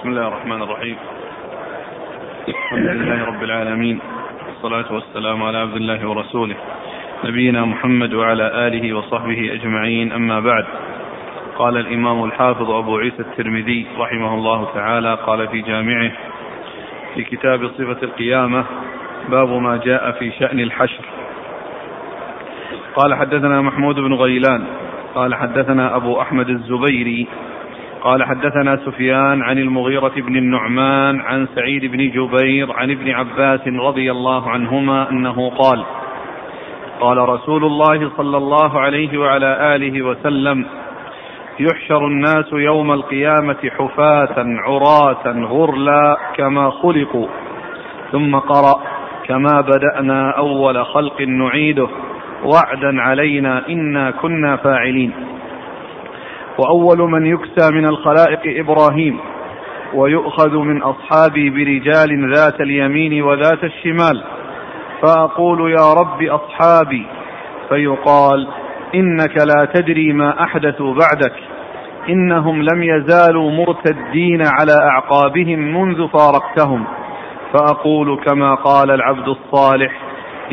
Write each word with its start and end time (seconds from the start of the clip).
بسم 0.00 0.08
الله 0.08 0.28
الرحمن 0.28 0.62
الرحيم. 0.62 0.96
الحمد 2.48 2.86
لله 2.86 3.24
رب 3.24 3.42
العالمين. 3.42 4.00
والصلاة 4.46 4.92
والسلام 4.92 5.42
على 5.42 5.58
عبد 5.58 5.76
الله 5.76 6.08
ورسوله. 6.08 6.56
نبينا 7.24 7.64
محمد 7.64 8.14
وعلى 8.14 8.66
آله 8.66 8.96
وصحبه 8.96 9.52
أجمعين. 9.52 10.12
أما 10.12 10.40
بعد 10.40 10.64
قال 11.58 11.76
الإمام 11.76 12.24
الحافظ 12.24 12.70
أبو 12.70 12.98
عيسى 12.98 13.20
الترمذي 13.20 13.86
رحمه 13.98 14.34
الله 14.34 14.68
تعالى 14.74 15.14
قال 15.14 15.48
في 15.48 15.60
جامعه 15.60 16.12
في 17.14 17.24
كتاب 17.24 17.68
صفة 17.68 18.02
القيامة 18.02 18.64
باب 19.28 19.48
ما 19.48 19.76
جاء 19.76 20.10
في 20.10 20.32
شأن 20.40 20.60
الحشر. 20.60 21.04
قال 22.96 23.14
حدثنا 23.14 23.60
محمود 23.60 23.94
بن 23.94 24.14
غيلان 24.14 24.64
قال 25.14 25.34
حدثنا 25.34 25.96
أبو 25.96 26.20
أحمد 26.20 26.48
الزبيري 26.48 27.26
قال 28.02 28.24
حدثنا 28.24 28.76
سفيان 28.76 29.42
عن 29.42 29.58
المغيرة 29.58 30.12
بن 30.16 30.36
النعمان 30.36 31.20
عن 31.20 31.48
سعيد 31.54 31.84
بن 31.84 32.10
جبير 32.10 32.72
عن 32.72 32.90
ابن 32.90 33.10
عباس 33.10 33.60
رضي 33.68 34.10
الله 34.10 34.50
عنهما 34.50 35.10
أنه 35.10 35.50
قال 35.50 35.84
قال 37.00 37.18
رسول 37.18 37.64
الله 37.64 38.10
صلى 38.16 38.36
الله 38.36 38.80
عليه 38.80 39.18
وعلى 39.18 39.76
آله 39.76 40.02
وسلم 40.02 40.66
يحشر 41.60 42.06
الناس 42.06 42.52
يوم 42.52 42.92
القيامة 42.92 43.70
حفاة 43.78 44.34
عراة 44.38 45.26
غرلا 45.26 46.16
كما 46.36 46.70
خلقوا 46.70 47.26
ثم 48.12 48.36
قرأ 48.36 48.80
كما 49.26 49.60
بدأنا 49.60 50.30
أول 50.30 50.86
خلق 50.86 51.20
نعيده 51.20 51.88
وعدا 52.44 53.00
علينا 53.00 53.68
إنا 53.68 54.10
كنا 54.10 54.56
فاعلين. 54.56 55.12
وأول 56.60 56.98
من 56.98 57.26
يكسى 57.26 57.70
من 57.72 57.84
الخلائق 57.84 58.40
إبراهيم 58.58 59.20
ويؤخذ 59.94 60.56
من 60.56 60.82
أصحابي 60.82 61.50
برجال 61.50 62.34
ذات 62.34 62.60
اليمين 62.60 63.22
وذات 63.22 63.64
الشمال 63.64 64.22
فأقول 65.02 65.70
يا 65.70 65.92
رب 65.92 66.22
أصحابي 66.22 67.06
فيقال 67.68 68.48
إنك 68.94 69.36
لا 69.36 69.68
تدري 69.74 70.12
ما 70.12 70.42
أحدثوا 70.42 70.94
بعدك 70.94 71.34
إنهم 72.08 72.62
لم 72.62 72.82
يزالوا 72.82 73.50
مرتدين 73.50 74.42
على 74.46 74.72
أعقابهم 74.82 75.58
منذ 75.58 76.08
فارقتهم 76.08 76.84
فأقول 77.52 78.20
كما 78.24 78.54
قال 78.54 78.90
العبد 78.90 79.28
الصالح 79.28 79.92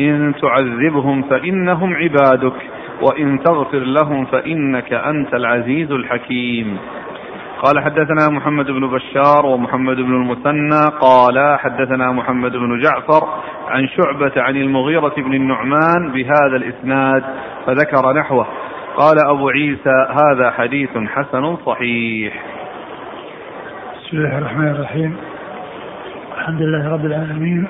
إن 0.00 0.34
تعذبهم 0.42 1.22
فإنهم 1.22 1.94
عبادك. 1.94 2.52
وإن 3.02 3.42
تغفر 3.42 3.78
لهم 3.78 4.24
فإنك 4.24 4.92
أنت 4.92 5.34
العزيز 5.34 5.92
الحكيم. 5.92 6.78
قال 7.62 7.84
حدثنا 7.84 8.28
محمد 8.28 8.66
بن 8.70 8.86
بشار 8.86 9.46
ومحمد 9.46 9.96
بن 9.96 10.14
المثنى 10.14 10.98
قال 11.00 11.58
حدثنا 11.58 12.12
محمد 12.12 12.52
بن 12.52 12.82
جعفر 12.82 13.28
عن 13.68 13.88
شعبة 13.88 14.32
عن 14.42 14.56
المغيرة 14.56 15.14
بن 15.16 15.34
النعمان 15.34 16.12
بهذا 16.12 16.56
الإسناد 16.56 17.24
فذكر 17.66 18.12
نحوه. 18.12 18.46
قال 18.96 19.16
أبو 19.26 19.48
عيسى 19.48 20.06
هذا 20.22 20.50
حديث 20.50 20.90
حسن 21.06 21.56
صحيح. 21.56 22.44
بسم 23.96 24.16
الله 24.16 24.38
الرحمن 24.38 24.68
الرحيم. 24.68 25.16
الحمد 26.38 26.62
لله 26.62 26.92
رب 26.92 27.04
العالمين 27.04 27.68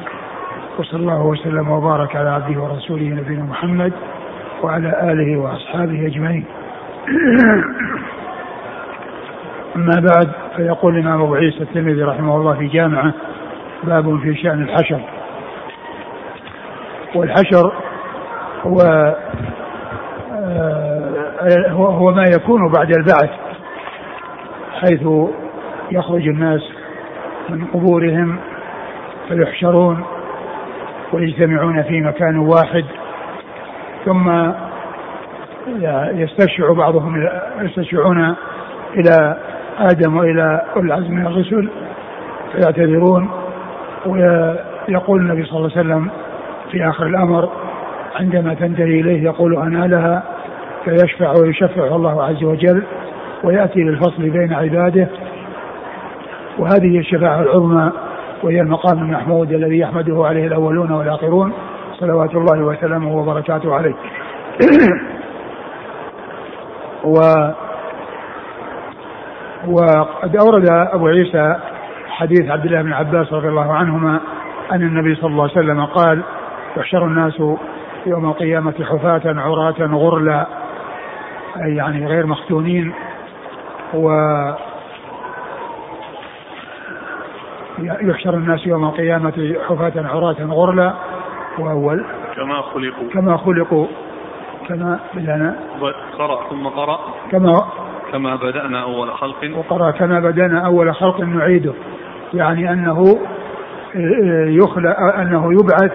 وصلى 0.79 1.01
الله 1.01 1.27
وسلم 1.27 1.71
وبارك 1.71 2.17
على 2.17 2.31
عبده 2.31 2.61
ورسوله 2.61 3.05
نبينا 3.05 3.45
محمد 3.45 3.93
وعلى 4.63 5.13
آله 5.13 5.37
وأصحابه 5.37 6.07
أجمعين. 6.07 6.45
أما 9.77 10.03
بعد 10.15 10.31
فيقول 10.57 10.97
الإمام 10.99 11.23
أبو 11.23 11.35
عيسى 11.35 11.61
الترمذي 11.61 12.03
رحمه 12.03 12.37
الله 12.37 12.55
في 12.55 12.67
جامعة 12.67 13.13
باب 13.85 14.21
في 14.21 14.35
شأن 14.35 14.63
الحشر. 14.63 15.01
والحشر 17.15 17.73
هو 18.63 18.81
آه، 21.41 21.69
هو 21.71 22.11
ما 22.13 22.25
يكون 22.25 22.73
بعد 22.73 22.91
البعث 22.91 23.31
حيث 24.81 25.03
يخرج 25.91 26.29
الناس 26.29 26.61
من 27.49 27.65
قبورهم 27.65 28.39
فيحشرون 29.29 30.05
ويجتمعون 31.13 31.83
في 31.83 32.01
مكان 32.01 32.39
واحد 32.39 32.85
ثم 34.09 34.53
يستشفع 36.21 36.73
بعضهم 36.73 37.29
يستشفعون 37.61 38.35
إلى 38.95 39.37
آدم 39.79 40.17
وإلى 40.17 40.63
أولي 40.77 40.87
العزم 40.87 41.15
من 41.15 41.27
الرسل 41.27 41.69
فيعتذرون 42.53 43.31
ويقول 44.07 45.21
النبي 45.21 45.45
صلى 45.45 45.59
الله 45.59 45.71
عليه 45.77 45.81
وسلم 45.81 46.11
في 46.71 46.89
آخر 46.89 47.07
الأمر 47.07 47.49
عندما 48.17 48.55
تنتهي 48.55 49.01
إليه 49.01 49.25
يقول 49.25 49.57
أنا 49.57 49.87
لها 49.87 50.23
فيشفع 50.85 51.33
ويشفع 51.41 51.97
الله 51.97 52.25
عز 52.25 52.45
وجل 52.45 52.83
ويأتي 53.45 53.81
للفصل 53.81 54.31
بين 54.31 54.53
عباده. 54.53 55.09
وهذه 56.59 56.99
الشفاعة 56.99 57.41
العظمى 57.41 57.93
وهي 58.43 58.61
المقام 58.61 58.99
المحمود 58.99 59.53
الذي 59.53 59.79
يحمده 59.79 60.27
عليه 60.27 60.47
الأولون 60.47 60.91
والآخرون. 60.93 61.53
صلوات 62.01 62.35
الله 62.35 62.65
وسلامه 62.65 63.17
وبركاته 63.17 63.75
عليه. 63.75 63.95
و 67.05 67.21
وقد 69.67 70.37
أورد 70.37 70.71
أبو 70.71 71.07
عيسى 71.07 71.57
حديث 72.09 72.51
عبد 72.51 72.65
الله 72.65 72.83
بن 72.83 72.93
عباس 72.93 73.33
رضي 73.33 73.49
الله 73.49 73.73
عنهما 73.73 74.21
أن 74.73 74.83
النبي 74.83 75.15
صلى 75.15 75.31
الله 75.31 75.43
عليه 75.43 75.53
وسلم 75.53 75.85
قال 75.85 76.23
يحشر 76.77 77.05
الناس 77.05 77.41
يوم 78.07 78.29
القيامة 78.29 78.75
حفاة 78.83 79.23
عراة 79.41 79.81
غرلا. 79.81 80.47
أي 81.65 81.77
يعني 81.77 82.07
غير 82.07 82.27
مختونين. 82.27 82.93
و 83.95 84.11
يحشر 87.81 88.35
الناس 88.35 88.67
يوم 88.67 88.85
القيامة 88.85 89.57
حفاة 89.69 90.09
عراة 90.09 90.37
غرلا. 90.41 90.95
وأول 91.59 92.05
كما 92.37 92.63
خلقوا. 92.63 93.09
كما 93.13 93.37
خلقوا. 93.37 93.87
كما 94.69 94.99
بدأنا. 95.15 95.57
قرأ 96.19 96.49
ثم 96.51 96.67
قرأ. 96.67 96.99
كما 97.31 97.65
كما 98.13 98.37
بدأنا 98.37 98.83
أول 98.83 99.13
خلق. 99.13 99.59
وقرأ 99.59 99.91
كما 99.91 100.21
بدأنا 100.21 100.67
أول 100.67 100.95
خلق 100.95 101.21
نعيده. 101.21 101.73
يعني 102.35 102.73
أنه 102.73 103.19
يخلق 104.49 105.01
أنه 105.19 105.53
يبعث 105.53 105.93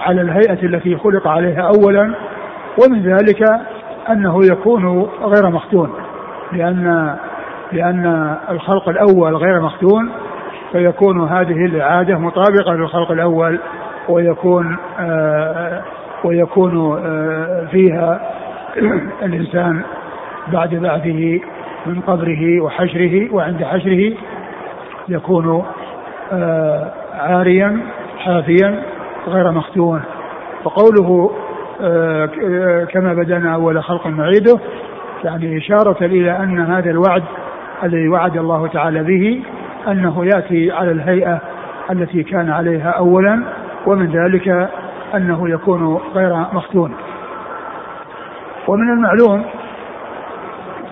على 0.00 0.20
الهيئة 0.20 0.66
التي 0.66 0.96
خلق 0.96 1.28
عليها 1.28 1.70
أولا 1.76 2.14
ومن 2.84 3.02
ذلك 3.02 3.42
أنه 4.10 4.40
يكون 4.44 5.08
غير 5.22 5.50
مختون. 5.50 5.92
لأن 6.52 7.16
لأن 7.72 8.36
الخلق 8.50 8.88
الأول 8.88 9.36
غير 9.36 9.60
مختون 9.60 10.10
فيكون 10.72 11.28
هذه 11.28 11.66
الإعادة 11.66 12.18
مطابقة 12.18 12.72
للخلق 12.74 13.12
الأول. 13.12 13.58
ويكون 14.08 14.76
آه 15.00 15.82
ويكون 16.24 16.98
آه 17.06 17.66
فيها 17.70 18.20
الإنسان 19.26 19.82
بعد 20.52 20.74
بعثه 20.74 21.40
من 21.86 22.00
قبره 22.00 22.60
وحشره 22.60 23.34
وعند 23.34 23.64
حشره 23.64 24.12
يكون 25.08 25.64
آه 26.32 26.92
عاريا 27.14 27.80
حافيا 28.18 28.82
غير 29.28 29.50
مختون. 29.50 30.02
وقوله 30.64 31.30
آه 31.80 32.84
كما 32.84 33.14
بدأنا 33.14 33.54
أول 33.54 33.82
خلق 33.82 34.06
نعيده 34.06 34.58
يعني 35.24 35.58
إشارة 35.58 36.04
إلى 36.04 36.36
أن 36.36 36.60
هذا 36.60 36.90
الوعد 36.90 37.22
الذي 37.84 38.08
وعد 38.08 38.36
الله 38.36 38.66
تعالى 38.66 39.02
به 39.02 39.42
أنه 39.88 40.24
يأتي 40.24 40.72
على 40.72 40.90
الهيئة 40.90 41.40
التي 41.90 42.22
كان 42.22 42.50
عليها 42.50 42.90
أولا 42.90 43.42
ومن 43.86 44.06
ذلك 44.06 44.70
أنه 45.14 45.50
يكون 45.50 46.00
غير 46.14 46.36
مختون 46.52 46.94
ومن 48.68 48.90
المعلوم 48.90 49.44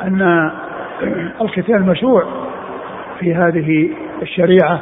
أن 0.02 0.50
الختان 1.40 1.82
مشروع 1.82 2.24
في 3.20 3.34
هذه 3.34 3.90
الشريعة 4.22 4.80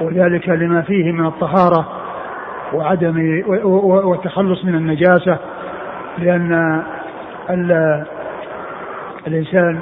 وذلك 0.00 0.48
لما 0.48 0.82
فيه 0.82 1.12
من 1.12 1.26
الطهارة 1.26 1.88
وعدم 2.72 3.42
والتخلص 4.04 4.64
من 4.64 4.74
النجاسة 4.74 5.38
لأن 6.18 6.82
الإنسان 9.26 9.78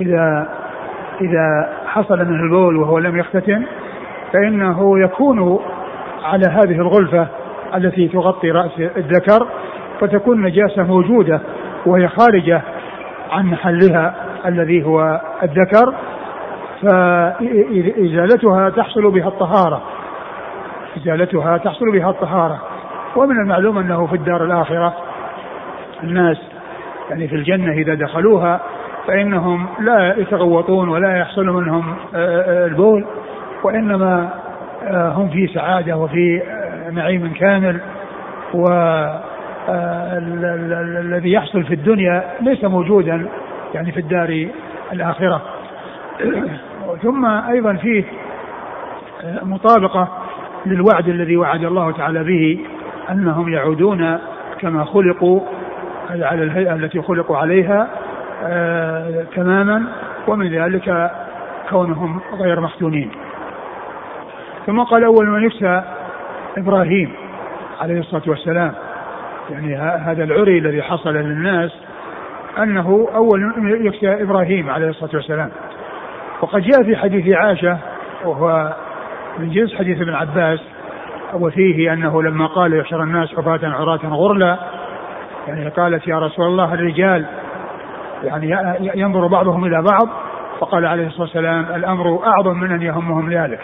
إذا 0.00 0.48
إذا 1.20 1.72
حصل 1.86 2.18
منه 2.18 2.42
البول 2.42 2.76
وهو 2.76 2.98
لم 2.98 3.18
يختتن 3.18 3.62
فإنه 4.32 5.00
يكون 5.00 5.60
على 6.26 6.46
هذه 6.46 6.80
الغلفة 6.80 7.26
التي 7.74 8.08
تغطي 8.08 8.50
رأس 8.50 8.70
الذكر 8.78 9.46
فتكون 10.00 10.42
نجاسة 10.42 10.82
موجودة 10.82 11.40
وهي 11.86 12.08
خارجة 12.08 12.62
عن 13.30 13.46
محلها 13.46 14.14
الذي 14.46 14.84
هو 14.84 15.20
الذكر 15.42 15.94
فإزالتها 16.82 18.70
تحصل 18.70 19.10
بها 19.10 19.28
الطهارة. 19.28 19.82
إزالتها 20.96 21.58
تحصل 21.58 21.92
بها 21.92 22.10
الطهارة. 22.10 22.60
ومن 23.16 23.40
المعلوم 23.40 23.78
أنه 23.78 24.06
في 24.06 24.14
الدار 24.14 24.44
الآخرة 24.44 24.94
الناس 26.02 26.36
يعني 27.10 27.28
في 27.28 27.34
الجنة 27.34 27.72
إذا 27.72 27.94
دخلوها 27.94 28.60
فإنهم 29.06 29.66
لا 29.80 30.14
يتغوطون 30.18 30.88
ولا 30.88 31.18
يحصل 31.18 31.46
منهم 31.46 31.94
آه، 32.14 32.16
آه، 32.16 32.66
البول 32.66 33.06
وإنما 33.64 34.30
هم 34.90 35.28
في 35.28 35.46
سعادة 35.46 35.96
وفي 35.96 36.42
نعيم 36.92 37.32
كامل 37.32 37.80
و 38.54 38.66
الذي 41.00 41.32
يحصل 41.32 41.64
في 41.64 41.74
الدنيا 41.74 42.24
ليس 42.40 42.64
موجودا 42.64 43.28
يعني 43.74 43.92
في 43.92 44.00
الدار 44.00 44.48
الآخرة. 44.92 45.42
ثم 47.02 47.26
أيضا 47.26 47.72
فيه 47.72 48.04
مطابقة 49.42 50.08
للوعد 50.66 51.08
الذي 51.08 51.36
وعد 51.36 51.64
الله 51.64 51.92
تعالى 51.92 52.24
به 52.24 52.58
أنهم 53.10 53.52
يعودون 53.52 54.18
كما 54.60 54.84
خلقوا 54.84 55.40
على 56.10 56.42
الهيئة 56.42 56.74
التي 56.74 57.02
خلقوا 57.02 57.36
عليها 57.36 57.88
آه 58.44 59.26
تماما 59.36 59.84
ومن 60.28 60.50
ذلك 60.50 61.10
كونهم 61.70 62.20
غير 62.40 62.60
مفتونين 62.60 63.10
ثم 64.66 64.82
قال 64.82 65.04
أول 65.04 65.26
من 65.26 65.46
يكسى 65.46 65.82
إبراهيم 66.58 67.12
عليه 67.80 68.00
الصلاة 68.00 68.22
والسلام 68.26 68.74
يعني 69.50 69.76
هذا 69.76 70.24
العري 70.24 70.58
الذي 70.58 70.82
حصل 70.82 71.14
للناس 71.14 71.70
أنه 72.58 73.08
أول 73.14 73.40
من 73.56 73.86
يكسى 73.86 74.22
إبراهيم 74.22 74.70
عليه 74.70 74.88
الصلاة 74.88 75.10
والسلام. 75.14 75.50
وقد 76.40 76.62
جاء 76.62 76.82
في 76.82 76.96
حديث 76.96 77.36
عائشة 77.36 77.78
وهو 78.24 78.76
من 79.38 79.50
جنس 79.50 79.74
حديث 79.74 80.00
ابن 80.00 80.14
عباس 80.14 80.60
وفيه 81.34 81.92
أنه 81.92 82.22
لما 82.22 82.46
قال 82.46 82.78
يحشر 82.78 83.02
الناس 83.02 83.28
حفاة 83.28 83.60
عراة 83.62 84.00
غرلا 84.04 84.58
يعني 85.48 85.68
قالت 85.68 86.08
يا 86.08 86.18
رسول 86.18 86.46
الله 86.46 86.74
الرجال 86.74 87.26
يعني 88.24 88.56
ينظر 88.94 89.26
بعضهم 89.26 89.64
إلى 89.64 89.82
بعض 89.82 90.08
فقال 90.60 90.86
عليه 90.86 91.06
الصلاة 91.06 91.22
والسلام 91.22 91.66
الأمر 91.74 92.26
أعظم 92.26 92.60
من 92.60 92.72
أن 92.72 92.82
يهمهم 92.82 93.32
ذلك. 93.32 93.60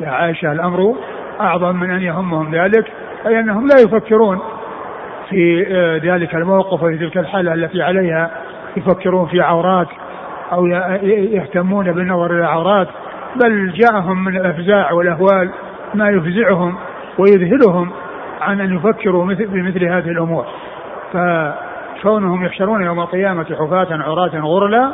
يا 0.00 0.10
عائشة 0.10 0.52
الأمر 0.52 0.94
أعظم 1.40 1.76
من 1.76 1.90
أن 1.90 2.02
يهمهم 2.02 2.54
ذلك 2.54 2.92
أي 3.26 3.40
أنهم 3.40 3.68
لا 3.68 3.80
يفكرون 3.80 4.40
في 5.30 5.66
آه، 5.70 5.96
ذلك 5.96 6.34
الموقف 6.34 6.82
وفي 6.82 6.98
تلك 6.98 7.18
الحالة 7.18 7.54
التي 7.54 7.82
عليها 7.82 8.30
يفكرون 8.76 9.26
في 9.26 9.40
عورات 9.40 9.88
أو 10.52 10.66
يهتمون 11.02 11.92
بالنظر 11.92 12.36
إلى 12.36 12.46
عورات 12.46 12.88
بل 13.36 13.72
جاءهم 13.72 14.24
من 14.24 14.36
الأفزاع 14.36 14.92
والأهوال 14.92 15.50
ما 15.94 16.08
يفزعهم 16.08 16.76
ويذهلهم 17.18 17.90
عن 18.40 18.60
أن 18.60 18.76
يفكروا 18.76 19.24
مثل 19.24 19.46
بمثل 19.46 19.84
هذه 19.84 20.08
الأمور. 20.08 20.46
فكونهم 21.12 22.44
يحشرون 22.44 22.82
يوم 22.82 23.00
القيامة 23.00 23.44
حفاة 23.44 23.88
عراة 23.90 24.40
غرلا 24.40 24.92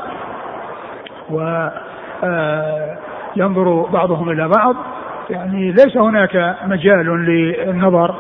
و 1.30 1.68
آه، 2.24 2.98
ينظر 3.36 3.86
بعضهم 3.92 4.30
إلى 4.30 4.48
بعض 4.48 4.76
يعني 5.31 5.73
ليس 5.73 5.96
هناك 5.96 6.56
مجال 6.67 7.25
للنظر 7.25 8.14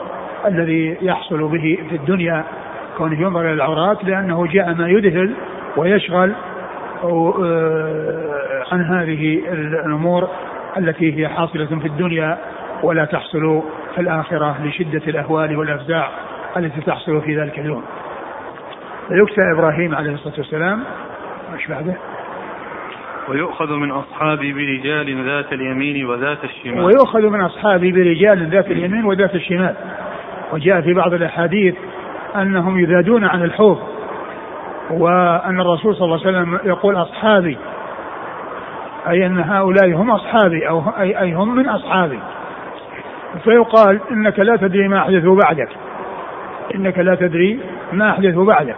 الذي 0.46 0.96
يحصل 1.02 1.48
به 1.48 1.78
في 1.88 1.96
الدنيا 1.96 2.44
كونه 2.98 3.20
ينظر 3.20 3.40
إلى 3.40 3.52
العورات 3.52 4.04
لأنه 4.04 4.46
جاء 4.46 4.74
ما 4.74 4.88
يذهل 4.88 5.34
ويشغل 5.76 6.32
آه، 7.04 8.64
عن 8.72 8.84
هذه 8.84 9.42
الأمور 9.86 10.28
التي 10.76 11.20
هي 11.20 11.28
حاصلة 11.28 11.66
في 11.66 11.86
الدنيا 11.86 12.38
ولا 12.82 13.04
تحصل 13.04 13.62
في 13.94 14.00
الآخرة 14.00 14.56
لشدة 14.64 15.02
الأهوال 15.08 15.56
والأفزاع 15.56 16.10
التي 16.56 16.80
تحصل 16.80 17.22
في 17.22 17.40
ذلك 17.40 17.58
اليوم. 17.58 17.82
فيكسى 19.08 19.52
إبراهيم 19.52 19.94
عليه 19.94 20.14
الصلاة 20.14 20.34
والسلام 20.38 20.84
إيش 21.54 21.66
بعده؟ 21.66 21.94
ويؤخذ 23.28 23.72
من 23.72 23.90
أصحابي 23.90 24.52
برجال 24.52 25.24
ذات 25.24 25.52
اليمين 25.52 26.06
وذات 26.06 26.44
الشمال. 26.44 26.84
ويؤخذ 26.84 27.28
من 27.28 27.40
أصحابي 27.40 27.92
برجال 27.92 28.50
ذات 28.50 28.70
اليمين 28.70 29.04
وذات 29.04 29.34
الشمال. 29.34 29.74
وجاء 30.52 30.80
في 30.80 30.94
بعض 30.94 31.14
الأحاديث 31.14 31.74
أنهم 32.36 32.78
يذادون 32.78 33.24
عن 33.24 33.42
الحوض 33.42 33.78
وأن 34.90 35.60
الرسول 35.60 35.96
صلى 35.96 36.04
الله 36.04 36.26
عليه 36.26 36.38
وسلم 36.38 36.58
يقول 36.64 36.96
أصحابي 36.96 37.58
أي 39.08 39.26
أن 39.26 39.38
هؤلاء 39.38 39.94
هم 39.94 40.10
أصحابي 40.10 40.68
أو 40.68 40.82
أي, 40.98 41.32
هم 41.32 41.56
من 41.56 41.68
أصحابي. 41.68 42.18
فيقال 43.44 44.00
إنك 44.10 44.38
لا 44.38 44.56
تدري 44.56 44.88
ما 44.88 44.98
أحدثوا 44.98 45.40
بعدك. 45.44 45.68
إنك 46.74 46.98
لا 46.98 47.14
تدري 47.14 47.60
ما 47.92 48.10
أحدثوا 48.10 48.44
بعدك. 48.44 48.76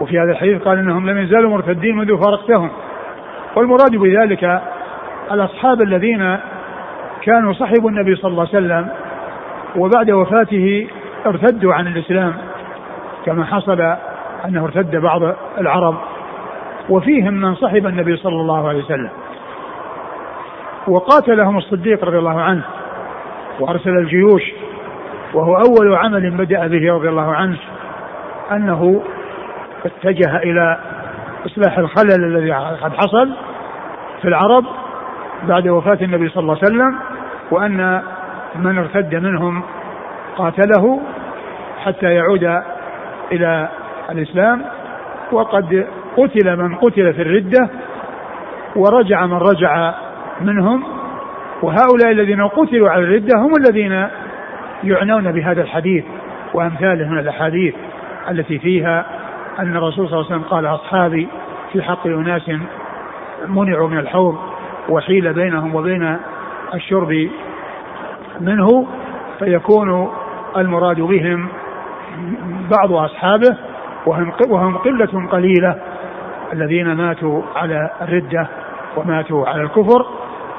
وفي 0.00 0.18
هذا 0.18 0.30
الحديث 0.30 0.62
قال 0.62 0.78
إنهم 0.78 1.10
لم 1.10 1.18
يزالوا 1.18 1.50
مرتدين 1.50 1.96
منذ 1.96 2.18
فارقتهم. 2.24 2.70
والمراد 3.56 3.96
بذلك 3.96 4.60
الأصحاب 5.32 5.82
الذين 5.82 6.38
كانوا 7.22 7.52
صحبوا 7.52 7.90
النبي 7.90 8.16
صلى 8.16 8.30
الله 8.30 8.48
عليه 8.54 8.66
وسلم 8.66 8.88
وبعد 9.76 10.10
وفاته 10.10 10.88
ارتدوا 11.26 11.74
عن 11.74 11.86
الإسلام 11.86 12.34
كما 13.26 13.44
حصل 13.44 13.80
أنه 14.44 14.64
ارتد 14.64 14.96
بعض 14.96 15.22
العرب 15.58 15.94
وفيهم 16.88 17.34
من 17.34 17.54
صحب 17.54 17.86
النبي 17.86 18.16
صلى 18.16 18.40
الله 18.40 18.68
عليه 18.68 18.78
وسلم. 18.78 19.10
وقاتلهم 20.88 21.58
الصديق 21.58 22.04
رضي 22.04 22.18
الله 22.18 22.40
عنه 22.40 22.62
وأرسل 23.60 23.90
الجيوش 23.90 24.42
وهو 25.34 25.56
أول 25.56 25.94
عمل 25.94 26.30
بدأ 26.30 26.66
به 26.66 26.92
رضي 26.92 27.08
الله 27.08 27.34
عنه 27.34 27.56
أنه 28.52 29.02
اتجه 29.84 30.36
إلى 30.36 30.78
إصلاح 31.46 31.78
الخلل 31.78 32.24
الذي 32.24 32.52
قد 32.52 32.92
حصل 32.94 33.32
في 34.22 34.28
العرب 34.28 34.64
بعد 35.48 35.68
وفاة 35.68 35.98
النبي 36.02 36.28
صلى 36.28 36.42
الله 36.42 36.58
عليه 36.62 36.66
وسلم 36.66 36.98
وأن 37.50 38.02
من 38.56 38.78
ارتد 38.78 39.14
منهم 39.14 39.62
قاتله 40.36 41.00
حتى 41.84 42.14
يعود 42.14 42.62
إلى 43.32 43.68
الإسلام. 44.10 44.62
وقد 45.32 45.86
قتل 46.16 46.56
من 46.56 46.74
قتل 46.74 47.14
في 47.14 47.22
الردة 47.22 47.68
ورجع 48.76 49.26
من 49.26 49.36
رجع 49.36 49.94
منهم. 50.40 50.84
وهؤلاء 51.62 52.10
الذين 52.10 52.48
قتلوا 52.48 52.90
على 52.90 53.02
الردة 53.02 53.38
هم 53.38 53.52
الذين 53.60 54.08
يعنون 54.84 55.32
بهذا 55.32 55.62
الحديث 55.62 56.04
وأمثاله 56.54 57.08
من 57.08 57.18
الأحاديث 57.18 57.74
التي 58.30 58.58
فيها 58.58 59.06
أن 59.58 59.76
الرسول 59.76 60.08
صلى 60.08 60.18
الله 60.18 60.26
عليه 60.32 60.36
وسلم 60.36 60.50
قال 60.50 60.66
أصحابي 60.66 61.28
في 61.72 61.82
حق 61.82 62.06
أناس 62.06 62.50
منعوا 63.48 63.88
من 63.88 63.98
الحوض 63.98 64.38
وحيل 64.88 65.32
بينهم 65.32 65.74
وبين 65.74 66.18
الشرب 66.74 67.28
منه 68.40 68.86
فيكون 69.38 70.10
المراد 70.56 71.00
بهم 71.00 71.48
بعض 72.70 72.92
أصحابه 72.92 73.56
وهم, 74.06 74.32
وهم 74.48 74.76
قلة 74.76 75.28
قليلة 75.30 75.76
الذين 76.52 76.92
ماتوا 76.92 77.42
على 77.56 77.90
الردة 78.02 78.46
وماتوا 78.96 79.46
على 79.46 79.62
الكفر 79.62 80.06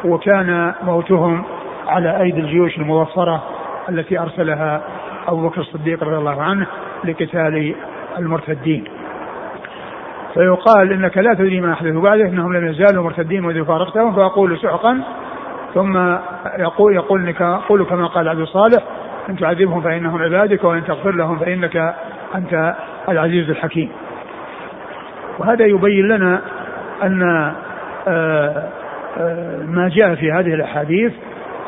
وكان 0.05 0.73
موتهم 0.83 1.43
على 1.87 2.21
أيدي 2.21 2.39
الجيوش 2.39 2.77
المظفرة 2.77 3.43
التي 3.89 4.19
أرسلها 4.19 4.81
أبو 5.27 5.47
بكر 5.47 5.61
الصديق 5.61 6.03
رضي 6.03 6.17
الله 6.17 6.41
عنه 6.41 6.67
لقتال 7.03 7.75
المرتدين 8.17 8.83
فيقال 10.33 10.93
إنك 10.93 11.17
لا 11.17 11.33
تدري 11.33 11.61
ما 11.61 11.73
احدث 11.73 11.93
بعدك 11.93 12.25
إنهم 12.25 12.53
لم 12.53 12.67
يزالوا 12.67 13.03
مرتدين 13.03 13.45
وإذ 13.45 13.65
فارقتهم 13.65 14.15
فأقول 14.15 14.57
سحقا 14.59 15.01
ثم 15.73 15.97
يقول 16.59 16.95
يقول 16.95 17.21
انك 17.21 17.41
قول 17.41 17.85
كما 17.85 18.07
قال 18.07 18.29
عبد 18.29 18.39
الصالح 18.39 18.83
إن 19.29 19.35
تعذبهم 19.35 19.81
فإنهم 19.81 20.21
عبادك 20.21 20.63
وإن 20.63 20.83
تغفر 20.83 21.15
لهم 21.15 21.39
فإنك 21.39 21.95
أنت 22.35 22.75
العزيز 23.09 23.49
الحكيم. 23.49 23.89
وهذا 25.39 25.65
يبين 25.65 26.07
لنا 26.07 26.41
أن 27.03 27.21
آه، 28.07 28.63
آه، 29.17 29.63
ما 29.67 29.89
جاء 29.89 30.15
في 30.15 30.31
هذه 30.31 30.53
الأحاديث 30.53 31.13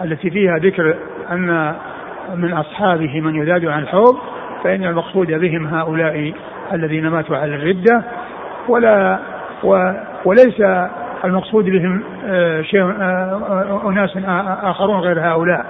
التي 0.03 0.29
فيها 0.29 0.57
ذكر 0.57 0.95
أن 1.31 1.75
من 2.35 2.53
أصحابه 2.53 3.21
من 3.21 3.35
يذاد 3.35 3.65
عن 3.65 3.83
الحوض 3.83 4.17
فإن 4.63 4.83
المقصود 4.85 5.27
بهم 5.27 5.67
هؤلاء 5.67 6.33
الذين 6.73 7.07
ماتوا 7.07 7.37
على 7.37 7.55
الردة 7.55 8.03
ولا 8.67 9.19
و 9.63 9.91
وليس 10.25 10.61
المقصود 11.25 11.65
بهم 11.65 12.03
آه، 12.25 12.61
شيء 12.61 12.81
آه، 12.81 12.83
آه، 12.83 13.89
أناس 13.89 14.17
آخرون 14.63 14.99
غير 14.99 15.19
هؤلاء. 15.19 15.65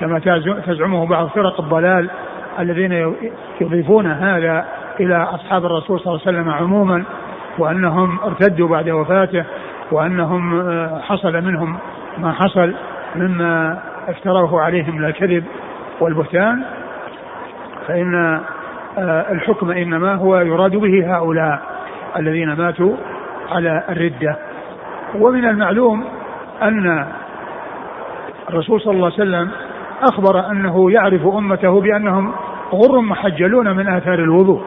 كما 0.00 0.18
تزعمه 0.66 1.06
بعض 1.06 1.28
فرق 1.28 1.60
الضلال 1.60 2.10
الذين 2.58 3.14
يضيفون 3.60 4.06
هذا 4.06 4.64
إلى 5.00 5.16
أصحاب 5.16 5.64
الرسول 5.64 6.00
صلى 6.00 6.06
الله 6.06 6.20
عليه 6.26 6.38
وسلم 6.38 6.50
عموما 6.50 7.04
وأنهم 7.58 8.18
ارتدوا 8.24 8.68
بعد 8.68 8.88
وفاته 8.88 9.44
وأنهم 9.92 10.62
حصل 11.00 11.32
منهم 11.32 11.78
ما 12.18 12.32
حصل 12.32 12.74
مما 13.16 13.78
افتروه 14.08 14.60
عليهم 14.60 14.96
من 14.96 15.04
الكذب 15.04 15.44
والبهتان. 16.00 16.62
فإن 17.86 18.40
آه، 18.98 19.32
الحكم 19.32 19.70
إنما 19.70 20.14
هو 20.14 20.36
يراد 20.36 20.76
به 20.76 21.16
هؤلاء 21.16 21.62
الذين 22.16 22.52
ماتوا 22.52 22.96
على 23.52 23.82
الردة. 23.88 24.36
ومن 25.14 25.44
المعلوم 25.44 26.04
أن 26.62 27.06
الرسول 28.48 28.80
صلى 28.80 28.94
الله 28.94 29.12
عليه 29.12 29.14
وسلم 29.14 29.50
أخبر 30.02 30.50
أنه 30.50 30.90
يعرف 30.90 31.26
أمته 31.26 31.80
بأنهم 31.80 32.32
غر 32.72 33.00
محجلون 33.00 33.76
من 33.76 33.88
آثار 33.88 34.18
الوضوء. 34.18 34.62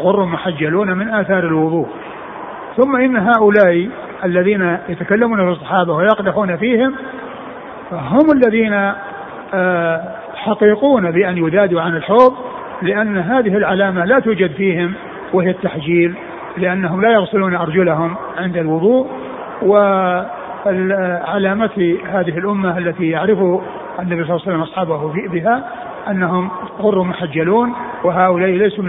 غر 0.00 0.24
محجلون 0.24 0.98
من 0.98 1.08
آثار 1.14 1.44
الوضوء. 1.44 1.88
ثم 2.76 2.96
إن 2.96 3.16
هؤلاء 3.16 3.88
الذين 4.24 4.78
يتكلمون 4.88 5.44
في 5.44 5.50
الصحابة 5.50 5.94
ويقدحون 5.94 6.56
فيهم 6.56 6.94
هم 7.92 8.32
الذين 8.32 8.92
آه، 9.54 10.02
حقيقون 10.38 11.10
بأن 11.10 11.38
يذادوا 11.38 11.80
عن 11.80 11.96
الحوض 11.96 12.34
لأن 12.82 13.18
هذه 13.18 13.56
العلامة 13.56 14.04
لا 14.04 14.18
توجد 14.18 14.50
فيهم 14.52 14.94
وهي 15.32 15.50
التحجيل 15.50 16.14
لأنهم 16.56 17.02
لا 17.02 17.12
يغسلون 17.12 17.54
أرجلهم 17.54 18.14
عند 18.38 18.56
الوضوء. 18.56 19.06
وعلامة 20.66 21.70
هذه 22.12 22.38
الأمة 22.38 22.78
التي 22.78 23.08
يعرف 23.08 23.38
النبي 24.00 24.24
صلى 24.24 24.36
الله 24.36 24.42
عليه 24.46 24.50
وسلم 24.50 24.60
أصحابه 24.60 25.12
بها 25.32 25.68
أنهم 26.10 26.50
غر 26.80 27.02
محجلون 27.02 27.72
وهؤلاء 28.04 28.50
ليسوا 28.50 28.84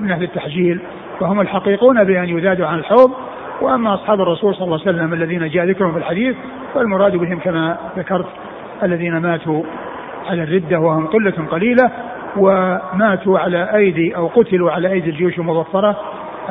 من 0.00 0.10
أهل 0.10 0.22
التحجيل 0.22 0.80
وهم 1.20 1.40
الحقيقون 1.40 2.04
بأن 2.04 2.28
يذادوا 2.28 2.66
عن 2.66 2.78
الحوض. 2.78 3.10
وأما 3.60 3.94
أصحاب 3.94 4.20
الرسول 4.20 4.54
صلى 4.54 4.64
الله 4.64 4.80
عليه 4.86 4.90
وسلم 4.90 5.12
الذين 5.12 5.48
جاء 5.48 5.64
ذكرهم 5.64 5.92
في 5.92 5.98
الحديث 5.98 6.36
فالمراد 6.74 7.16
بهم 7.16 7.38
كما 7.38 7.76
ذكرت 7.98 8.26
الذين 8.82 9.18
ماتوا 9.18 9.62
على 10.26 10.42
الردة 10.42 10.80
وهم 10.80 11.06
قلة 11.06 11.46
قليلة 11.50 11.90
وماتوا 12.36 13.38
على 13.38 13.74
أيدي 13.74 14.16
أو 14.16 14.26
قتلوا 14.26 14.70
على 14.70 14.92
أيدي 14.92 15.10
الجيوش 15.10 15.38
المظفرة 15.38 16.00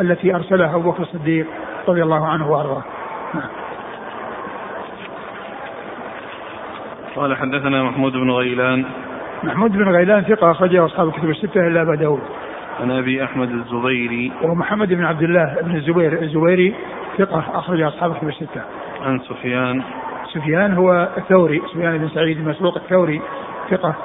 التي 0.01 0.35
أرسلها 0.35 0.75
أبو 0.75 0.91
بكر 0.91 1.03
الصديق 1.03 1.45
رضي 1.87 2.03
الله 2.03 2.27
عنه 2.27 2.51
وأرضاه. 2.51 2.83
قال 7.15 7.37
حدثنا 7.37 7.83
محمود 7.83 8.13
بن 8.13 8.31
غيلان. 8.31 8.85
محمود 9.43 9.71
بن 9.71 9.89
غيلان 9.89 10.23
ثقة 10.23 10.51
أخرجه 10.51 10.85
أصحاب 10.85 11.07
الكتب 11.07 11.29
الستة 11.29 11.67
إلا 11.67 11.81
أبا 11.81 11.95
داود. 11.95 12.21
عن 12.81 12.91
أبي 12.91 13.23
أحمد 13.23 13.51
الزبيري. 13.51 14.31
ومحمد 14.43 14.93
بن 14.93 15.03
عبد 15.03 15.23
الله 15.23 15.57
بن 15.61 15.75
الزبير 15.75 16.21
الزبيري 16.21 16.75
ثقة 17.17 17.43
أخرج 17.53 17.81
أصحاب 17.81 18.11
الكتب 18.11 18.27
الستة. 18.27 18.61
عن 19.05 19.19
سفيان. 19.19 19.83
سفيان 20.33 20.73
هو 20.73 21.09
الثوري 21.17 21.61
سفيان 21.73 21.97
بن 21.97 22.09
سعيد 22.09 22.37
بن 22.43 22.49
مسروق 22.49 22.75
الثوري. 22.75 23.21
ثقة 23.69 23.95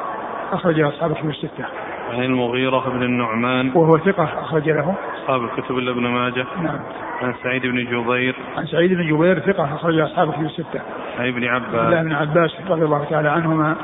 أخرج 0.53 0.81
أصحاب 0.81 1.11
الكتب 1.11 1.29
الستة. 1.29 1.65
عن 2.13 2.23
المغيرة 2.23 2.91
بن 2.91 3.03
النعمان. 3.03 3.73
وهو 3.75 3.99
ثقة 3.99 4.25
أخرج 4.25 4.69
له. 4.69 4.95
أصحاب 5.23 5.45
الكتب 5.45 5.79
إلا 5.79 5.91
ابن 5.91 6.07
ماجه. 6.07 6.47
نعم. 6.63 6.79
عن 7.23 7.35
سعيد 7.43 7.63
بن 7.63 7.85
جبير. 7.85 8.37
عن 8.57 8.67
سعيد 8.67 8.93
بن 8.95 9.17
جبير 9.17 9.39
ثقة 9.39 9.75
أخرج 9.75 9.99
أصحاب 9.99 10.29
الكتب 10.29 10.45
الستة. 10.45 10.81
عن 11.19 11.29
ابن 11.29 11.45
عبد 11.45 11.75
الله 11.75 11.97
عباس 11.97 12.05
بن 12.05 12.13
عباس 12.13 12.51
رضي 12.71 12.85
الله 12.85 13.05
تعالى 13.05 13.29
عنهما 13.29 13.77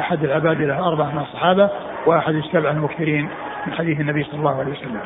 أحد 0.00 0.24
العباد 0.24 0.62
له 0.62 0.88
أربعة 0.88 1.10
من 1.10 1.18
الصحابة 1.18 1.70
وأحد 2.06 2.34
السبع 2.34 2.70
المكثرين 2.70 3.28
من 3.66 3.72
حديث 3.72 4.00
النبي 4.00 4.24
صلى 4.24 4.38
الله 4.38 4.58
عليه 4.60 4.72
وسلم. 4.72 5.00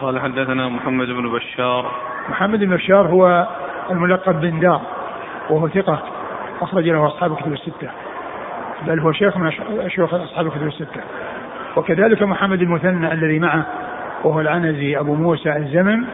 قال 0.00 0.20
حدثنا 0.20 0.68
محمد 0.68 1.06
بن 1.06 1.32
بشار. 1.32 1.90
محمد 2.28 2.58
بن 2.58 2.76
بشار 2.76 3.06
هو 3.06 3.46
الملقب 3.90 4.40
بن 4.40 4.60
دار 4.60 4.80
وهو 5.50 5.68
ثقة 5.68 6.02
أخرج 6.62 6.88
له 6.88 7.06
أصحاب 7.06 7.32
الكتب 7.32 7.52
الستة. 7.52 7.90
بل 8.86 9.00
هو 9.00 9.12
شيخ 9.12 9.36
من 9.36 9.50
شيوخ 9.88 10.14
أصحاب 10.14 10.46
الكتب 10.46 10.66
الستة. 10.66 11.00
وكذلك 11.76 12.22
محمد 12.22 12.62
المثنى 12.62 13.12
الذي 13.12 13.38
معه 13.38 13.66
وهو 14.24 14.40
العنزي 14.40 14.98
أبو 14.98 15.14
موسى 15.14 15.56
الزمن 15.56 16.04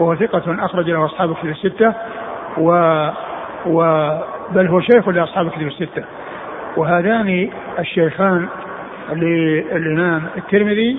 وهو 0.00 0.14
ثقة 0.16 0.64
أخرج 0.64 0.90
له 0.90 1.04
أصحاب 1.04 1.30
الكتب 1.30 1.48
الستة 1.48 1.94
و, 2.58 2.70
و 3.66 4.08
بل 4.50 4.66
هو 4.66 4.80
شيخ 4.80 5.08
لأصحاب 5.08 5.46
الكتب 5.46 5.66
الستة. 5.66 6.04
وهذان 6.76 7.50
الشيخان 7.78 8.48
للإمام 9.12 10.22
الترمذي 10.36 10.98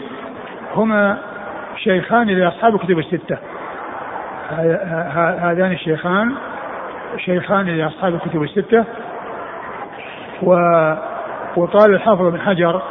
هما 0.76 1.18
شيخان 1.78 2.28
لأصحاب 2.28 2.76
الكتب 2.76 3.00
الستة. 3.00 3.38
هذان 5.42 5.72
الشيخان 5.72 6.36
شيخان 7.18 7.66
لأصحاب 7.66 8.16
الكتب 8.16 8.44
الستة 8.44 8.86
و 10.44 10.52
وقال 11.58 11.94
الحافظ 11.94 12.32
بن 12.32 12.40
حجر 12.40 12.82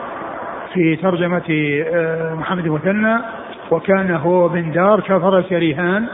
في 0.75 0.97
ترجمة 0.97 1.43
آه، 1.95 2.35
محمد 2.35 2.67
المثنى 2.67 3.19
وكان 3.71 4.11
هو 4.11 4.49
بن 4.49 4.73
دار 4.73 5.01
كفر 5.01 5.45
ريهان 5.53 6.07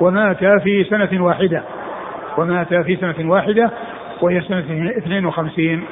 ومات 0.00 0.44
في 0.44 0.84
سنة 0.84 1.24
واحدة 1.24 1.62
ومات 2.38 2.74
في 2.74 2.96
سنة 2.96 3.30
واحدة 3.30 3.70
وهي 4.22 4.40
سنة 4.40 4.90
52 4.98 5.84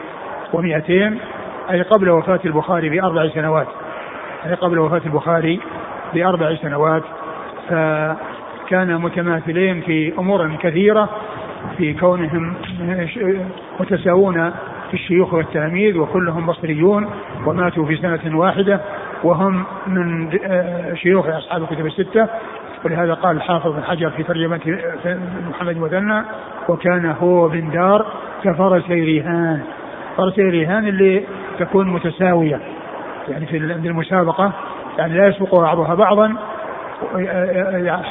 و200 0.53 1.13
أي 1.71 1.83
قبل 1.83 2.11
وفاة 2.11 2.41
البخاري 2.45 2.89
بأربع 2.89 3.29
سنوات. 3.29 3.67
أي 4.47 4.55
قبل 4.55 4.79
وفاة 4.79 5.03
البخاري 5.07 5.61
بأربع 6.15 6.55
سنوات. 6.55 7.03
فكان 7.69 8.95
متماثلين 8.95 9.81
في 9.81 10.13
أمور 10.19 10.57
كثيرة 10.57 11.09
في 11.77 11.95
كونهم 11.95 12.55
متساوون 13.81 14.53
في 14.93 14.99
الشيوخ 14.99 15.35
والتلاميذ 15.35 15.99
وكلهم 15.99 16.47
بصريون 16.47 17.11
وماتوا 17.47 17.87
في 17.87 17.97
سنة 17.97 18.39
واحدة 18.39 18.81
وهم 19.25 19.65
من 19.87 20.31
شيوخ 20.95 21.27
أصحاب 21.27 21.63
الكتب 21.63 21.87
الستة. 21.87 22.29
ولهذا 22.85 23.15
قال 23.15 23.37
الحافظ 23.37 23.73
بن 23.73 23.83
حجر 23.83 24.11
في 24.11 24.23
ترجمة 24.23 24.61
محمد 25.51 25.77
المثنى 25.77 26.23
وكان 26.69 27.15
هو 27.21 27.49
بن 27.49 27.71
دار 27.71 28.07
كفرس 28.45 28.91
ريهان. 28.91 29.63
فرس 30.17 30.39
ريهان 30.39 30.87
اللي 30.87 31.25
تكون 31.59 31.89
متساوية 31.89 32.61
يعني 33.29 33.47
في 33.47 33.57
المسابقة 33.57 34.53
يعني 34.99 35.15
لا 35.15 35.27
يسبق 35.27 35.55
بعضها 35.55 35.95
بعضا 35.95 36.35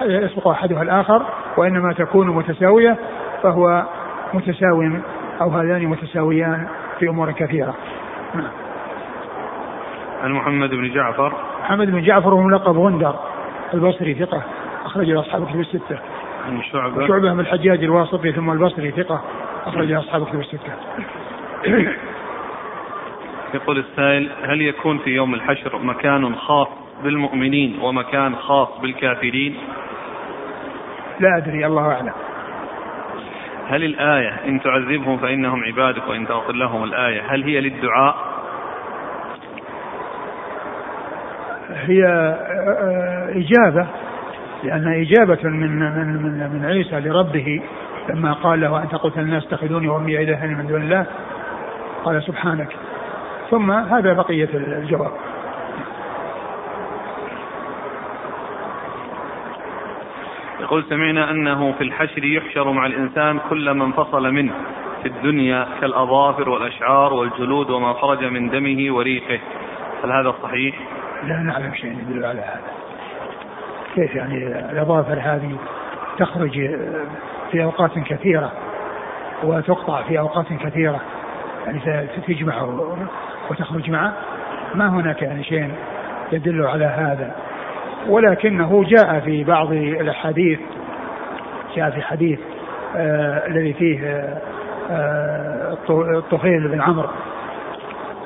يسبق 0.06 0.48
أحدها 0.48 0.82
الآخر 0.82 1.22
وإنما 1.58 1.94
تكون 1.94 2.28
متساوية 2.28 2.98
فهو 3.44 3.84
متساوي 4.34 4.92
أو 5.42 5.50
هذان 5.50 5.88
متساويان 5.88 6.68
في 7.00 7.10
أمور 7.10 7.32
كثيرة. 7.32 7.76
نعم. 8.36 8.52
عن 10.24 10.32
محمد 10.32 10.70
بن 10.70 10.94
جعفر 10.94 11.34
محمد 11.62 11.92
بن 11.92 12.02
جعفر 12.02 12.34
هو 12.34 12.42
ملقب 12.42 12.78
غندر 12.78 13.16
البصري 13.74 14.14
ثقة 14.14 14.44
أخرج 14.86 15.10
له 15.10 15.20
أصحاب 15.20 15.44
الكتب 15.44 15.60
الستة. 15.60 16.00
عن 16.48 16.62
شعبة 16.72 17.08
شعبة 17.08 17.34
من 17.34 17.40
الحجاج 17.40 17.84
الواسطي 17.84 18.32
ثم 18.32 18.52
البصري 18.52 18.92
ثقة 18.92 19.22
أخرج 19.66 19.88
له 19.88 20.00
أصحاب 20.00 20.22
الكتب 20.22 20.40
الستة. 20.40 20.74
يقول 23.54 23.80
السائل 23.80 24.30
هل 24.44 24.62
يكون 24.62 24.98
في 24.98 25.10
يوم 25.10 25.34
الحشر 25.34 25.78
مكان 25.78 26.36
خاص 26.36 26.68
بالمؤمنين 27.04 27.80
ومكان 27.82 28.36
خاص 28.36 28.70
بالكافرين 28.82 29.58
لا 31.20 31.38
أدري 31.38 31.66
الله 31.66 31.92
أعلم 31.92 32.14
هل 33.72 33.84
الآية 33.84 34.30
إن 34.48 34.62
تعذبهم 34.62 35.18
فإنهم 35.18 35.64
عبادك 35.64 36.08
وإن 36.08 36.28
تغفر 36.28 36.54
لهم 36.54 36.84
الآية 36.84 37.22
هل 37.28 37.44
هي 37.44 37.62
للدعاء؟ 37.62 38.16
هي 41.70 42.06
آه، 42.06 43.30
إجابة 43.30 43.88
لأنها 44.64 45.02
إجابة 45.02 45.50
من 45.50 45.80
من 45.80 46.08
من, 46.08 46.50
من 46.54 46.66
عيسى 46.66 47.00
لربه 47.00 47.62
لما 48.10 48.34
قال 48.34 48.62
له 48.62 48.84
أنت 48.84 48.96
قلت 48.96 49.18
الناس 49.18 49.46
اتخذوني 49.46 49.88
وأمي 49.88 50.24
إلهين 50.24 50.58
من 50.58 50.68
دون 50.68 50.82
الله؟ 50.82 51.06
قال 52.04 52.24
سبحانك. 52.24 52.70
ثم 53.52 53.72
هذا 53.72 54.14
بقية 54.14 54.50
الجواب. 54.54 55.12
يقول 60.62 60.86
سمعنا 60.90 61.32
أنه 61.32 61.72
في 61.72 61.84
الحشر 61.84 62.24
يحشر 62.24 62.72
مع 62.72 62.86
الإنسان 62.86 63.40
كل 63.50 63.74
من 63.74 63.92
فصل 63.92 64.32
منه 64.32 64.54
في 65.02 65.08
الدنيا 65.08 65.68
كالأظافر 65.82 66.50
والأشعار 66.50 67.14
والجلود 67.14 67.70
وما 67.70 67.94
خرج 67.94 68.24
من 68.24 68.50
دمه 68.50 68.96
وريقه 68.96 69.40
هل 70.04 70.12
هذا 70.12 70.36
صحيح؟ 70.44 70.76
لا 71.24 71.40
نعلم 71.40 71.74
شيء 71.74 71.92
يدل 71.92 72.26
على 72.26 72.40
هذا. 72.40 72.72
كيف 73.96 74.16
يعني 74.16 74.38
الأظافر 74.72 75.20
هذه 75.20 75.58
تخرج 76.18 76.52
في 77.52 77.64
أوقات 77.64 78.00
كثيرة 78.00 78.52
وتقطع 79.44 80.02
في 80.02 80.20
أوقات 80.20 80.54
كثيرة؟ 80.54 81.02
يعني 81.66 82.08
تجمع 82.28 82.64
وتخرج 83.50 83.90
معه؟ 83.90 84.14
ما 84.76 84.90
هناك 84.90 85.22
يعني 85.22 85.44
شيء 85.44 85.72
يدل 86.32 86.66
على 86.66 86.86
هذا. 86.86 87.36
ولكنه 88.08 88.84
جاء 88.88 89.20
في 89.20 89.44
بعض 89.44 89.72
الاحاديث 89.72 90.60
جاء 91.76 91.90
في 91.90 92.02
حديث 92.02 92.40
آه 92.96 93.48
الذي 93.48 93.74
فيه 93.74 94.00
آه 94.92 95.78
الطفيل 95.90 96.68
بن 96.68 96.82
عمرو 96.82 97.10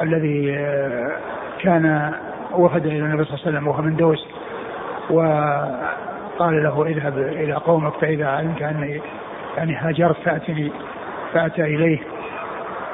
الذي 0.02 0.56
آه 0.58 1.12
كان 1.60 2.14
وفد 2.52 2.86
إلى 2.86 3.00
النبي 3.00 3.24
صلى 3.24 3.34
الله 3.34 3.46
عليه 3.46 3.58
وسلم 3.58 3.68
وهو 3.68 3.82
من 3.82 3.96
دوس 3.96 4.28
وقال 5.10 6.64
له 6.64 6.86
اذهب 6.88 7.18
إلى 7.18 7.54
قومك 7.54 7.94
فإذا 7.94 8.28
علمت 8.28 8.62
أني 8.62 9.02
يعني 9.58 9.76
هاجرت 9.76 10.16
فأتني 10.26 10.72
فأتى 11.34 11.62
إليه 11.62 12.00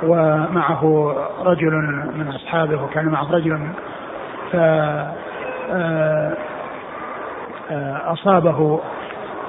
ومعه 0.04 1.16
رجل 1.44 1.72
من 2.16 2.28
أصحابه 2.36 2.84
وكان 2.84 3.06
معه 3.06 3.32
رجل 3.32 3.68
ف 4.52 4.56
آه، 7.72 7.74
آه، 7.74 8.14
أصابه 8.14 8.80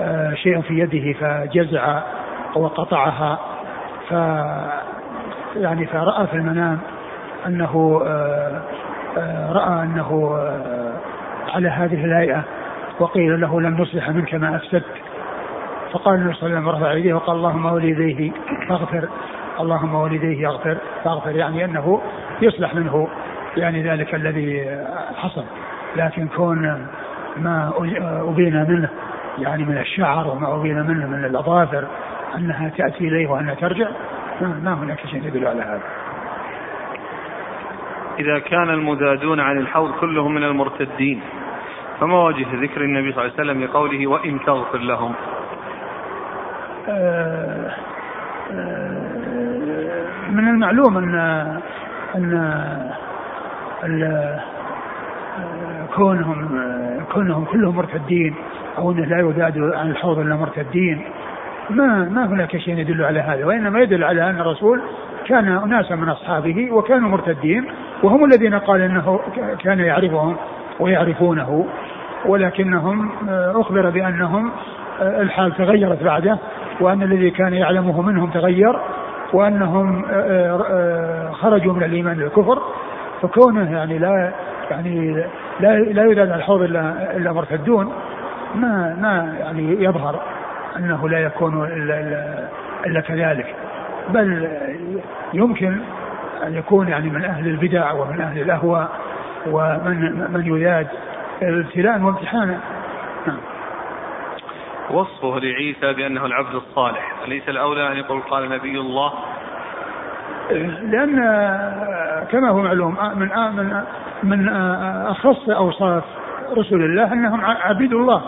آه، 0.02 0.34
شيء 0.34 0.60
في 0.60 0.78
يده 0.78 1.12
فجزع 1.12 2.02
وقطعها 2.56 3.38
ف 4.08 4.12
يعني 5.56 5.86
فرأى 5.86 6.26
في 6.26 6.34
المنام 6.34 6.78
أنه 7.46 8.02
رأى 9.52 9.82
أنه 9.82 10.38
على 11.54 11.68
هذه 11.68 12.04
الهيئة 12.04 12.44
وقيل 13.00 13.40
له 13.40 13.60
لن 13.60 13.80
نصلح 13.80 14.10
منك 14.10 14.34
ما 14.34 14.56
أفسدت. 14.56 14.84
فقال 15.92 16.14
النبي 16.14 16.34
صلى 16.34 16.46
الله 16.46 16.58
عليه 16.58 16.68
وسلم 16.68 16.82
رفع 16.82 16.92
يديه 16.92 17.14
وقال 17.14 17.36
اللهم 17.36 17.66
ولديه 17.66 18.32
فاغفر 18.68 19.08
اللهم 19.60 19.94
ولديه 19.94 20.42
يغفر 20.42 20.76
فاغفر 21.04 21.30
يعني 21.30 21.64
أنه 21.64 22.00
يصلح 22.42 22.74
منه 22.74 23.08
يعني 23.56 23.82
ذلك 23.82 24.14
الذي 24.14 24.78
حصل. 25.16 25.44
لكن 25.96 26.28
كون 26.28 26.86
ما 27.36 27.72
أبين 28.28 28.66
منه 28.68 28.88
يعني 29.38 29.64
من 29.64 29.78
الشعر 29.78 30.28
وما 30.28 30.54
أبين 30.54 30.82
منه 30.82 31.06
من 31.06 31.24
الأظافر 31.24 31.84
أنها 32.36 32.68
تأتي 32.68 33.08
إليه 33.08 33.26
وأنها 33.26 33.54
ترجع 33.54 33.88
ما 34.40 34.74
هناك 34.74 35.06
شيء 35.06 35.26
يدل 35.26 35.46
على 35.46 35.62
هذا. 35.62 35.82
إذا 38.18 38.38
كان 38.38 38.70
المذادون 38.70 39.40
عن 39.40 39.58
الحوض 39.58 39.92
كلهم 39.92 40.34
من 40.34 40.44
المرتدين 40.44 41.20
فما 42.00 42.24
وجه 42.24 42.46
ذكر 42.62 42.80
النبي 42.80 43.12
صلى 43.12 43.24
الله 43.24 43.32
عليه 43.38 43.50
وسلم 43.50 43.64
لقوله 43.64 44.06
وإن 44.06 44.38
تغفر 44.46 44.78
لهم؟ 44.78 45.12
آه 46.88 47.70
آه 48.52 49.12
من 50.30 50.48
المعلوم 50.48 50.98
أن 50.98 51.10
أن 53.84 54.40
كونهم 55.96 56.48
كونهم 57.14 57.44
كلهم 57.44 57.76
مرتدين 57.76 58.34
أو 58.78 58.92
إنه 58.92 59.04
لا 59.04 59.18
يذاد 59.18 59.58
عن 59.58 59.90
الحوض 59.90 60.18
إلا 60.18 60.36
مرتدين. 60.36 61.04
ما 61.70 62.08
ما 62.10 62.26
هناك 62.26 62.56
شيء 62.56 62.78
يدل 62.78 63.04
على 63.04 63.20
هذا 63.20 63.44
وإنما 63.44 63.80
يدل 63.80 64.04
على 64.04 64.30
أن 64.30 64.40
الرسول 64.40 64.80
كان 65.26 65.48
أناسا 65.48 65.94
من 65.94 66.08
أصحابه 66.08 66.72
وكانوا 66.72 67.08
مرتدين 67.08 67.64
وهم 68.02 68.24
الذين 68.24 68.54
قال 68.54 68.80
إنه 68.80 69.20
كان 69.60 69.78
يعرفهم 69.78 70.36
ويعرفونه 70.80 71.66
ولكنهم 72.26 73.10
أخبر 73.30 73.90
بأنهم 73.90 74.50
الحال 75.00 75.56
تغيرت 75.56 76.02
بعده 76.02 76.38
وأن 76.80 77.02
الذي 77.02 77.30
كان 77.30 77.54
يعلمه 77.54 78.02
منهم 78.02 78.30
تغير 78.30 78.78
وأنهم 79.32 80.04
خرجوا 81.32 81.72
من 81.72 81.82
الإيمان 81.82 82.16
إلى 82.16 82.24
الكفر 82.24 82.62
فكونه 83.22 83.72
يعني 83.72 83.98
لا 83.98 84.32
يعني 84.70 85.24
لا 85.60 85.78
لا 85.78 86.02
يولد 86.02 86.18
على 86.18 86.34
الحوض 86.34 86.62
إلا 86.62 87.16
إلا 87.16 87.32
مرتدون 87.32 87.92
ما 88.54 88.96
ما 89.00 89.36
يعني 89.40 89.84
يظهر 89.84 90.20
أنه 90.76 91.08
لا 91.08 91.18
يكون 91.18 91.64
إلا 91.64 92.00
إلا, 92.00 92.48
إلا 92.86 93.00
كذلك. 93.00 93.54
بل 94.08 94.48
يمكن 95.34 95.80
أن 96.46 96.54
يكون 96.54 96.88
يعني 96.88 97.10
من 97.10 97.24
أهل 97.24 97.46
البدع 97.46 97.92
ومن 97.92 98.20
أهل 98.20 98.40
الأهواء 98.40 98.88
ومن 99.46 100.26
من 100.32 100.46
يذاد 100.46 100.86
ابتلاء 101.42 102.00
وامتحانا 102.00 102.60
نعم. 103.26 103.40
وصفه 104.90 105.38
لعيسى 105.38 105.92
بأنه 105.92 106.26
العبد 106.26 106.54
الصالح. 106.54 107.12
أليس 107.24 107.48
الأولى 107.48 107.92
أن 107.92 107.96
يقول 107.96 108.20
قال 108.20 108.50
نبي 108.50 108.80
الله؟ 108.80 109.12
لأن 110.82 111.16
كما 112.30 112.50
هو 112.50 112.62
معلوم 112.62 112.96
من 113.14 113.28
من 113.56 113.82
من 114.22 114.48
أخص 115.06 115.48
أوصاف 115.48 116.04
رسل 116.56 116.76
الله 116.76 117.12
أنهم 117.12 117.40
عبيد 117.44 117.92
الله 117.92 118.22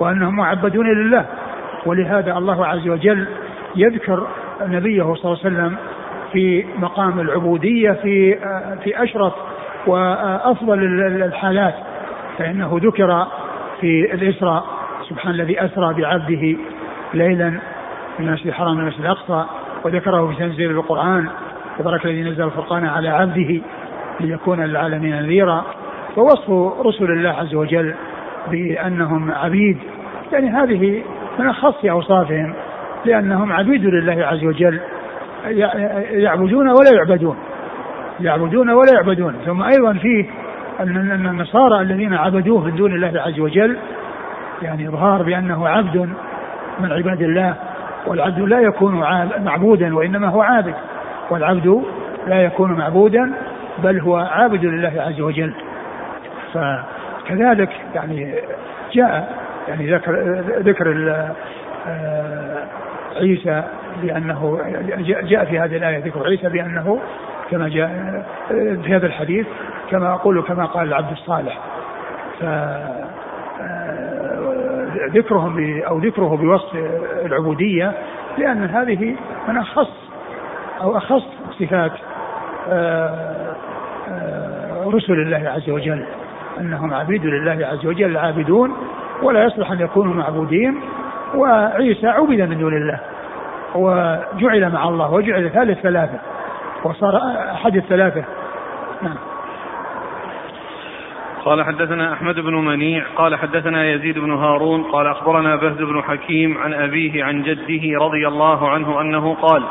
وأنهم 0.00 0.36
معبدون 0.36 0.86
لله. 0.86 1.26
ولهذا 1.86 2.38
الله 2.38 2.66
عز 2.66 2.88
وجل 2.88 3.26
يذكر 3.76 4.26
نبيه 4.62 5.14
صلى 5.14 5.32
الله 5.32 5.38
عليه 5.44 5.56
وسلم 5.56 5.76
في 6.32 6.64
مقام 6.78 7.20
العبودية 7.20 7.92
في 7.92 8.38
في 8.84 9.02
أشرف 9.02 9.32
وأفضل 9.86 10.78
الحالات. 11.22 11.74
فإنه 12.38 12.80
ذكر 12.82 13.26
في 13.80 14.14
الإسراء 14.14 14.64
سبحان 15.08 15.34
الذي 15.34 15.64
أسرى 15.64 15.94
بعبده 15.94 16.56
ليلا 17.14 17.50
من 18.18 18.28
المسجد 18.28 18.46
الحرام 18.46 18.74
من 18.74 18.80
المسجد 18.80 19.00
الأقصى 19.00 19.44
وذكره 19.84 20.26
في 20.26 20.36
تنزيل 20.36 20.70
القرآن 20.70 21.28
تبارك 21.78 22.06
الذي 22.06 22.22
نزل 22.22 22.44
الفرقان 22.44 22.86
على 22.86 23.08
عبده. 23.08 23.60
ليكون 24.20 24.60
للعالمين 24.60 25.22
نذيرا 25.22 25.64
ووصف 26.16 26.50
رسل 26.86 27.04
الله 27.04 27.30
عز 27.30 27.54
وجل 27.54 27.94
بأنهم 28.50 29.30
عبيد. 29.30 29.78
يعني 30.32 30.50
هذه 30.50 31.02
من 31.38 31.48
أخص 31.48 31.84
أوصافهم 31.84 32.54
لأنهم 33.04 33.52
عبيد 33.52 33.84
لله 33.84 34.26
عز 34.26 34.44
وجل 34.44 34.80
يعبدون 36.10 36.68
ولا 36.68 36.92
يعبدون. 36.94 37.36
يعبدون 38.20 38.70
ولا 38.70 38.92
يعبدون. 38.92 39.34
ثم 39.46 39.62
أيضا 39.62 39.92
فيه 39.92 40.26
أن 40.80 41.26
النصارى 41.26 41.80
الذين 41.80 42.14
عبدوه 42.14 42.64
من 42.64 42.76
دون 42.76 42.92
الله 42.94 43.20
عز 43.20 43.40
وجل 43.40 43.78
يعني 44.62 44.88
إظهار 44.88 45.22
بأنه 45.22 45.68
عبد 45.68 46.08
من 46.80 46.92
عباد 46.92 47.22
الله 47.22 47.54
والعبد 48.06 48.38
لا 48.38 48.60
يكون 48.60 48.94
معبودا 49.44 49.96
وإنما 49.96 50.28
هو 50.28 50.42
عابد. 50.42 50.74
والعبد 51.30 51.82
لا 52.26 52.42
يكون 52.42 52.72
معبودا 52.72 53.32
بل 53.82 54.00
هو 54.00 54.16
عابد 54.16 54.64
لله 54.64 55.02
عز 55.02 55.20
وجل. 55.20 55.54
فكذلك 56.54 57.70
يعني 57.94 58.34
جاء 58.92 59.38
يعني 59.68 59.94
ذكر 59.94 60.42
ذكر 60.58 61.14
آه، 61.86 62.64
عيسى 63.16 63.62
بأنه 64.02 64.60
جاء 65.06 65.44
في 65.44 65.58
هذه 65.58 65.76
الآية 65.76 65.98
ذكر 65.98 66.26
عيسى 66.26 66.48
بأنه 66.48 67.00
كما 67.50 67.68
جاء 67.68 67.90
آه، 68.50 68.76
في 68.84 68.96
هذا 68.96 69.06
الحديث 69.06 69.46
كما 69.90 70.12
أقول 70.14 70.42
كما 70.42 70.64
قال 70.64 70.88
العبد 70.88 71.12
الصالح. 71.12 71.58
ف 72.40 72.44
آه، 72.44 73.08
ذكرهم 75.14 75.82
أو 75.82 75.98
ذكره 75.98 76.36
بوصف 76.36 76.74
العبودية 77.24 77.92
لأن 78.38 78.64
هذه 78.64 79.16
من 79.48 79.56
أخص 79.56 79.90
أو 80.80 80.96
أخص 80.96 81.22
صفات 81.58 81.92
رسل 84.90 85.12
الله 85.12 85.50
عز 85.50 85.70
وجل 85.70 86.04
أنهم 86.60 86.94
عبيد 86.94 87.26
لله 87.26 87.66
عز 87.66 87.86
وجل 87.86 88.16
عابدون 88.16 88.76
ولا 89.22 89.44
يصلح 89.44 89.72
أن 89.72 89.80
يكونوا 89.80 90.14
معبودين 90.14 90.80
وعيسى 91.34 92.06
عبد 92.06 92.40
من 92.40 92.58
دون 92.58 92.76
الله 92.76 93.00
وجعل 93.74 94.72
مع 94.72 94.88
الله 94.88 95.12
وجعل 95.12 95.50
ثالث 95.50 95.80
ثلاثة 95.80 96.18
وصار 96.84 97.16
أحد 97.52 97.76
الثلاثة. 97.76 98.24
نعم. 99.02 99.16
قال 101.44 101.64
حدثنا 101.64 102.12
أحمد 102.12 102.34
بن 102.34 102.54
منيع 102.54 103.04
قال 103.16 103.36
حدثنا 103.36 103.90
يزيد 103.90 104.18
بن 104.18 104.32
هارون 104.32 104.82
قال 104.82 105.06
أخبرنا 105.06 105.56
بهز 105.56 105.76
بن 105.76 106.02
حكيم 106.02 106.58
عن 106.58 106.72
أبيه 106.74 107.24
عن 107.24 107.42
جده 107.42 107.98
رضي 107.98 108.28
الله 108.28 108.70
عنه 108.70 109.00
أنه 109.00 109.34
قال 109.34 109.62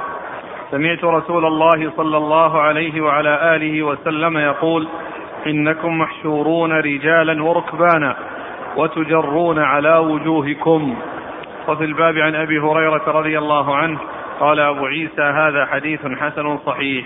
سمعت 0.71 1.03
رسول 1.03 1.45
الله 1.45 1.91
صلى 1.97 2.17
الله 2.17 2.62
عليه 2.62 3.01
وعلى 3.01 3.56
آله 3.56 3.84
وسلم 3.84 4.38
يقول 4.38 4.88
إنكم 5.47 5.97
محشورون 5.97 6.71
رجالا 6.71 7.43
وركبانا 7.43 8.15
وتجرون 8.77 9.60
على 9.60 9.97
وجوهكم. 9.97 10.95
وفي 11.67 11.84
الباب 11.84 12.17
عن 12.17 12.36
أبي 12.36 12.60
هريرة 12.60 13.03
رضي 13.08 13.38
الله 13.38 13.75
عنه 13.75 13.99
قال 14.39 14.60
أبو 14.60 14.86
عيسى 14.86 15.21
هذا 15.21 15.65
حديث 15.65 16.06
حسن 16.06 16.58
صحيح. 16.58 17.06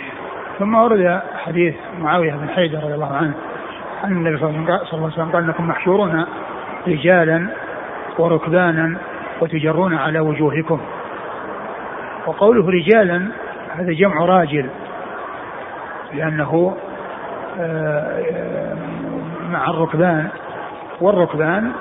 ثم 0.60 0.76
ورد 0.76 1.22
حديث 1.46 1.76
معاوية 2.00 2.32
بن 2.32 2.50
حيدر 2.50 2.78
رضي 2.84 2.94
الله 2.94 3.16
عنه 3.16 3.34
عن 4.04 4.12
النبي 4.12 4.38
صلى 4.38 4.50
الله 4.50 4.82
عليه 4.94 5.04
وسلم 5.04 5.32
قال 5.32 5.44
إنكم 5.44 5.68
محشورون 5.68 6.26
رجالا 6.88 7.48
وركبانا 8.20 8.98
وتجرون 9.42 9.94
على 9.94 10.20
وجوهكم. 10.20 10.82
وقوله 12.28 12.70
رجالا 12.70 13.32
هذا 13.76 13.94
جمع 13.94 14.26
راجل 14.26 14.70
لأنه 16.14 16.76
آه، 17.60 18.76
مع 19.52 19.70
الركبان 19.70 20.28
والركبان 21.02 21.72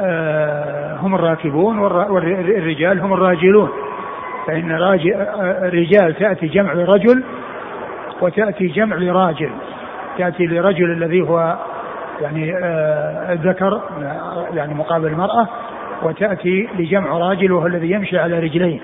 آه، 0.00 0.96
هم 0.96 1.14
الراكبون 1.14 1.78
والرجال 1.78 3.00
هم 3.00 3.12
الراجلون. 3.12 3.70
فإن 4.46 4.70
الرجال 5.62 6.14
تأتي 6.14 6.46
جمع 6.46 6.72
رجل 6.72 7.24
وتأتي 8.20 8.66
جمع 8.66 8.96
لراجل. 8.96 9.50
تأتي 10.18 10.46
لرجل 10.46 10.92
الذي 10.92 11.20
هو 11.20 11.56
يعني 12.20 12.56
آه، 12.56 13.32
الذكر 13.32 13.80
يعني 14.54 14.74
مقابل 14.74 15.06
المرأة 15.06 15.48
وتأتي 16.02 16.68
لجمع 16.78 17.18
راجل 17.18 17.52
وهو 17.52 17.66
الذي 17.66 17.90
يمشي 17.90 18.18
على 18.18 18.38
رجلين. 18.38 18.80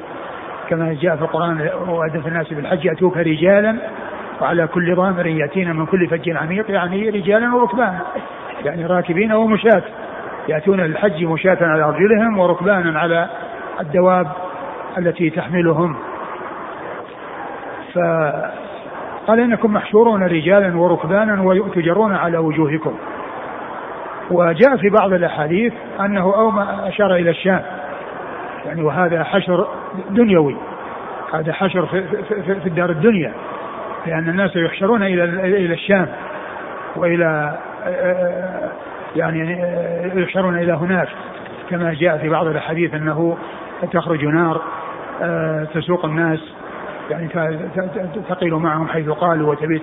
كما 0.69 0.97
جاء 1.01 1.17
في 1.17 1.23
القرآن 1.23 1.69
وأدف 1.89 2.27
الناس 2.27 2.53
بالحج 2.53 2.85
يأتوك 2.85 3.17
رجالا 3.17 3.77
وعلى 4.41 4.67
كل 4.67 4.95
ضامر 4.95 5.27
يأتينا 5.27 5.73
من 5.73 5.87
كل 5.87 6.09
فج 6.09 6.31
عميق 6.31 6.71
يعني 6.71 7.11
رجالا 7.11 7.55
وركبانا 7.55 8.01
يعني 8.65 8.87
راكبين 8.87 9.33
ومشاة 9.33 9.83
يأتون 10.49 10.81
للحج 10.81 11.25
مشاة 11.25 11.59
على 11.61 11.85
أرجلهم 11.85 12.39
وركبانا 12.39 13.01
على 13.01 13.29
الدواب 13.81 14.27
التي 14.99 15.31
تحملهم. 15.31 15.97
فقال 17.95 19.41
إنكم 19.41 19.73
محشورون 19.73 20.23
رجالا 20.23 20.79
وركبانا 20.79 21.43
وتجرون 21.43 22.15
على 22.15 22.39
وجوهكم. 22.39 22.95
وجاء 24.31 24.77
في 24.77 24.89
بعض 24.89 25.13
الأحاديث 25.13 25.73
أنه 26.01 26.35
أومأ 26.35 26.89
أشار 26.89 27.15
إلى 27.15 27.31
الشام. 27.31 27.63
يعني 28.67 28.83
وهذا 28.83 29.25
حشر 29.25 29.69
دنيوي. 30.11 30.57
هذا 31.35 31.53
حشر 31.53 31.87
في, 31.87 32.03
في, 32.23 32.61
في 32.61 32.67
الدار 32.67 32.91
الدنيا. 32.91 33.33
لأن 34.07 34.29
الناس 34.29 34.57
يحشرون 34.57 35.03
إلى 35.03 35.25
إلى 35.25 35.75
الشام 35.75 36.09
وإلى 36.97 37.59
يعني 39.17 39.61
يحشرون 40.15 40.59
إلى 40.59 40.73
هناك. 40.73 41.09
كما 41.71 41.95
جاء 41.95 42.19
في 42.19 42.29
بعض 42.29 42.47
الأحاديث 42.47 42.95
أنه 42.95 43.37
تخرج 43.93 44.25
نار 44.25 44.63
تسوق 45.75 46.05
الناس. 46.05 46.41
يعني 47.11 47.29
تقيل 48.29 48.55
معهم 48.55 48.89
حيث 48.89 49.09
قالوا 49.09 49.51
وتبيت 49.51 49.83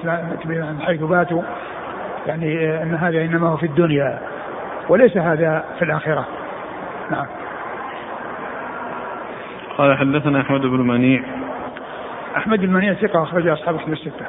حيث 0.82 1.02
باتوا. 1.02 1.42
يعني 2.28 2.82
أن 2.84 2.96
هذا 2.96 3.22
إنما 3.22 3.50
هو 3.50 3.58
في 3.58 3.66
الدنيا. 3.66 4.20
وليس 4.90 5.18
هذا 5.18 5.64
في 5.80 5.86
الآخرة. 5.86 6.26
نعم. 7.12 7.26
قال 9.78 9.98
حدثنا 9.98 10.42
أحمد 10.42 10.62
بن 10.62 10.88
منيع. 10.88 11.24
أحمد 12.38 12.60
بن 12.60 12.74
منيع 12.74 12.94
ثقة 12.94 13.24
أخرج 13.24 13.48
أصحاب 13.48 13.78
كتب 13.78 13.94
الستة. 13.94 14.26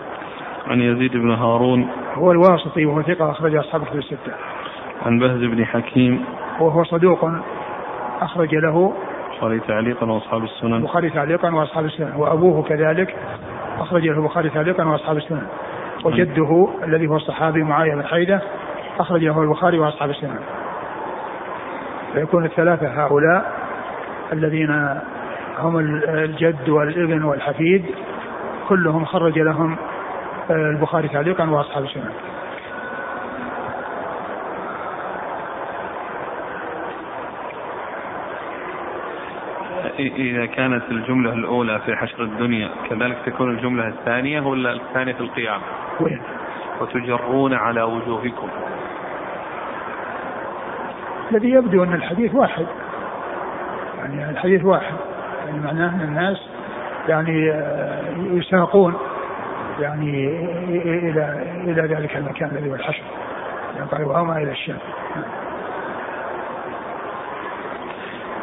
عن 0.67 0.81
يزيد 0.81 1.17
بن 1.17 1.31
هارون. 1.31 1.89
هو 2.15 2.33
الواسطي 2.33 2.87
وهو 2.87 3.03
ثقة 3.03 3.31
أخرج 3.31 3.55
أصحاب 3.55 3.85
كتب 3.85 3.99
الستة. 3.99 4.33
عن 5.07 5.19
بهز 5.19 5.45
بن 5.45 5.65
حكيم. 5.65 6.25
وهو 6.61 6.85
صدوق 6.85 7.31
أخرج 8.21 8.55
له. 8.55 8.95
البخاري 9.31 9.61
تعليقا 9.61 10.07
وأصحاب 10.07 10.45
السنن. 10.45 10.75
البخاري 10.75 11.11
تعليقا 11.11 11.55
وأصحاب 11.55 11.85
السنن. 11.85 12.13
وأبوه 12.17 12.63
كذلك 12.63 13.17
أخرج 13.79 14.07
له 14.07 14.19
البخاري 14.19 14.51
تعليقا 14.51 14.85
وأصحاب 14.85 15.17
السنن. 15.17 15.47
وجده 16.05 16.69
الذي 16.85 17.07
هو 17.07 17.17
الصحابي 17.17 17.63
معاوية 17.63 17.95
بن 17.95 18.05
حيدة 18.05 18.41
اخرج 18.99 19.25
له 19.25 19.43
البخاري 19.43 19.79
وأصحاب 19.79 20.11
السنن. 20.11 20.39
فيكون 22.13 22.45
الثلاثة 22.45 23.05
هؤلاء 23.05 23.53
الذين 24.33 25.01
هم 25.59 25.79
الجد 26.09 26.69
والابن 26.69 27.23
والحفيد 27.23 27.85
كلهم 28.69 29.05
خرج 29.05 29.39
لهم 29.39 29.77
البخاري 30.51 31.09
تعليقا 31.09 31.51
وأصحاب 31.51 31.85
السنن 31.85 32.13
إذا 39.99 40.47
كانت 40.47 40.83
الجملة 40.91 41.33
الأولى 41.33 41.81
في 41.87 41.97
حشر 41.97 42.23
الدنيا 42.23 42.71
كذلك 42.91 43.17
تكون 43.27 43.51
الجملة 43.51 43.89
الثانية 43.89 44.41
ولا 44.41 44.73
الثانية 44.73 45.13
في 45.13 45.21
القيامة؟ 45.21 45.63
وين؟ 46.01 46.21
وتجرون 46.81 47.55
على 47.55 47.83
وجوهكم 47.83 48.49
الذي 51.31 51.51
يبدو 51.51 51.85
أن 51.85 51.95
الحديث 51.95 52.35
واحد 52.35 52.67
يعني 53.99 54.31
الحديث 54.31 54.65
واحد 54.65 54.95
معناه 55.61 55.95
أن 55.95 56.01
الناس 56.01 56.37
يعني 57.09 57.51
آه، 57.51 58.03
يساقون 58.33 58.95
يعني 59.81 60.29
إلى 60.85 61.43
إلى 61.65 61.95
ذلك 61.95 62.17
المكان 62.17 62.51
الذي 62.51 62.71
هو 62.71 62.75
الحشر. 62.75 63.03
يعني 63.77 64.05
وهما 64.05 64.37
إلى 64.37 64.51
الشام. 64.51 64.79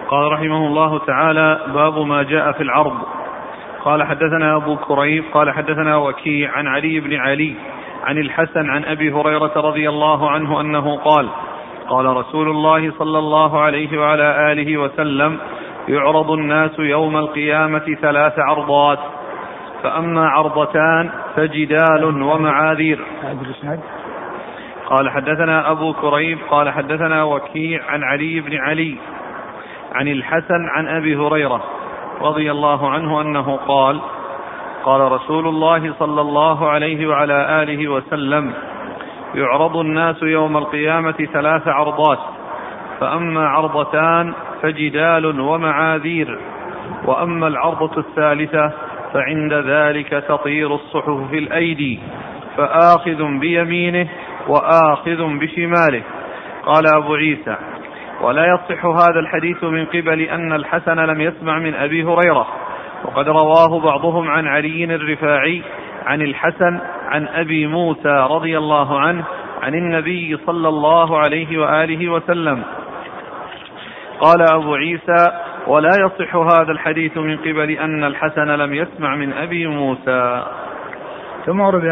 قال 0.07 0.31
رحمه 0.31 0.67
الله 0.67 0.99
تعالى 0.99 1.59
باب 1.73 1.99
ما 1.99 2.23
جاء 2.23 2.51
في 2.51 2.63
العرض. 2.63 2.97
قال 3.85 4.03
حدثنا 4.03 4.55
أبو 4.55 4.75
كريب 4.75 5.23
قال 5.33 5.51
حدثنا 5.51 5.97
وكيع 5.97 6.51
عن 6.51 6.67
علي 6.67 6.99
بن 6.99 7.15
علي 7.15 7.55
عن 8.03 8.17
الحسن 8.17 8.69
عن 8.69 8.85
أبي 8.85 9.11
هريرة 9.11 9.51
رضي 9.55 9.89
الله 9.89 10.29
عنه 10.29 10.61
أنه 10.61 10.97
قال 10.97 11.29
قال 11.89 12.05
رسول 12.05 12.49
الله 12.49 12.91
صلى 12.99 13.19
الله 13.19 13.61
عليه 13.61 13.99
وعلى 13.99 14.51
آله 14.51 14.77
وسلم 14.77 15.37
يعرض 15.87 16.31
الناس 16.31 16.79
يوم 16.79 17.17
القيامة 17.17 17.95
ثلاث 18.01 18.39
عرضات. 18.39 18.99
فأما 19.83 20.29
عرضتان 20.29 21.09
فجدال 21.35 22.23
ومعاذير. 22.23 22.99
قال 24.85 25.09
حدثنا 25.09 25.71
أبو 25.71 25.93
كريب 25.93 26.37
قال 26.49 26.69
حدثنا 26.69 27.23
وكيع 27.23 27.85
عن 27.89 28.03
علي 28.03 28.39
بن 28.39 28.57
علي 28.57 28.97
عن 29.93 30.07
الحسن 30.07 30.65
عن 30.75 30.87
أبي 30.87 31.15
هريرة 31.15 31.63
رضي 32.21 32.51
الله 32.51 32.89
عنه 32.89 33.21
أنه 33.21 33.55
قال 33.67 34.01
قال 34.83 35.11
رسول 35.11 35.47
الله 35.47 35.93
صلى 35.99 36.21
الله 36.21 36.69
عليه 36.69 37.07
وعلى 37.07 37.63
آله 37.63 37.87
وسلم 37.87 38.53
يعرض 39.35 39.77
الناس 39.77 40.23
يوم 40.23 40.57
القيامة 40.57 41.27
ثلاث 41.33 41.67
عرضات. 41.67 42.19
فأما 42.99 43.47
عرضتان 43.47 44.33
فجدال 44.61 45.39
ومعاذير. 45.39 46.39
وأما 47.05 47.47
العرضة 47.47 47.97
الثالثة 47.97 48.71
فعند 49.13 49.53
ذلك 49.53 50.09
تطير 50.09 50.75
الصحف 50.75 51.29
في 51.29 51.37
الأيدي 51.37 51.99
فآخذ 52.57 53.39
بيمينه 53.39 54.07
وآخذ 54.47 55.39
بشماله. 55.39 56.03
قال 56.65 56.83
أبو 56.95 57.15
عيسى 57.15 57.55
ولا 58.21 58.45
يصح 58.45 58.85
هذا 58.85 59.19
الحديث 59.19 59.63
من 59.63 59.85
قبل 59.85 60.21
أن 60.21 60.53
الحسن 60.53 60.99
لم 60.99 61.21
يسمع 61.21 61.59
من 61.59 61.75
أبي 61.75 62.03
هريرة. 62.03 62.47
وقد 63.05 63.29
رواه 63.29 63.79
بعضهم 63.79 64.29
عن 64.29 64.47
علي 64.47 64.83
الرفاعي 64.83 65.61
عن 66.05 66.21
الحسن 66.21 66.79
عن 67.09 67.27
أبي 67.27 67.67
موسى 67.67 68.27
رضي 68.29 68.57
الله 68.57 68.99
عنه 68.99 69.23
عن 69.61 69.73
النبي 69.73 70.37
صلى 70.45 70.69
الله 70.69 71.17
عليه 71.17 71.57
وآله 71.57 72.09
وسلم. 72.09 72.63
قال 74.21 74.41
أبو 74.51 74.75
عيسى 74.75 75.31
ولا 75.67 75.89
يصح 75.89 76.35
هذا 76.35 76.71
الحديث 76.71 77.17
من 77.17 77.37
قبل 77.37 77.69
أن 77.69 78.03
الحسن 78.03 78.47
لم 78.47 78.73
يسمع 78.73 79.15
من 79.15 79.33
أبي 79.33 79.67
موسى. 79.67 80.43
ثم 81.45 81.59
ورد 81.59 81.85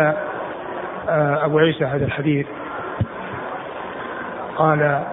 آه، 1.09 1.45
أبو 1.45 1.59
عيسى 1.59 1.85
هذا 1.85 2.05
الحديث. 2.05 2.47
قال 4.55 5.03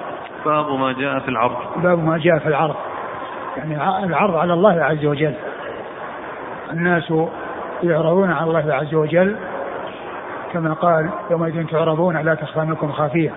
باب 0.44 0.70
ما 0.70 0.92
جاء 0.92 1.18
في 1.18 1.28
العرض. 1.28 1.56
باب 1.82 2.04
ما 2.04 2.18
جاء 2.18 2.38
في 2.38 2.48
العرض. 2.48 2.76
يعني 3.56 4.04
العرض 4.04 4.36
على 4.36 4.52
الله 4.52 4.84
عز 4.84 5.04
وجل. 5.04 5.34
الناس 6.72 7.12
يعرضون 7.82 8.32
على 8.32 8.44
الله 8.44 8.74
عز 8.74 8.94
وجل 8.94 9.36
كما 10.52 10.72
قال 10.72 11.10
يومئذ 11.30 11.66
تعرضون 11.66 12.16
لا 12.16 12.34
تخفى 12.34 12.60
منكم 12.60 12.92
خافية. 12.92 13.32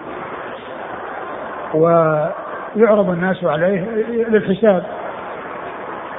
ويعرض 2.75 3.09
الناس 3.09 3.43
عليه 3.43 3.85
للحساب. 4.29 4.83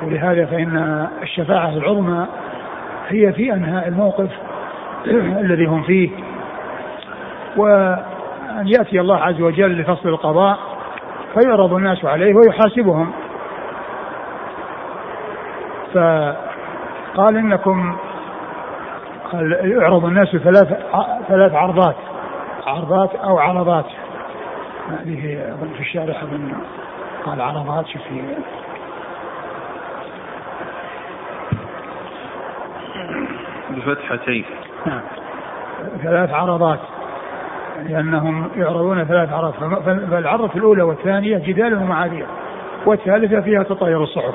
ولهذا 0.02 0.46
فإن 0.46 1.06
الشفاعة 1.22 1.68
العظمى 1.68 2.26
هي 3.08 3.32
في 3.32 3.52
أنهاء 3.52 3.88
الموقف 3.88 4.30
الذي 5.44 5.66
هم 5.66 5.82
فيه. 5.82 6.10
وأن 7.56 8.68
يأتي 8.78 9.00
الله 9.00 9.16
عز 9.16 9.40
وجل 9.40 9.80
لفصل 9.80 10.08
القضاء 10.08 10.58
فيعرض 11.34 11.72
الناس 11.72 12.04
عليه 12.04 12.34
ويحاسبهم. 12.34 13.12
فقال 15.94 17.36
قال 19.32 19.56
يعرض 19.62 20.04
الناس 20.04 20.28
ثلاث 20.28 20.68
ثلاث 21.28 21.54
عرضات 21.54 21.96
عرضات 22.66 23.14
أو 23.14 23.38
عرضات. 23.38 23.84
هذه 24.90 25.52
اظن 25.54 25.72
في 25.74 25.80
الشارع 25.80 26.22
اظن 26.22 26.52
قال 27.24 27.40
عرضات 27.40 27.86
شوف 27.86 28.02
في 28.02 28.22
بفتحتين. 33.70 34.44
نعم. 34.86 35.00
ثلاث 36.02 36.30
عرضات. 36.30 36.80
لأنهم 37.88 38.50
يعرضون 38.56 39.04
ثلاث 39.04 39.32
عرض 39.32 39.54
فالعرض 40.10 40.56
الأولى 40.56 40.82
والثانية 40.82 41.38
جدال 41.38 41.74
ومعاذير 41.74 42.26
والثالثة 42.86 43.40
فيها 43.40 43.62
تطاير 43.62 44.02
الصحف. 44.02 44.34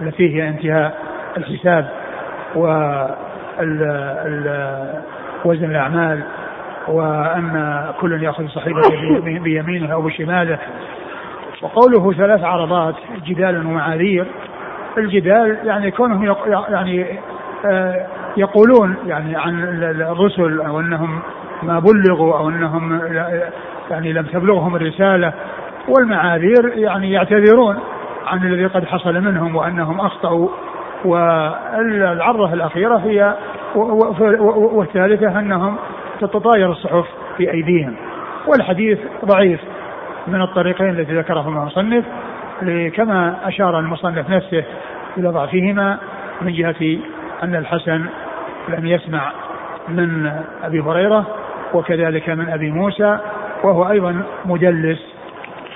التي 0.00 0.34
هي 0.34 0.48
انتهاء 0.48 0.98
الحساب 1.36 1.88
و 2.56 2.66
وزن 5.44 5.70
الأعمال 5.70 6.22
وأن 6.88 7.84
كل 8.00 8.22
يأخذ 8.22 8.46
صحيفته 8.46 9.20
بيمينه 9.20 9.92
أو 9.92 10.02
بشماله. 10.02 10.58
وقوله 11.62 12.12
ثلاث 12.12 12.44
عرضات 12.44 12.94
جدال 13.26 13.66
ومعاذير. 13.66 14.26
الجدال 14.98 15.58
يعني 15.64 15.90
كونهم 15.90 16.34
يعني 16.68 17.20
آه، 17.64 18.06
يقولون 18.36 18.96
يعني 19.06 19.36
عن 19.36 19.62
الرسل 19.82 20.60
أو 20.60 20.80
أنهم 20.80 21.20
ما 21.62 21.78
بلغوا 21.78 22.38
أو 22.38 22.48
أنهم 22.48 23.00
يعني 23.90 24.12
لم 24.12 24.26
تبلغهم 24.26 24.76
الرسالة. 24.76 25.32
والمعاذير 25.88 26.72
يعني 26.74 27.12
يعتذرون 27.12 27.78
عن 28.26 28.38
الذي 28.46 28.66
قد 28.66 28.84
حصل 28.84 29.20
منهم 29.20 29.56
وأنهم 29.56 30.00
أخطأوا. 30.00 30.48
والعرضة 31.04 32.52
الأخيرة 32.52 32.96
هي 32.96 33.34
والثالثة 34.72 35.38
أنهم 35.38 35.76
تتطاير 36.20 36.72
الصحف 36.72 37.06
في 37.36 37.50
أيديهم. 37.52 37.96
والحديث 38.46 38.98
ضعيف 39.24 39.60
من 40.26 40.42
الطريقين 40.42 40.90
التي 40.90 41.18
ذكرهما 41.18 41.60
المصنف 41.60 42.04
كما 42.94 43.36
أشار 43.44 43.78
المصنف 43.78 44.30
نفسه 44.30 44.64
إلى 45.16 45.28
ضعفهما 45.28 45.98
من 46.42 46.52
جهة 46.52 46.98
أن 47.42 47.54
الحسن 47.54 48.06
لم 48.68 48.86
يسمع 48.86 49.32
من 49.88 50.32
أبي 50.64 50.80
هريرة 50.80 51.26
وكذلك 51.74 52.28
من 52.28 52.48
أبي 52.48 52.70
موسى 52.70 53.18
وهو 53.62 53.90
أيضا 53.90 54.22
مدلس 54.44 54.98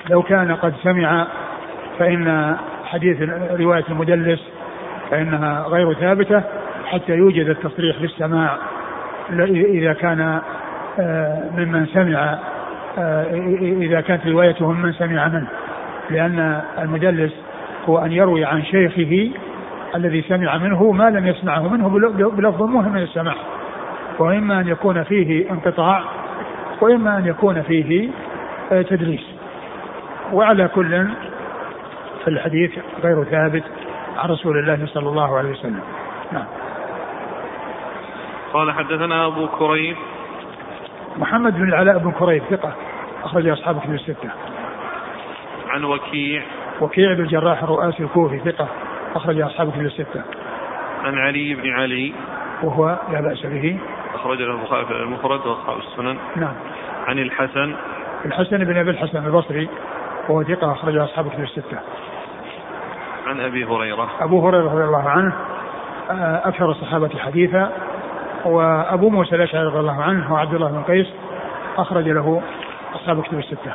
لو 0.09 0.21
كان 0.21 0.55
قد 0.55 0.73
سمع 0.83 1.27
فإن 1.99 2.57
حديث 2.85 3.29
رواية 3.59 3.83
المدلس 3.89 4.39
فإنها 5.11 5.65
غير 5.67 5.93
ثابتة 5.93 6.43
حتى 6.85 7.11
يوجد 7.11 7.49
التصريح 7.49 8.01
بالسماع 8.01 8.57
اذا 9.29 9.93
كان 9.93 10.41
آه، 10.99 11.43
ممن 11.57 11.85
سمع 11.85 12.39
آه، 12.97 13.25
إذا 13.61 14.01
كانت 14.01 14.27
روايته 14.27 14.71
ممن 14.71 14.93
سمع 14.93 15.27
منه. 15.27 15.47
لأن 16.09 16.61
المدلس 16.79 17.33
هو 17.89 17.97
أن 17.97 18.11
يروي 18.11 18.45
عن 18.45 18.63
شيخه 18.63 19.31
الذي 19.95 20.21
سمع 20.21 20.57
منه 20.57 20.91
ما 20.91 21.09
لم 21.09 21.27
يسمعه 21.27 21.67
منه 21.67 21.89
بلفظ 22.29 22.63
مهم 22.63 22.91
من 22.93 23.01
السماع. 23.01 23.35
وإما 24.19 24.59
أن 24.59 24.67
يكون 24.67 25.03
فيه 25.03 25.51
انقطاع 25.51 26.03
وإما 26.81 27.17
أن 27.17 27.25
يكون 27.25 27.61
فيه 27.61 28.09
آه، 28.71 28.81
تدليس. 28.81 29.25
وعلى 30.33 30.67
كل 30.67 31.07
فالحديث 32.25 32.71
غير 33.03 33.23
ثابت 33.23 33.63
عن 34.17 34.29
رسول 34.29 34.59
الله 34.59 34.85
صلى 34.85 35.09
الله 35.09 35.37
عليه 35.37 35.49
وسلم. 35.49 35.79
نعم. 36.31 36.60
قال 38.53 38.71
حدثنا 38.71 39.27
أبو 39.27 39.47
كريب 39.47 39.97
محمد 41.17 41.53
بن 41.53 41.69
العلاء 41.69 41.97
بن 41.97 42.11
كريب 42.11 42.43
ثقة 42.49 42.73
أخرج 43.23 43.47
أصحاب 43.47 43.79
كتب 43.79 43.93
الستة 43.93 44.29
عن 45.69 45.83
وكيع 45.83 46.43
وكيع 46.81 47.13
بن 47.13 47.23
الجراح 47.23 47.63
الرؤاسي 47.63 48.03
الكوفي 48.03 48.39
ثقة 48.39 48.67
أخرج 49.15 49.41
أصحاب 49.41 49.71
كتب 49.71 49.81
الستة. 49.81 50.23
عن 51.03 51.17
علي 51.17 51.53
بن 51.53 51.69
علي 51.69 52.13
وهو 52.63 52.99
لا 53.11 53.21
بأس 53.21 53.45
به. 53.45 53.79
أخرج 54.15 54.41
له 54.41 54.55
البخاري 54.55 54.85
في 54.85 54.91
المفرد 54.91 55.47
وأصحاب 55.47 55.77
السنن. 55.77 56.17
نعم. 56.35 56.53
عن 57.07 57.19
الحسن 57.19 57.75
الحسن 58.25 58.57
بن 58.57 58.77
أبي 58.77 58.89
الحسن 58.89 59.25
البصري 59.25 59.69
وهو 60.29 60.43
ثقة 60.43 60.71
أخرج 60.71 60.97
أصحاب 60.97 61.29
كتب 61.29 61.43
الستة. 61.43 61.79
عن 63.27 63.39
أبي 63.39 63.65
هريرة. 63.65 64.09
أبو 64.21 64.47
هريرة 64.47 64.73
رضي 64.73 64.83
الله 64.83 65.09
عنه 65.09 65.33
آه، 66.11 66.41
أكثر 66.45 66.71
الصحابة 66.71 67.09
حديثا 67.19 67.71
وأبو 68.45 69.09
موسى 69.09 69.35
الأشعري 69.35 69.65
رضي 69.65 69.79
الله 69.79 70.01
عنه 70.03 70.27
هو 70.27 70.35
عبد 70.35 70.53
الله 70.53 70.71
بن 70.71 70.83
قيس 70.83 71.07
أخرج 71.77 72.09
له 72.09 72.41
أصحاب 72.95 73.21
كتب 73.21 73.39
الستة. 73.39 73.71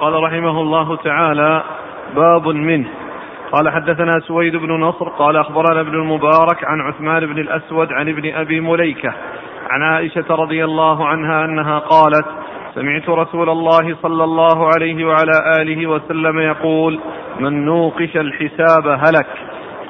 قال 0.00 0.22
رحمه 0.22 0.60
الله 0.60 0.96
تعالى 0.96 1.62
باب 2.14 2.48
منه 2.48 2.88
قال 3.52 3.70
حدثنا 3.70 4.20
سويد 4.20 4.56
بن 4.56 4.80
نصر 4.80 5.08
قال 5.08 5.36
أخبرنا 5.36 5.80
ابن 5.80 5.94
المبارك 5.94 6.64
عن 6.64 6.80
عثمان 6.80 7.26
بن 7.26 7.38
الأسود 7.38 7.92
عن 7.92 8.08
ابن 8.08 8.34
أبي 8.34 8.60
مليكة 8.60 9.12
عن 9.70 9.82
عائشة 9.82 10.24
رضي 10.30 10.64
الله 10.64 11.06
عنها 11.06 11.44
أنها 11.44 11.78
قالت 11.78 12.26
سمعت 12.74 13.08
رسول 13.08 13.50
الله 13.50 13.96
صلى 14.02 14.24
الله 14.24 14.66
عليه 14.66 15.04
وعلى 15.04 15.62
آله 15.62 15.86
وسلم 15.86 16.38
يقول 16.38 17.00
من 17.40 17.64
نوقش 17.64 18.16
الحساب 18.16 18.86
هلك. 18.86 19.26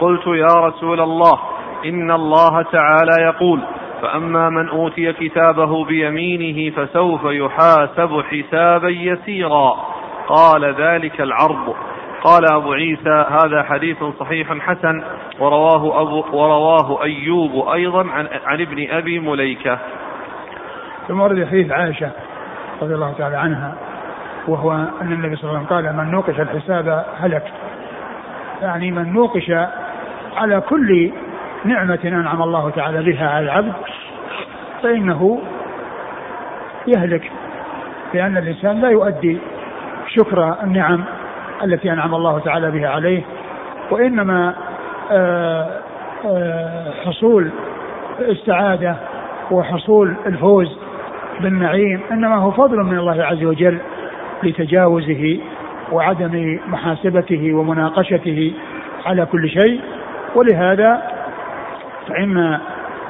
قلت 0.00 0.26
يا 0.26 0.54
رسول 0.66 1.00
الله 1.00 1.38
إن 1.84 2.10
الله 2.10 2.62
تعالى 2.62 3.22
يقول 3.22 3.60
فأما 4.02 4.50
من 4.50 4.68
أوتي 4.68 5.12
كتابه 5.12 5.84
بيمينه 5.84 6.76
فسوف 6.76 7.20
يحاسب 7.24 8.22
حسابا 8.30 8.88
يسيرا. 8.88 9.74
قال 10.28 10.74
ذلك 10.74 11.20
العرض. 11.20 11.74
قال 12.22 12.52
أبو 12.52 12.72
عيسى 12.72 13.24
هذا 13.30 13.62
حديث 13.62 14.04
صحيح 14.20 14.52
حسن 14.52 15.02
ورواه 15.40 16.02
أبو 16.02 16.24
ورواه 16.32 17.02
أيوب 17.02 17.68
أيضا 17.68 18.00
عن, 18.10 18.28
عن 18.46 18.60
ابن 18.60 18.90
أبي 18.90 19.18
مليكة. 19.18 19.78
ثم 21.08 21.20
ورد 21.20 21.46
حديث 21.46 21.70
عائشة 21.72 22.10
رضي 22.82 22.94
الله 22.94 23.14
تعالى 23.18 23.36
عنها 23.36 23.74
وهو 24.48 24.72
أن 24.72 25.12
النبي 25.12 25.36
صلى 25.36 25.44
الله 25.50 25.58
عليه 25.58 25.66
وسلم 25.66 25.76
قال 25.76 25.96
من 25.96 26.10
نوقش 26.10 26.40
الحساب 26.40 27.04
هلك. 27.20 27.52
يعني 28.62 28.90
من 28.90 29.12
نوقش 29.12 29.52
على 30.36 30.60
كل 30.60 31.12
نعمة 31.64 31.98
أنعم 32.04 32.42
الله 32.42 32.70
تعالى 32.70 33.02
بها 33.02 33.30
على 33.30 33.44
العبد 33.44 33.72
فإنه 34.82 35.42
يهلك 36.86 37.30
لأن 38.14 38.36
الإنسان 38.36 38.80
لا 38.80 38.88
يؤدي 38.88 39.38
شكر 40.08 40.56
النعم 40.62 41.04
التي 41.64 41.92
أنعم 41.92 42.14
الله 42.14 42.38
تعالى 42.38 42.70
بها 42.70 42.88
عليه 42.88 43.22
وإنما 43.90 44.54
آه، 45.10 45.68
آه، 46.24 46.92
حصول 47.06 47.50
السعاده 48.20 48.96
وحصول 49.50 50.14
الفوز 50.26 50.78
بالنعيم 51.40 52.00
إنما 52.10 52.36
هو 52.36 52.50
فضل 52.50 52.76
من 52.76 52.98
الله 52.98 53.24
عز 53.24 53.44
وجل 53.44 53.78
لتجاوزه 54.42 55.38
وعدم 55.92 56.58
محاسبته 56.68 57.52
ومناقشته 57.54 58.52
على 59.06 59.26
كل 59.26 59.48
شيء. 59.48 59.80
ولهذا 60.34 61.02
فإن 62.08 62.58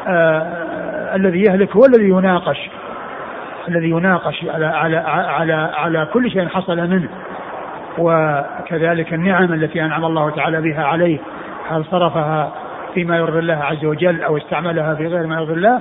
آه 0.07 1.17
الذي 1.17 1.43
يهلك 1.43 1.77
هو 1.77 1.83
الذي 1.85 2.09
يناقش 2.09 2.71
الذي 3.69 3.91
يناقش 3.91 4.45
على 4.45 4.67
على 4.67 4.97
على 5.07 5.71
على 5.75 6.09
كل 6.13 6.31
شيء 6.31 6.49
حصل 6.49 6.77
منه. 6.77 7.09
وكذلك 7.99 9.15
النعم 9.15 9.53
التي 9.53 9.85
أنعم 9.85 10.05
الله 10.05 10.31
تعالى 10.31 10.61
بها 10.61 10.85
عليه 10.85 11.19
هل 11.69 11.85
صرفها 11.85 12.53
فيما 12.95 13.17
يرضي 13.17 13.39
الله 13.39 13.65
عز 13.65 13.85
وجل 13.85 14.23
أو 14.23 14.37
استعملها 14.37 14.95
في 14.95 15.07
غير 15.07 15.27
ما 15.27 15.35
يرضي 15.35 15.53
الله؟ 15.53 15.81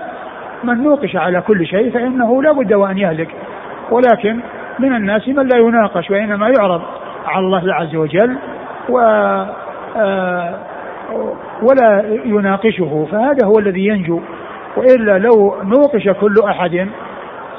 من 0.63 0.83
نوقش 0.83 1.15
على 1.15 1.41
كل 1.41 1.65
شيء 1.65 1.91
فإنه 1.91 2.43
لا 2.43 2.51
بد 2.51 2.73
وأن 2.73 2.97
يهلك. 2.97 3.29
ولكن 3.91 4.39
من 4.79 4.95
الناس 4.95 5.27
من 5.27 5.47
لا 5.47 5.57
يناقش 5.57 6.11
وإنما 6.11 6.49
يعرض 6.57 6.81
على 7.27 7.45
الله 7.45 7.73
عز 7.73 7.95
وجل 7.95 8.37
و 8.89 8.99
آه، 9.97 10.55
ولا 11.61 12.19
يناقشه. 12.25 13.07
فهذا 13.11 13.45
هو 13.45 13.59
الذي 13.59 13.87
ينجو. 13.87 14.21
وإلا 14.77 15.19
لو 15.19 15.55
نوقش 15.63 16.09
كل 16.09 16.35
أحد 16.49 16.87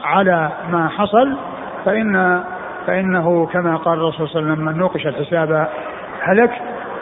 على 0.04 0.50
ما 0.72 0.88
حصل 0.88 1.36
فإن 1.84 2.42
فإنه 2.86 3.46
كما 3.46 3.76
قال 3.76 3.98
الرسول 3.98 4.28
صلى 4.28 4.40
الله 4.40 4.52
عليه 4.52 4.62
وسلم 4.62 4.64
من 4.64 4.78
نوقش 4.78 5.06
الحساب 5.06 5.68
هلك. 6.22 6.50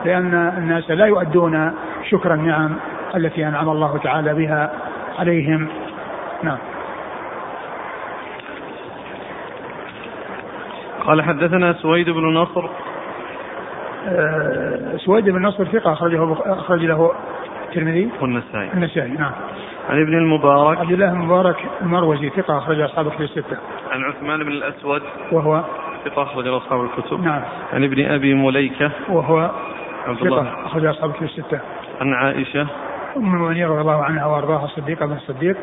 لأن 0.05 0.35
الناس 0.59 0.91
لا 0.91 1.07
يؤدون 1.07 1.73
شكر 2.11 2.35
النعم 2.35 2.77
التي 3.17 3.49
أنعم 3.49 3.69
الله 3.69 3.99
تعالى 3.99 4.35
بها 4.35 4.71
عليهم. 5.19 5.69
نعم. 6.43 6.59
قال 11.07 11.23
حدثنا 11.23 11.73
سويد 11.73 12.11
بن 12.11 12.35
نصر. 12.35 12.69
أه 14.09 14.97
سويد 14.97 15.31
بن 15.31 15.43
نصر 15.43 15.65
ثقة 15.65 15.93
أخرجه 15.93 16.33
أخرج 16.33 16.85
له 16.85 17.13
الترمذي. 17.69 18.11
والنسائي. 18.21 18.73
النسائي 18.75 19.11
نعم. 19.11 19.33
عن 19.91 20.01
ابن 20.03 20.15
المبارك. 20.15 20.79
عبد 20.79 20.93
الله 20.93 21.13
المبارك 21.13 21.57
المروزي 21.83 22.31
ثقة 22.31 22.59
أخرج 22.59 22.81
أصحاب 22.81 23.07
الكتب 23.07 23.23
الستة. 23.23 23.57
عن 23.91 24.05
عثمان 24.05 24.39
بن 24.43 24.49
الأسود. 24.49 25.03
وهو؟ 25.33 25.65
ثقة 26.05 26.23
أخرج 26.23 26.47
أصحاب 26.47 26.85
الكتب. 26.85 27.21
نعم. 27.21 27.43
عن 27.73 27.85
ابن 27.85 28.07
أبي 28.07 28.35
مليكة. 28.35 28.91
وهو؟ 29.09 29.51
عبد 30.07 30.23
الله. 30.23 30.67
أخرج 30.67 30.85
أصحاب 30.85 31.11
الكتب 31.11 31.25
الستة. 31.25 31.61
عن 32.01 32.15
عائشة. 32.15 32.67
أم 33.17 33.35
المؤمنين 33.35 33.67
رضي 33.69 33.81
الله 33.81 34.05
عنها 34.05 34.27
وأرضاها 34.27 34.65
الصديقة 34.65 35.07
بن 35.07 35.13
الصديق. 35.13 35.57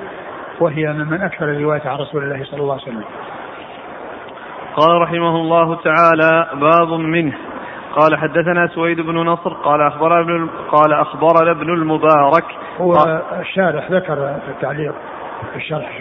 وهي 0.59 0.93
ممن 0.93 1.21
أكثر 1.21 1.45
الرواية 1.45 1.81
عن 1.85 1.97
رسول 1.97 2.23
الله 2.23 2.43
صلى 2.43 2.59
الله 2.59 2.73
عليه 2.73 2.83
وسلم. 2.83 3.03
قال 4.75 5.01
رحمه 5.01 5.35
الله 5.35 5.75
تعالى 5.75 6.47
باب 6.53 6.99
منه. 6.99 7.33
قال 7.95 8.17
حدثنا 8.17 8.67
سويد 8.67 9.01
بن 9.01 9.15
نصر 9.15 9.53
قال 9.53 9.81
أخبرنا 9.81 10.19
ابن 10.19 10.49
قال 10.71 10.93
أخبرنا 10.93 11.51
ابن 11.51 11.73
المبارك. 11.73 12.45
هو 12.81 12.93
الشارح 13.39 13.91
ذكر 13.91 14.15
في 14.15 14.51
التعليق 14.51 14.93
في 15.51 15.57
الشرح. 15.57 15.99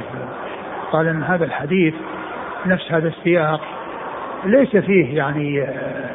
قال 0.93 1.09
أن 1.09 1.23
هذا 1.23 1.45
الحديث 1.45 1.95
نفس 2.67 2.93
هذا 2.93 3.09
السياق 3.09 3.61
ليس 4.45 4.77
فيه 4.77 5.17
يعني 5.17 5.63
آه، 5.63 6.11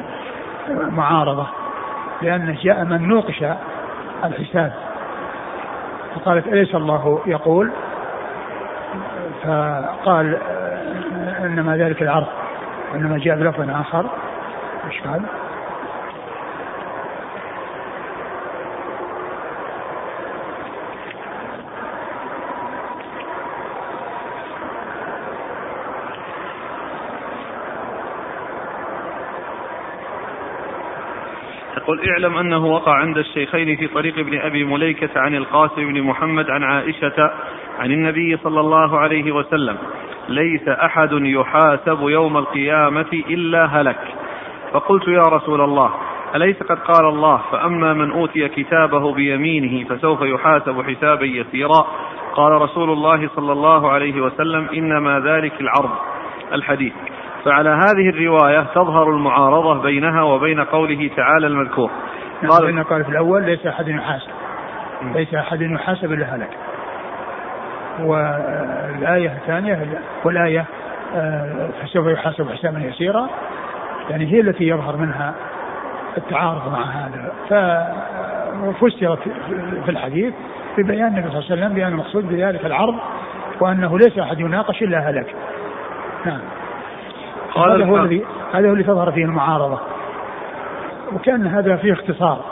معارضة 0.90 1.46
لأنه 2.22 2.56
جاء 2.62 2.84
من 2.84 3.08
نوقش 3.08 3.44
الحساب. 4.24 4.72
فقالت 6.14 6.46
أليس 6.46 6.74
الله 6.74 7.20
يقول؟ 7.26 7.72
فقال 9.42 10.34
آه، 10.34 11.46
إنما 11.46 11.76
ذلك 11.76 12.02
العرض 12.02 12.26
وإنما 12.92 13.18
جاء 13.18 13.36
بلفظ 13.36 13.70
آخر 13.70 14.06
إيش 14.90 15.00
قال؟ 15.00 15.22
يقول 31.88 32.08
اعلم 32.10 32.36
أنه 32.36 32.66
وقع 32.66 32.94
عند 32.94 33.18
الشيخين 33.18 33.76
في 33.76 33.86
طريق 33.86 34.18
ابن 34.18 34.38
أبي 34.38 34.64
مليكة 34.64 35.08
عن 35.16 35.34
القاسم 35.34 35.92
بن 35.92 36.02
محمد 36.02 36.50
عن 36.50 36.62
عائشة 36.62 37.30
عن 37.78 37.92
النبي 37.92 38.36
صلى 38.36 38.60
الله 38.60 38.98
عليه 38.98 39.32
وسلم 39.32 39.76
ليس 40.28 40.68
أحد 40.68 41.12
يحاسب 41.12 41.98
يوم 42.02 42.36
القيامة 42.36 43.12
إلا 43.12 43.64
هلك. 43.64 43.98
فقلت 44.72 45.08
يا 45.08 45.22
رسول 45.22 45.60
الله 45.60 45.90
أليس 46.34 46.62
قد 46.62 46.78
قال 46.78 47.08
الله 47.08 47.40
فأما 47.52 47.92
من 47.92 48.10
أوتي 48.10 48.48
كتابه 48.48 49.14
بيمينه 49.14 49.88
فسوف 49.88 50.22
يحاسب 50.22 50.82
حسابا 50.82 51.24
يسيرا؟ 51.24 51.86
قال 52.34 52.52
رسول 52.52 52.90
الله 52.90 53.28
صلى 53.36 53.52
الله 53.52 53.90
عليه 53.90 54.20
وسلم 54.20 54.68
إنما 54.74 55.20
ذلك 55.20 55.60
العرض 55.60 55.90
الحديث. 56.52 56.92
فعلى 57.44 57.70
هذه 57.70 58.08
الرواية 58.08 58.60
تظهر 58.74 59.10
المعارضة 59.10 59.82
بينها 59.82 60.22
وبين 60.22 60.60
قوله 60.60 61.10
تعالى 61.16 61.46
المذكور. 61.46 61.90
نعم، 62.42 62.50
قال 62.50 62.84
قال 62.84 63.04
في 63.04 63.10
الأول 63.10 63.42
ليس 63.42 63.66
أحد 63.66 63.88
يحاسب. 63.88 64.30
ليس 65.14 65.34
أحد 65.34 65.62
يحاسب 65.62 66.12
إلا 66.12 66.36
هلك. 66.36 66.67
والآية 68.00 69.32
الثانية 69.42 70.02
والآية 70.24 70.64
آه، 71.16 71.68
فسوف 71.82 72.06
يحاسب 72.06 72.50
حسابا 72.50 72.78
يسيرا. 72.78 73.28
يعني 74.10 74.32
هي 74.32 74.40
التي 74.40 74.68
يظهر 74.68 74.96
منها 74.96 75.34
التعارض 76.16 76.72
مع 76.72 76.82
هذا. 76.82 77.32
ففسرت 77.48 79.18
في 79.84 79.90
الحديث 79.90 80.34
ببيان 80.78 81.06
النبي 81.06 81.28
صلى 81.28 81.38
الله 81.38 81.50
عليه 81.50 81.62
وسلم 81.62 81.74
بأن 81.74 81.88
المقصود 81.88 82.28
بذلك 82.28 82.66
العرض 82.66 82.94
وأنه 83.60 83.98
ليس 83.98 84.18
أحد 84.18 84.40
يناقش 84.40 84.82
إلا 84.82 85.10
هلك. 85.10 85.34
نعم. 86.26 86.40
هذا 87.56 87.84
هو 87.84 87.96
الذي 87.96 88.24
هذا 88.54 88.68
هو 88.68 88.72
اللي 88.72 88.84
تظهر 88.84 89.12
فيه 89.12 89.24
المعارضة. 89.24 89.78
وكأن 91.12 91.46
هذا 91.46 91.76
فيه 91.76 91.92
اختصار 91.92 92.44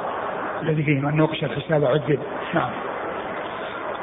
الذي 0.62 0.82
فيه 0.82 1.00
من 1.00 1.16
نوقش 1.16 1.44
الحساب 1.44 1.84
عدل 1.84 2.18
نعم. 2.54 2.70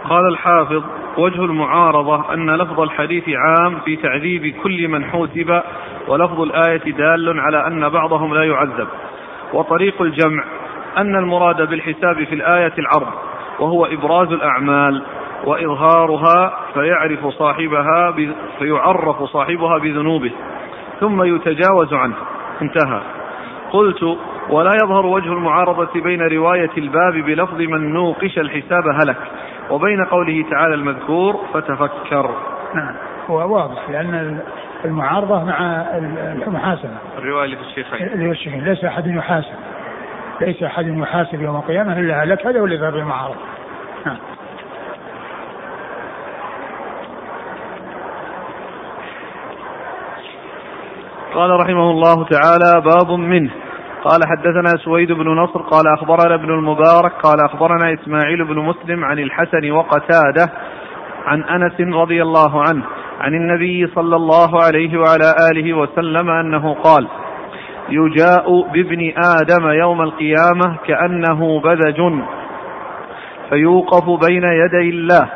قال 0.10 0.28
الحافظ 0.28 0.84
وجه 1.18 1.46
المعارضة 1.46 2.34
أن 2.34 2.56
لفظ 2.56 2.80
الحديث 2.80 3.24
عام 3.30 3.80
في 3.86 3.96
تعذيب 3.96 4.56
كل 4.64 4.88
من 4.88 5.06
حوسب 5.06 5.62
ولفظ 6.08 6.42
الآية 6.42 6.92
دال 6.92 7.40
على 7.40 7.68
أن 7.68 7.90
بعضهم 7.90 8.34
لا 8.34 8.44
يعذب. 8.44 8.88
وطريق 9.54 10.02
الجمع 10.02 10.44
أن 10.98 11.16
المراد 11.16 11.70
بالحساب 11.70 12.24
في 12.24 12.36
الآية 12.36 12.74
العرض 12.78 13.14
وهو 13.60 13.86
إبراز 13.86 14.32
الأعمال 14.32 15.04
وإظهارها 15.46 16.54
فيعرف 16.74 17.28
صاحبها 17.28 18.16
فيعرف 18.60 19.24
صاحبها 19.24 19.78
بذنوبه 19.78 20.32
ثم 21.00 21.24
يتجاوز 21.24 21.94
عنه. 21.94 22.16
انتهى. 22.62 23.02
قلت 23.72 24.18
ولا 24.50 24.72
يظهر 24.84 25.06
وجه 25.06 25.34
المعارضة 25.34 26.02
بين 26.02 26.22
رواية 26.22 26.72
الباب 26.78 27.14
بلفظ 27.14 27.62
من 27.62 27.94
نوقش 27.94 28.40
الحساب 28.40 28.84
هلك. 29.02 29.18
وبين 29.70 30.06
قوله 30.06 30.46
تعالى 30.52 30.76
المذكور 30.76 31.40
فتفكر. 31.54 32.36
نعم. 32.76 32.96
هو 33.30 33.56
واضح 33.56 33.90
لأن 33.90 34.40
المعارضة 34.86 35.44
مع 35.44 35.86
المحاسبة 36.48 36.98
الرواية 37.18 37.46
اللي 37.46 37.56
في 37.56 37.64
الشيخين. 37.64 38.08
اللي 38.08 38.26
في 38.26 38.32
الشيخين. 38.32 38.64
ليس 38.64 38.84
أحد 38.86 39.08
يحاسب. 39.08 39.56
ليس 40.42 40.64
أحد 40.64 40.88
يحاسب 40.88 41.42
يوم 41.42 41.56
القيامة 41.56 42.00
إلا 42.00 42.24
هلك. 42.24 42.48
هذا 42.48 42.60
هو 42.60 42.66
اللي 42.66 42.78
ظهر 42.78 42.96
المعارضة. 42.96 43.36
نعم. 44.06 44.18
قال 51.36 51.50
رحمه 51.50 51.92
الله 51.92 52.26
تعالى 52.26 52.82
باب 52.86 53.20
منه. 53.20 53.52
قال 54.04 54.20
حدثنا 54.28 54.70
سويد 54.84 55.12
بن 55.12 55.28
نصر 55.28 55.62
قال 55.62 55.84
أخبرنا 55.98 56.36
ابن 56.36 56.50
المبارك 56.50 57.12
قال 57.24 57.46
أخبرنا 57.46 57.94
إسماعيل 57.94 58.46
بن 58.46 58.60
مسلم 58.60 59.06
عن 59.06 59.20
الحسن 59.20 59.72
وقتادة 59.72 60.54
عن 61.26 61.44
أنس 61.44 61.96
رضي 61.96 62.22
الله 62.22 62.62
عنه 62.62 62.84
عن 63.22 63.34
النبي 63.34 63.88
صلى 63.96 64.16
الله 64.16 64.64
عليه 64.64 64.98
وعلى 64.98 65.36
آله 65.52 65.74
وسلم 65.74 66.30
أنه 66.30 66.74
قال 66.74 67.08
يجاء 67.90 68.62
بابن 68.74 69.14
آدم 69.18 69.70
يوم 69.70 70.02
القيامة 70.02 70.78
كأنه 70.88 71.60
بذج 71.60 72.02
فيوقف 73.50 74.26
بين 74.28 74.44
يدي 74.44 74.90
الله 74.90 75.30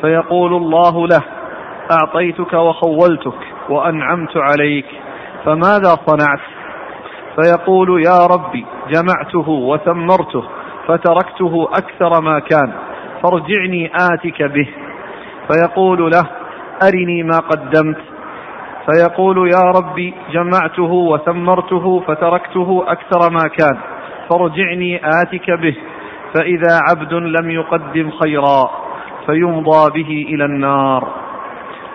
فيقول 0.00 0.54
الله 0.54 1.06
له 1.06 1.22
أعطيتك 1.90 2.52
وخولتك 2.52 3.38
وأنعمت 3.68 4.36
عليك 4.36 4.86
فماذا 5.44 5.96
صنعت؟ 6.06 6.57
فيقول 7.38 8.02
يا 8.06 8.26
ربي 8.26 8.66
جمعته 8.90 9.48
وثمرته 9.48 10.44
فتركته 10.86 11.68
أكثر 11.72 12.20
ما 12.20 12.38
كان 12.38 12.72
فارجعني 13.22 13.90
آتك 13.94 14.42
به. 14.42 14.68
فيقول 15.48 16.10
له 16.10 16.26
أرني 16.82 17.22
ما 17.22 17.38
قدمت. 17.38 17.96
فيقول 18.86 19.50
يا 19.50 19.72
ربي 19.76 20.14
جمعته 20.32 20.92
وثمرته 20.92 22.00
فتركته 22.00 22.84
أكثر 22.86 23.30
ما 23.30 23.48
كان 23.48 23.78
فارجعني 24.30 25.00
آتك 25.04 25.50
به. 25.50 25.76
فإذا 26.34 26.80
عبد 26.90 27.12
لم 27.12 27.50
يقدم 27.50 28.10
خيرا 28.10 28.70
فيمضى 29.26 30.02
به 30.02 30.26
إلى 30.28 30.44
النار. 30.44 31.08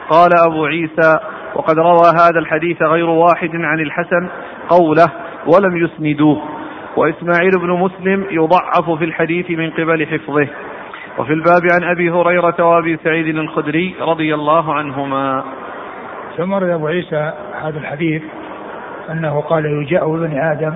قال 0.10 0.30
أبو 0.48 0.66
عيسى 0.66 1.20
وقد 1.56 1.80
روى 1.80 2.08
هذا 2.22 2.40
الحديث 2.40 2.82
غير 2.82 3.10
واحد 3.10 3.52
عن 3.56 3.80
الحسن 3.80 4.30
قوله 4.70 5.23
ولم 5.48 5.78
يسندوه. 5.78 6.42
وإسماعيل 6.98 7.52
بن 7.62 7.70
مسلم 7.70 8.26
يضعف 8.32 8.90
في 8.98 9.06
الحديث 9.06 9.50
من 9.50 9.72
قبل 9.72 10.08
حفظه. 10.08 10.48
وفي 11.18 11.34
الباب 11.34 11.62
عن 11.72 11.84
أبي 11.84 12.10
هريرة 12.10 12.66
وأبي 12.66 12.98
سعيد 13.04 13.28
الخدري 13.38 13.96
رضي 14.02 14.34
الله 14.34 14.74
عنهما. 14.74 15.44
ثم 16.38 16.54
رد 16.54 16.70
أبو 16.70 16.88
عيسى 16.88 17.34
هذا 17.62 17.80
الحديث 17.80 18.24
أنه 19.12 19.42
قال 19.42 19.66
يجاء 19.66 20.16
ابن 20.16 20.38
آدم 20.38 20.74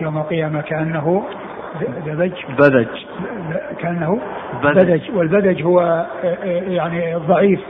يوم 0.00 0.18
القيامة 0.18 0.60
كأنه 0.60 1.24
بذج. 2.06 2.32
بذج 2.58 2.88
كأنه 3.78 4.20
بذج. 4.62 5.10
والبذج 5.14 5.62
هو 5.62 6.06
يعني 6.68 7.16
الضعيف 7.16 7.60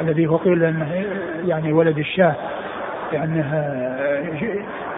الذي 0.00 0.26
هو 0.26 0.36
قيل 0.36 0.64
أنه 0.64 1.04
يعني 1.46 1.72
ولد 1.72 1.98
الشاه 1.98 2.34
لأنه 3.12 3.64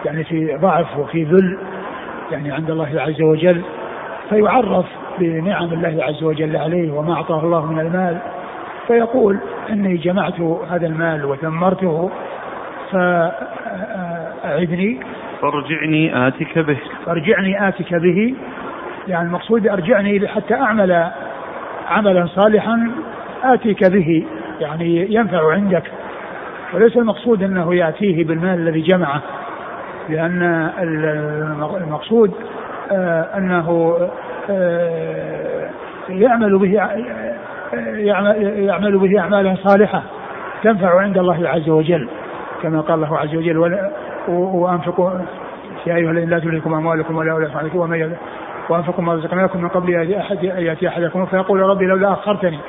يعني 0.05 0.23
في 0.23 0.57
ضعف 0.61 0.97
وفي 0.97 1.23
ذل 1.23 1.57
يعني 2.31 2.51
عند 2.51 2.71
الله 2.71 3.01
عز 3.01 3.21
وجل 3.21 3.61
فيعرف 4.29 4.85
بنعم 5.19 5.73
الله 5.73 6.03
عز 6.03 6.23
وجل 6.23 6.57
عليه 6.57 6.91
وما 6.91 7.13
أعطاه 7.13 7.43
الله 7.43 7.65
من 7.65 7.79
المال 7.79 8.17
فيقول 8.87 9.39
إني 9.69 9.97
جمعت 9.97 10.39
هذا 10.69 10.87
المال 10.87 11.25
وثمرته 11.25 12.11
فاعدني 12.91 14.99
فارجعني 15.41 16.27
آتك 16.27 16.59
به. 16.59 16.77
فارجعني 17.05 17.67
آتك 17.67 17.95
به. 17.95 18.35
يعني 19.07 19.27
المقصود 19.27 19.67
أرجعني 19.67 20.27
حتى 20.27 20.53
أعمل 20.53 21.07
عملا 21.87 22.25
صالحا 22.25 22.91
آتيك 23.43 23.91
به 23.91 24.25
يعني 24.59 25.13
ينفع 25.13 25.53
عندك. 25.53 25.83
وليس 26.73 26.97
المقصود 26.97 27.43
إنه 27.43 27.75
يأتيه 27.75 28.25
بالمال 28.25 28.59
الذي 28.59 28.81
جمعه. 28.81 29.21
لأن 30.09 30.69
المقصود 31.77 32.33
آه، 32.91 33.37
أنه 33.37 33.97
آه، 34.49 35.69
يعمل 36.09 36.57
به 36.57 36.81
يعمل 38.57 38.97
به 38.97 39.19
أعمالا 39.19 39.55
صالحة 39.63 40.03
تنفع 40.63 41.01
عند 41.01 41.17
الله 41.17 41.49
عز 41.49 41.69
وجل 41.69 42.09
كما 42.61 42.81
قال 42.81 43.03
الله 43.03 43.17
عز 43.17 43.35
وجل 43.35 43.79
وأنفقوا 44.27 45.11
يا 45.87 45.95
أيها 45.95 46.11
الذين 46.11 46.29
لا 46.29 46.39
تلهكم 46.39 46.73
أموالكم 46.73 47.15
ولا 47.17 47.31
أولادكم 47.31 47.57
عنكم 47.57 47.79
ومن 47.79 48.15
وأنفقوا 48.69 49.03
ما 49.03 49.13
رزقناكم 49.13 49.61
من 49.61 49.69
قبل 49.69 49.95
أن 49.95 50.13
احد 50.13 50.43
يأتي 50.43 50.87
أحدكم 50.87 51.25
فيقول 51.25 51.59
ربي 51.59 51.85
لولا 51.85 52.13
أخرتني 52.13 52.59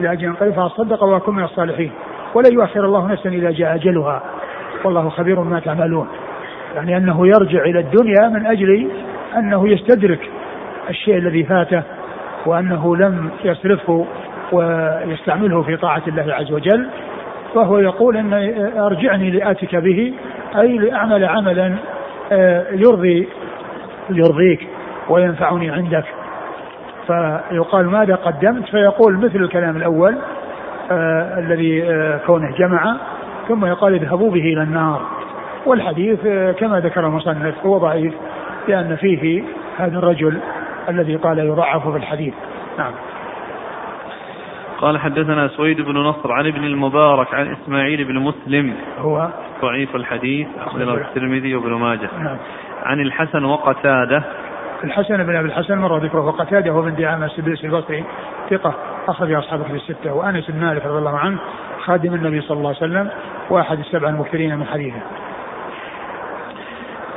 إلى 0.00 0.12
أجل 0.12 0.36
قريب 0.36 0.54
فأصدق 0.54 1.02
واكون 1.02 1.34
من 1.34 1.44
الصالحين 1.44 1.92
ولن 2.34 2.52
يؤخر 2.52 2.84
الله 2.84 3.12
نفسا 3.12 3.28
إذا 3.28 3.50
جاء 3.50 3.74
أجلها. 3.74 4.22
والله 4.84 5.08
خبير 5.08 5.40
ما 5.40 5.60
تعملون. 5.60 6.08
يعني 6.76 6.96
أنه 6.96 7.26
يرجع 7.26 7.62
إلى 7.62 7.80
الدنيا 7.80 8.28
من 8.28 8.46
أجل 8.46 8.90
أنه 9.36 9.68
يستدرك 9.68 10.30
الشيء 10.90 11.16
الذي 11.16 11.44
فاته 11.44 11.82
وأنه 12.46 12.96
لم 12.96 13.30
يصرفه 13.44 14.06
ويستعمله 14.52 15.62
في 15.62 15.76
طاعة 15.76 16.02
الله 16.08 16.34
عز 16.34 16.52
وجل 16.52 16.88
فهو 17.54 17.78
يقول 17.78 18.16
إن 18.16 18.32
أرجعني 18.78 19.30
لآتك 19.30 19.76
به 19.76 20.14
أي 20.56 20.78
لأعمل 20.78 21.24
عملا 21.24 21.74
آه، 22.32 22.66
يرضي 22.72 23.28
يرضيك 24.10 24.68
وينفعني 25.08 25.70
عندك. 25.70 26.04
فيقال 27.06 27.86
ماذا 27.86 28.14
قدمت؟ 28.14 28.68
فيقول 28.68 29.16
مثل 29.16 29.36
الكلام 29.36 29.76
الأول 29.76 30.18
آه 30.90 31.38
الذي 31.38 31.90
آه 31.90 32.20
كونه 32.26 32.50
جمع 32.58 32.96
ثم 33.48 33.66
يقال 33.66 33.94
اذهبوا 33.94 34.30
به 34.30 34.40
إلى 34.40 34.62
النار. 34.62 35.15
والحديث 35.66 36.20
كما 36.58 36.80
ذكر 36.80 37.06
المصنف 37.06 37.54
هو 37.66 37.78
ضعيف 37.78 38.14
لأن 38.68 38.96
فيه 38.96 39.42
هذا 39.78 39.98
الرجل 39.98 40.38
الذي 40.88 41.16
قال 41.16 41.38
يضعف 41.38 41.88
في 41.88 41.96
الحديث. 41.96 42.34
نعم. 42.78 42.92
قال 44.78 44.98
حدثنا 44.98 45.48
سويد 45.48 45.80
بن 45.80 45.98
نصر 45.98 46.32
عن 46.32 46.46
ابن 46.46 46.64
المبارك 46.64 47.34
عن 47.34 47.52
إسماعيل 47.52 48.04
بن 48.04 48.18
مسلم. 48.18 48.74
هو 48.98 49.28
ضعيف 49.62 49.96
الحديث 49.96 50.46
أخرجه 50.58 50.94
الترمذي 50.94 51.54
وابن 51.54 51.72
ماجه. 51.72 52.08
نعم. 52.18 52.36
عن 52.82 53.00
الحسن 53.00 53.44
وقتادة. 53.44 54.22
الحسن 54.84 55.16
بن 55.16 55.36
أبي 55.36 55.48
الحسن 55.48 55.78
مر 55.78 55.98
ذكره 55.98 56.26
وقتادة 56.26 56.70
هو 56.70 56.82
من 56.82 56.94
دعامة 56.94 57.26
السدوسي 57.26 57.66
البصري 57.66 58.04
ثقة 58.50 58.74
أخرج 59.08 59.32
أصحابه 59.32 59.64
في 59.64 59.74
الستة. 59.74 60.12
وأنس 60.12 60.50
بن 60.50 60.60
مالك 60.60 60.86
رضي 60.86 60.98
الله 60.98 61.18
عنه 61.18 61.38
خادم 61.84 62.14
النبي 62.14 62.40
صلى 62.40 62.58
الله 62.58 62.68
عليه 62.68 62.78
وسلم 62.78 63.10
وأحد 63.50 63.78
السبع 63.78 64.08
المكثرين 64.08 64.58
من 64.58 64.66
حديثه. 64.66 65.00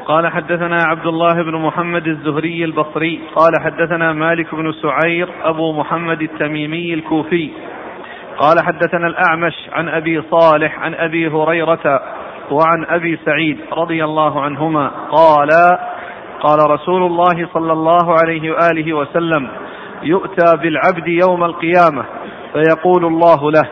قال 0.10 0.28
حدثنا 0.28 0.84
عبد 0.88 1.06
الله 1.06 1.44
بن 1.44 1.56
محمد 1.56 2.08
الزهري 2.08 2.64
البصري. 2.64 3.22
قال 3.36 3.52
حدثنا 3.62 4.14
مالك 4.14 4.56
بن 4.56 4.72
سعير 4.72 5.30
أبو 5.44 5.74
محمد 5.74 6.22
التميمي 6.22 6.94
الكوفي. 6.94 7.52
قال 8.38 8.60
حدثنا 8.66 9.08
الأعمش 9.08 9.54
عن 9.72 9.90
أبي 9.90 10.22
صالح 10.32 10.80
عن 10.80 10.94
أبي 10.94 11.28
هريرة 11.28 12.02
وعن 12.52 12.86
أبي 12.90 13.20
سعيد 13.26 13.58
رضي 13.74 14.04
الله 14.04 14.42
عنهما. 14.42 14.92
قال 15.12 15.50
قال 16.42 16.72
رسول 16.72 17.04
الله 17.04 17.48
صلى 17.54 17.74
الله 17.74 18.16
عليه 18.24 18.52
وآله 18.52 18.94
وسلم 18.94 19.50
يؤتى 20.04 20.58
بالعبد 20.58 21.08
يوم 21.08 21.44
القيامة 21.44 22.06
فيقول 22.54 23.06
الله 23.06 23.52
له 23.52 23.70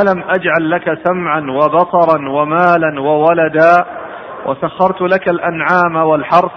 ألم 0.00 0.24
أجعل 0.28 0.70
لك 0.70 0.98
سمعا 1.04 1.40
وبصرا 1.40 2.28
ومالا 2.30 3.00
وولدا؟ 3.00 3.99
وسخرت 4.46 5.02
لك 5.02 5.28
الأنعام 5.28 5.96
والحرث 5.96 6.52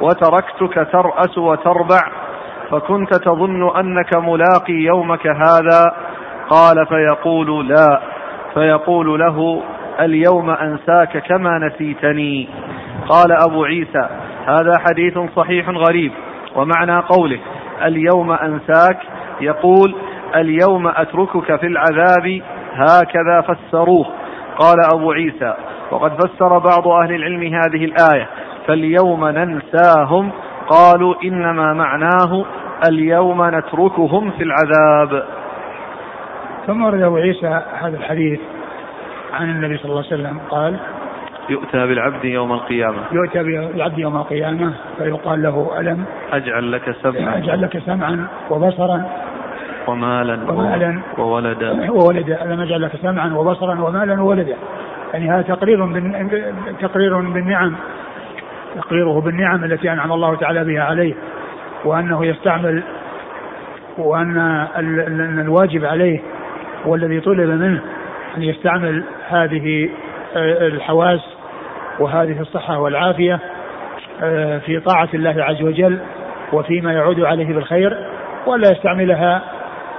وتركتك 0.00 0.88
ترأس 0.92 1.38
وتربع 1.38 2.00
فكنت 2.70 3.14
تظن 3.14 3.76
أنك 3.76 4.16
ملاقي 4.16 4.72
يومك 4.72 5.26
هذا. 5.26 5.94
قال 6.50 6.86
فيقول 6.86 7.68
لا 7.68 8.00
فيقول 8.54 9.20
له 9.20 9.62
اليوم 10.00 10.50
أنساك 10.50 11.18
كما 11.28 11.58
نسيتني. 11.58 12.48
قال 13.08 13.32
أبو 13.48 13.64
عيسى 13.64 14.08
هذا 14.46 14.78
حديث 14.78 15.18
صحيح 15.36 15.68
غريب 15.68 16.12
ومعنى 16.56 16.98
قوله 17.00 17.40
اليوم 17.84 18.32
أنساك 18.32 18.98
يقول 19.40 19.94
اليوم 20.36 20.88
أتركك 20.88 21.56
في 21.60 21.66
العذاب 21.66 22.42
هكذا 22.74 23.40
فسروه. 23.40 24.06
قال 24.58 24.76
أبو 24.94 25.12
عيسى 25.12 25.54
وقد 25.92 26.12
فسر 26.12 26.58
بعض 26.58 26.88
أهل 26.88 27.14
العلم 27.14 27.42
هذه 27.42 27.84
الآية 27.84 28.28
فاليوم 28.66 29.28
ننساهم 29.28 30.30
قالوا 30.68 31.14
إنما 31.24 31.72
معناه 31.72 32.44
اليوم 32.88 33.48
نتركهم 33.48 34.30
في 34.30 34.42
العذاب. 34.44 35.24
ثم 36.66 36.84
ورد 36.84 37.02
أبو 37.02 37.16
عيسى 37.16 37.62
هذا 37.80 37.96
الحديث 37.96 38.40
عن 39.32 39.50
النبي 39.50 39.76
صلى 39.76 39.90
الله 39.90 40.04
عليه 40.10 40.22
وسلم 40.22 40.40
قال 40.50 40.76
يؤتى 41.50 41.86
بالعبد 41.86 42.24
يوم 42.24 42.52
القيامة. 42.52 42.98
يؤتى 43.12 43.42
بالعبد 43.42 43.98
يوم 43.98 44.16
القيامة 44.16 44.74
فيقال 44.98 45.42
له 45.42 45.80
ألم؟ 45.80 46.04
أجعل 46.32 46.72
لك 46.72 46.96
سمعا. 47.02 47.38
أجعل 47.38 47.62
لك 47.62 47.78
سمعا 47.78 48.26
وبصرا. 48.50 49.04
ومالا 49.86 50.52
ومالا. 50.52 51.02
وولدا. 51.18 51.90
وولدا. 51.90 52.44
ألم 52.44 52.60
أجعل 52.60 52.82
لك 52.82 52.96
سمعا 53.02 53.34
وبصرا 53.34 53.80
ومالا 53.80 54.22
وولدا؟ 54.22 54.56
يعني 55.12 55.30
هذا 55.30 55.42
تقرير 55.42 55.84
بن... 55.84 56.28
تقرير 56.80 57.20
بالنعم 57.20 57.74
تقريره 58.76 59.20
بالنعم 59.20 59.64
التي 59.64 59.92
أنعم 59.92 60.12
الله 60.12 60.36
تعالى 60.36 60.64
بها 60.64 60.82
عليه 60.82 61.14
وأنه 61.84 62.26
يستعمل 62.26 62.82
وأن 63.98 64.66
الواجب 65.40 65.84
عليه 65.84 66.20
والذي 66.86 67.20
طلب 67.20 67.50
منه 67.50 67.82
أن 68.36 68.42
يستعمل 68.42 69.04
هذه 69.28 69.88
آه، 70.36 70.66
الحواس 70.66 71.20
وهذه 71.98 72.40
الصحة 72.40 72.78
والعافية 72.78 73.38
آه، 74.22 74.58
في 74.58 74.80
طاعة 74.80 75.08
الله 75.14 75.44
عز 75.44 75.62
وجل 75.62 75.98
وفيما 76.52 76.92
يعود 76.92 77.20
عليه 77.20 77.54
بالخير 77.54 78.06
ولا 78.46 78.70
يستعملها 78.70 79.42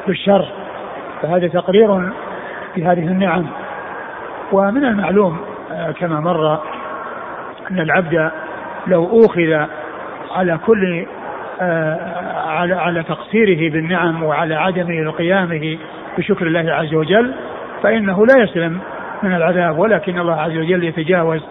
بالشر. 0.08 0.46
فهذا 1.22 1.48
تقرير 1.48 2.12
بهذه 2.76 3.08
النعم. 3.08 3.46
ومن 4.52 4.86
المعلوم 4.86 5.38
آه، 5.72 5.92
كما 5.92 6.20
مر 6.20 6.60
أن 7.72 7.80
العبد 7.80 8.32
لو 8.88 9.10
أوخذ 9.10 9.68
على 10.36 10.58
كل 10.66 11.06
على 12.48 12.74
على 12.74 13.04
تقصيره 13.04 13.72
بالنعم 13.74 14.24
وعلى 14.24 14.56
عدم 14.56 15.12
قيامه 15.12 15.78
بشكر 16.18 16.48
الله 16.48 16.74
عز 16.74 16.94
وجل 16.94 17.34
فإنه 17.84 18.26
لا 18.26 18.44
يسلم 18.44 18.80
من 19.24 19.36
العذاب 19.36 19.80
ولكن 19.80 20.20
الله 20.20 20.42
عز 20.42 20.58
وجل 20.58 20.84
يتجاوز 20.84 21.42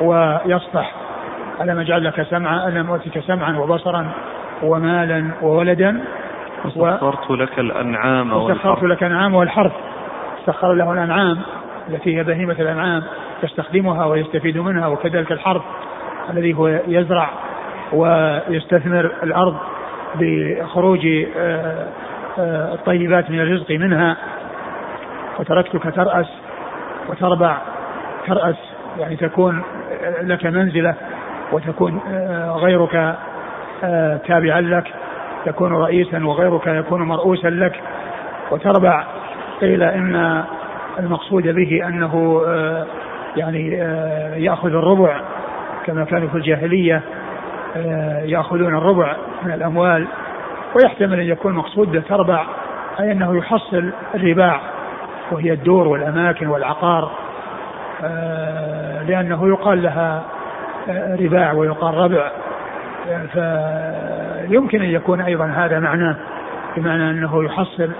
ويصفح. 0.00 0.92
ألم 1.60 1.78
أجعل 1.78 2.04
لك 2.04 2.22
سمعا 2.22 2.68
ألم 2.68 2.90
أؤتك 2.90 3.20
سمعا 3.20 3.58
وبصرا 3.58 4.06
ومالا 4.62 5.30
وولدا؟ 5.42 6.00
وسخرت 6.64 7.30
لك 7.30 7.58
الأنعام 7.58 8.32
وسخرت 8.32 8.82
لك 8.82 9.02
الأنعام 9.02 9.34
والحرث. 9.34 9.72
سخر 10.46 10.72
له 10.72 10.92
الأنعام. 10.92 11.38
التي 11.88 12.18
هي 12.18 12.24
بهيمة 12.24 12.52
الأنعام 12.52 13.02
يستخدمها 13.42 14.06
ويستفيد 14.06 14.58
منها 14.58 14.86
وكذلك 14.86 15.32
الحرث 15.32 15.62
الذي 16.30 16.54
هو 16.54 16.68
يزرع 16.68 17.30
ويستثمر 17.92 19.12
الأرض 19.22 19.56
بخروج 20.14 21.06
آه، 21.36 21.86
آه، 22.38 22.74
الطيبات 22.74 23.30
من 23.30 23.40
الرزق 23.40 23.70
منها. 23.70 24.16
وتركتك 25.38 25.94
ترأس 25.94 26.26
وتربع 27.08 27.56
ترأس 28.26 28.56
يعني 28.98 29.16
تكون 29.16 29.62
لك 30.22 30.46
منزلة 30.46 30.94
وتكون 31.52 32.00
آه، 32.08 32.50
غيرك 32.50 33.16
آه، 33.84 34.16
تابعا 34.16 34.60
لك 34.60 34.94
تكون 35.44 35.72
رئيسا 35.72 36.26
وغيرك 36.26 36.66
يكون 36.66 37.02
مرؤوسا 37.02 37.48
لك. 37.48 37.80
وتربع 38.50 39.04
قيل 39.60 39.82
إن 39.82 40.44
المقصود 40.98 41.48
به 41.48 41.88
أنه 41.88 42.42
آه، 42.46 42.86
يعني 43.36 43.68
يأخذ 44.44 44.68
الربع 44.68 45.20
كما 45.86 46.04
كانوا 46.04 46.28
في 46.28 46.34
الجاهلية 46.34 47.02
يأخذون 48.24 48.74
الربع 48.74 49.16
من 49.44 49.52
الأموال. 49.52 50.06
ويحتمل 50.74 51.20
أن 51.20 51.26
يكون 51.26 51.52
مقصود 51.54 52.02
تربع 52.08 52.44
أي 53.00 53.12
أنه 53.12 53.36
يحصل 53.36 53.92
الرباع 54.14 54.60
وهي 55.30 55.52
الدور 55.52 55.88
والأماكن 55.88 56.46
والعقار. 56.46 57.10
آه، 58.04 59.02
لأنه 59.02 59.48
يقال 59.48 59.82
لها 59.82 60.22
آه، 60.88 61.16
رباع 61.16 61.52
ويقال 61.52 61.94
ربع. 61.94 62.30
فيمكن 63.32 64.82
أن 64.82 64.90
يكون 64.90 65.20
أيضا 65.20 65.44
هذا 65.46 65.78
معناه 65.78 66.16
بمعنى 66.76 67.10
أنه 67.10 67.44
يحصل 67.44 67.90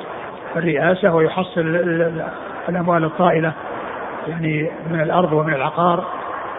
الرئاسة 0.56 1.14
ويحصل 1.14 1.60
الأموال 2.68 3.04
الطائلة 3.04 3.52
يعني 4.28 4.70
من 4.90 5.00
الأرض 5.00 5.32
ومن 5.32 5.54
العقار 5.54 6.04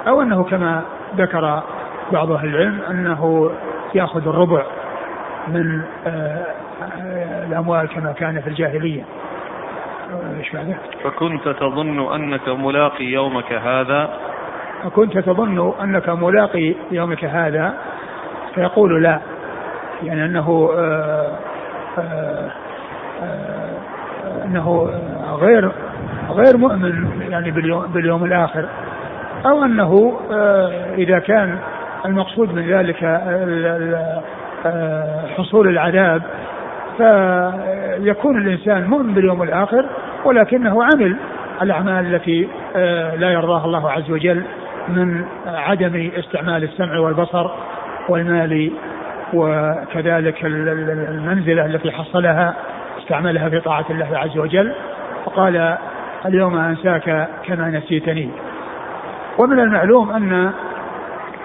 أو 0.08 0.22
أنه 0.22 0.43
كما 0.43 0.82
ذكر 1.18 1.64
بعض 2.12 2.32
أهل 2.32 2.47
العلم 2.47 2.82
أنه 2.89 3.51
يأخذ 3.95 4.28
الربع 4.28 4.64
من 5.47 5.82
آه، 6.08 6.45
الأموال 7.47 7.88
كما 7.88 8.12
كان 8.12 8.41
في 8.41 8.47
الجاهلية. 8.47 9.04
إيش 10.39 10.51
بعده؟ 10.54 10.76
فكنت 11.04 11.47
تظن 11.47 12.14
أنك 12.14 12.49
ملاقي 12.49 13.06
يومك 13.06 13.54
هذا؟ 13.54 14.10
فكنت 14.84 15.18
تظن 15.18 15.74
أنك 15.82 16.10
ملاقي 16.10 16.76
يومك 16.91 17.26
هذا؟ 17.26 17.74
فيقول 18.56 19.04
لا. 19.04 19.20
يعني 20.04 20.26
أنه 20.26 20.70
آآ 20.78 21.38
آآ 21.97 22.51
آآ 23.24 23.74
أنه 24.45 24.89
غير 25.41 25.72
غير 26.34 26.58
مؤمن 26.58 27.22
يعني 27.30 27.52
باليوم, 27.52 27.88
باليوم 27.88 28.24
الآخر. 28.24 28.66
أو 29.46 29.64
أنه 29.64 30.20
إذا 30.98 31.20
كان 31.20 31.58
المقصود 32.06 32.54
من 32.54 32.70
ذلك 32.70 33.22
حصول 35.38 35.68
العذاب 35.68 36.22
فيكون 36.98 38.38
الإنسان 38.38 38.88
مؤمن 38.88 39.14
باليوم 39.14 39.44
الآخر 39.44 39.86
ولكنه 40.26 40.84
عمل 40.84 41.16
الأعمال 41.62 42.16
التي 42.16 42.48
لا 43.18 43.32
يرضاها 43.32 43.66
الله 43.66 43.92
عز 43.92 44.12
وجل 44.12 44.44
من 44.88 45.26
عدم 45.48 46.12
استعمال 46.20 46.64
السمع 46.64 47.00
والبصر 47.00 47.50
والمال 48.10 48.72
وكذلك 49.34 50.46
المنزلة 50.46 51.66
التي 51.66 51.92
حصلها 51.92 52.54
استعملها 53.02 53.50
في 53.50 53.60
طاعة 53.60 53.86
الله 53.90 54.18
عز 54.18 54.38
وجل. 54.38 54.74
فقال 55.26 55.78
اليوم 56.26 56.57
أنساك 56.57 57.30
كما 57.45 57.69
نسيتني. 57.69 58.30
ومن 59.39 59.59
المعلوم 59.59 60.11
أن 60.11 60.51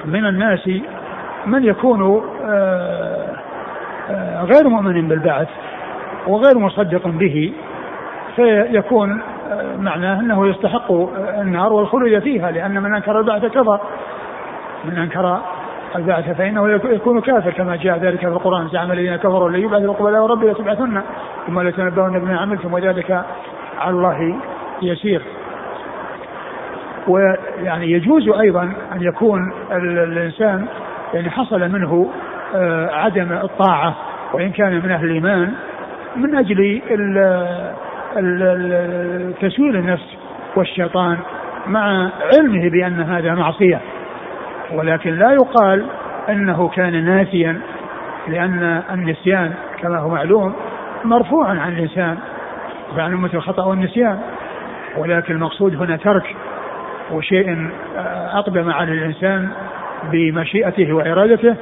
من 0.05 0.27
الناس 0.27 0.71
من 1.47 1.65
يكون 1.65 2.23
آه، 2.45 3.37
آه، 4.11 4.45
غير 4.45 4.69
مؤمن 4.69 5.09
بالبعث 5.09 5.49
وغير 6.27 6.59
مصدق 6.59 7.09
به 7.09 7.53
فيكون 8.37 9.21
آه، 9.51 9.77
معناه 9.77 10.21
أنه 10.21 10.49
يستحق 10.49 10.93
النار 11.41 11.73
والخلود 11.73 12.19
فيها 12.19 12.51
لأن 12.51 12.83
من 12.83 12.95
أنكر 12.95 13.19
البعث 13.21 13.45
كفر. 13.45 13.81
من 14.85 14.99
أنكر 14.99 15.41
البعث 15.97 16.31
فإنه 16.31 16.69
يكون 16.71 17.21
كافر 17.21 17.51
كما 17.51 17.77
جاء 17.77 17.99
ذلك 17.99 18.21
في 18.21 18.27
القرآن. 18.27 18.69
زعم 18.69 18.93
الذين 18.93 19.17
كفروا 19.17 19.51
لن 19.51 19.61
يبعثوا 19.61 19.95
قبل 19.95 20.17
وربي 20.17 20.51
لتبعثن 20.51 21.03
ثم 21.47 21.61
لتنبؤن 21.61 22.19
بما 22.19 22.39
عملتم 22.39 22.73
وذلك 22.73 23.25
على 23.79 23.91
الله 23.91 24.37
يسير. 24.83 25.23
ويعني 27.09 27.93
يجوز 27.93 28.29
أيضا 28.29 28.63
أن 28.93 29.03
يكون 29.03 29.53
الإنسان 29.73 30.67
يعني 31.15 31.31
حصل 31.31 31.61
منه 31.69 32.11
آه، 32.55 32.91
عدم 32.93 33.33
الطاعة 33.33 33.97
وإن 34.33 34.51
كان 34.51 34.75
من 34.75 34.91
أهل 34.91 35.05
الإيمان 35.05 35.53
من 36.17 36.35
أجل 36.35 36.81
تسويل 39.41 39.77
النفس 39.77 40.17
والشيطان 40.57 41.19
مع 41.67 42.11
علمه 42.33 42.71
بأن 42.71 43.01
هذا 43.01 43.35
معصية. 43.35 43.81
ولكن 44.75 45.19
لا 45.19 45.33
يقال 45.33 45.87
أنه 46.29 46.69
كان 46.69 47.05
ناسيا 47.05 47.61
لأن 48.29 48.83
النسيان 48.91 49.53
كما 49.83 49.99
هو 49.99 50.09
معلوم 50.09 50.55
مرفوع 51.05 51.49
عن 51.49 51.73
الإنسان 51.73 52.19
وعن 52.97 53.13
امه 53.13 53.31
الخطا 53.35 53.65
والنسيان 53.65 54.19
ولكن 54.99 55.35
المقصود 55.35 55.77
هنا 55.77 55.97
ترك 55.97 56.37
وشيء 57.13 57.71
أقدم 58.33 58.71
على 58.71 58.93
الإنسان 58.93 59.49
بمشيئته 60.13 60.93
وإرادته 60.93 61.55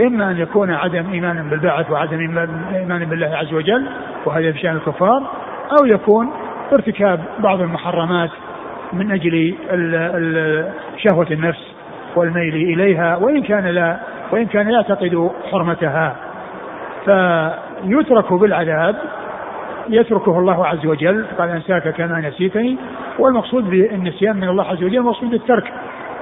إما 0.00 0.30
أن 0.30 0.36
يكون 0.36 0.70
عدم 0.70 1.12
إيمان 1.12 1.48
بالبعث 1.50 1.90
وعدم 1.90 2.18
إيمان 2.74 3.04
بالله 3.04 3.36
عز 3.36 3.52
وجل 3.52 3.88
وهذا 4.26 4.52
في 4.52 4.58
شأن 4.58 4.76
الكفار 4.76 5.22
أو 5.80 5.86
يكون 5.86 6.30
ارتكاب 6.72 7.20
بعض 7.38 7.60
المحرمات 7.60 8.30
من 8.92 9.10
أجل 9.10 9.54
شهوة 10.96 11.26
النفس 11.30 11.72
والميل 12.16 12.54
إليها 12.54 13.16
وإن 13.16 13.42
كان 13.42 13.66
لا 13.66 13.96
وإن 14.32 14.46
كان 14.46 14.70
يعتقد 14.70 15.30
حرمتها. 15.52 16.16
فيترك 17.04 18.32
بالعذاب 18.32 18.96
يتركه 19.92 20.38
الله 20.38 20.66
عز 20.66 20.86
وجل. 20.86 21.26
قال 21.38 21.48
انساك 21.48 21.88
كما 21.88 22.20
نسيتني. 22.20 22.76
والمقصود 23.18 23.70
بالنسيان 23.70 24.36
من 24.36 24.48
الله 24.48 24.64
عز 24.64 24.84
وجل 24.84 25.02
مقصود 25.02 25.34
الترك 25.34 25.72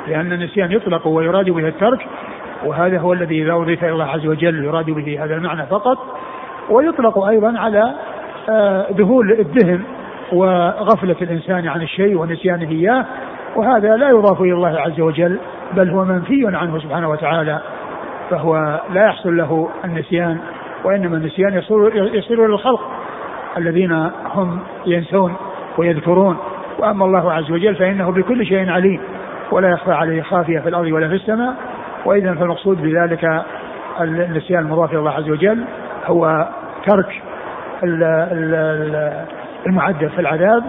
لأن 0.09 0.33
النسيان 0.33 0.73
يطلق 0.73 1.07
ويراد 1.07 1.51
به 1.51 1.69
الترك 1.69 2.07
وهذا 2.64 2.99
هو 2.99 3.12
الذي 3.12 3.43
إذا 3.43 3.53
أضيف 3.53 3.85
إلى 3.85 3.93
الله 3.93 4.05
عز 4.05 4.27
وجل 4.27 4.64
يراد 4.64 4.87
به 4.87 5.25
هذا 5.25 5.35
المعنى 5.35 5.66
فقط. 5.66 5.99
ويطلق 6.71 7.25
أيضا 7.25 7.59
على 7.59 7.95
آه، 8.51 8.87
ذهول 8.93 9.33
الذهن 9.33 9.83
وغفلة 10.33 11.16
الإنسان 11.23 11.69
عن 11.69 11.83
الشيء 11.83 12.19
ونسيانه 12.19 12.71
إياه. 12.71 13.05
وهذا 13.57 13.97
لا 13.97 14.09
يضاف 14.09 14.41
إلى 14.41 14.53
الله 14.53 14.81
عز 14.81 15.01
وجل 15.01 15.39
بل 15.73 15.91
هو 15.91 16.05
منفي 16.05 16.47
عنه 16.47 16.79
سبحانه 16.79 17.09
وتعالى. 17.11 17.61
فهو 18.31 18.81
لا 18.93 19.05
يحصل 19.05 19.37
له 19.37 19.69
النسيان 19.85 20.39
وإنما 20.85 21.16
النسيان 21.16 21.59
يصير, 21.59 22.14
يصير 22.14 22.47
للخلق 22.47 22.97
الذين 23.59 24.11
هم 24.35 24.61
ينسون 24.87 25.37
ويذكرون. 25.79 26.37
وأما 26.79 27.05
الله 27.05 27.33
عز 27.33 27.51
وجل 27.51 27.75
فإنه 27.75 28.13
بكل 28.13 28.47
شيء 28.47 28.71
عليم. 28.71 29.01
ولا 29.51 29.71
يخفى 29.71 29.93
عليه 29.93 30.23
خافية 30.23 30.59
في 30.59 30.69
الأرض 30.69 30.87
ولا 30.87 31.09
في 31.09 31.15
السماء. 31.15 31.55
واذا 32.05 32.35
فالمقصود 32.35 32.83
بذلك 32.83 33.45
النسيان 34.01 34.63
المضاف 34.63 34.91
إلى 34.91 34.99
الله 34.99 35.11
عز 35.11 35.31
وجل 35.31 35.65
هو 36.07 36.49
ترك 36.87 37.23
المعدل 39.67 40.11
في 40.11 40.21
العذاب 40.21 40.65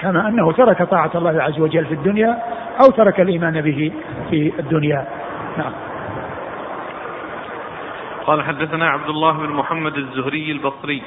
كما 0.00 0.28
أنه 0.28 0.52
ترك 0.52 0.82
طاعة 0.82 1.10
الله 1.14 1.42
عز 1.42 1.60
وجل 1.60 1.84
في 1.84 1.94
الدنيا 1.94 2.38
أو 2.84 2.90
ترك 2.90 3.20
الإيمان 3.20 3.60
به 3.60 3.92
في 4.30 4.52
الدنيا. 4.58 5.04
نعم. 5.58 5.72
قال 8.26 8.42
حدثنا 8.42 8.88
عبد 8.88 9.08
الله 9.08 9.32
بن 9.32 9.52
محمد 9.52 9.96
الزهري 9.96 10.52
البصري. 10.52 11.02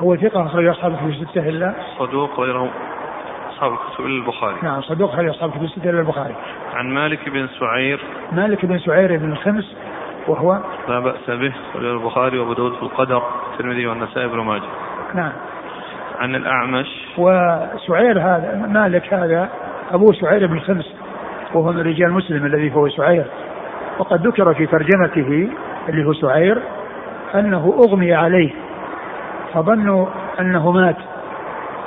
هو 0.00 0.16
ثقة 0.16 0.46
أخرج 0.46 0.66
أصحاب 0.66 0.92
الكتب 0.92 1.08
الستة 1.08 1.48
إلا 1.48 1.74
صدوق 1.98 2.40
غيره 2.40 2.68
أصحاب 3.50 3.72
الكتب 3.72 4.06
إلا 4.06 4.22
البخاري. 4.22 4.56
نعم 4.62 4.82
صدوق 4.82 5.12
أخرج 5.12 5.28
أصحاب 5.28 5.50
الكتب 5.50 5.64
الستة 5.64 5.90
إلا 5.90 6.00
البخاري. 6.00 6.34
عن 6.74 6.90
مالك 6.90 7.28
بن 7.28 7.48
سعير. 7.60 8.00
مالك 8.32 8.66
بن 8.66 8.78
سعير 8.78 9.16
بن 9.16 9.32
الخمس 9.32 9.76
وهو 10.28 10.60
لا 10.88 11.00
بأس 11.00 11.30
به 11.30 11.52
البخاري 11.74 12.38
وأبو 12.38 12.52
داود 12.52 12.74
في 12.74 12.82
القدر 12.82 13.22
الترمذي 13.52 13.86
والنسائي 13.86 14.28
بن 14.28 14.38
ماجه. 14.38 14.62
نعم. 15.14 15.32
عن 16.18 16.34
الأعمش. 16.34 16.86
وسعير 17.18 18.18
هذا 18.18 18.66
مالك 18.68 19.14
هذا 19.14 19.50
أبو 19.90 20.12
سعير 20.12 20.46
بن 20.46 20.56
الخمس 20.56 20.94
وهو 21.54 21.72
من 21.72 21.80
رجال 21.80 22.12
مسلم 22.12 22.46
الذي 22.46 22.74
هو 22.74 22.88
سعير. 22.88 23.24
وقد 23.98 24.26
ذكر 24.26 24.54
في 24.54 24.66
ترجمته 24.66 25.48
اللي 25.88 26.04
هو 26.04 26.12
سعير 26.12 26.62
أنه 27.34 27.74
أغمي 27.86 28.14
عليه. 28.14 28.50
فظنوا 29.54 30.06
أنه 30.40 30.70
مات 30.70 30.96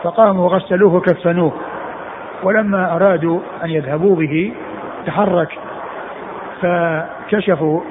فقاموا 0.03 0.45
وغسلوه 0.45 0.95
وكفنوه 0.95 1.53
ولما 2.43 2.95
أرادوا 2.95 3.39
أن 3.63 3.69
يذهبوا 3.69 4.15
به 4.15 4.53
تحرك 5.05 5.57
فكشفوا 6.61 7.81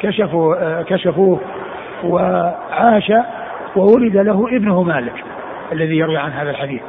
كشفوا 0.00 0.82
كشفوه 0.82 1.40
وعاش 2.04 3.12
وولد 3.76 4.16
له 4.16 4.46
ابنه 4.52 4.82
مالك 4.82 5.24
الذي 5.72 5.98
يروي 5.98 6.16
عن 6.16 6.30
هذا 6.30 6.50
الحديث 6.50 6.82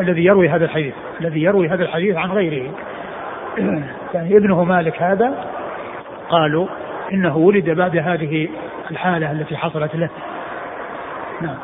الذي 0.00 0.24
يروي 0.24 0.48
هذا 0.48 0.64
الحديث 0.64 0.94
الذي 1.20 1.42
يروي 1.42 1.68
هذا 1.68 1.82
الحديث 1.82 2.16
عن 2.16 2.30
غيره. 2.30 2.70
يعني 4.14 4.36
ابنه 4.36 4.64
مالك 4.64 5.02
هذا 5.02 5.34
قالوا 6.28 6.66
إنه 7.12 7.36
ولد 7.36 7.70
بعد 7.70 7.96
هذه 7.96 8.48
الحالة 8.90 9.32
التي 9.32 9.56
حصلت 9.56 9.96
له. 9.96 10.08
نعم. 11.40 11.58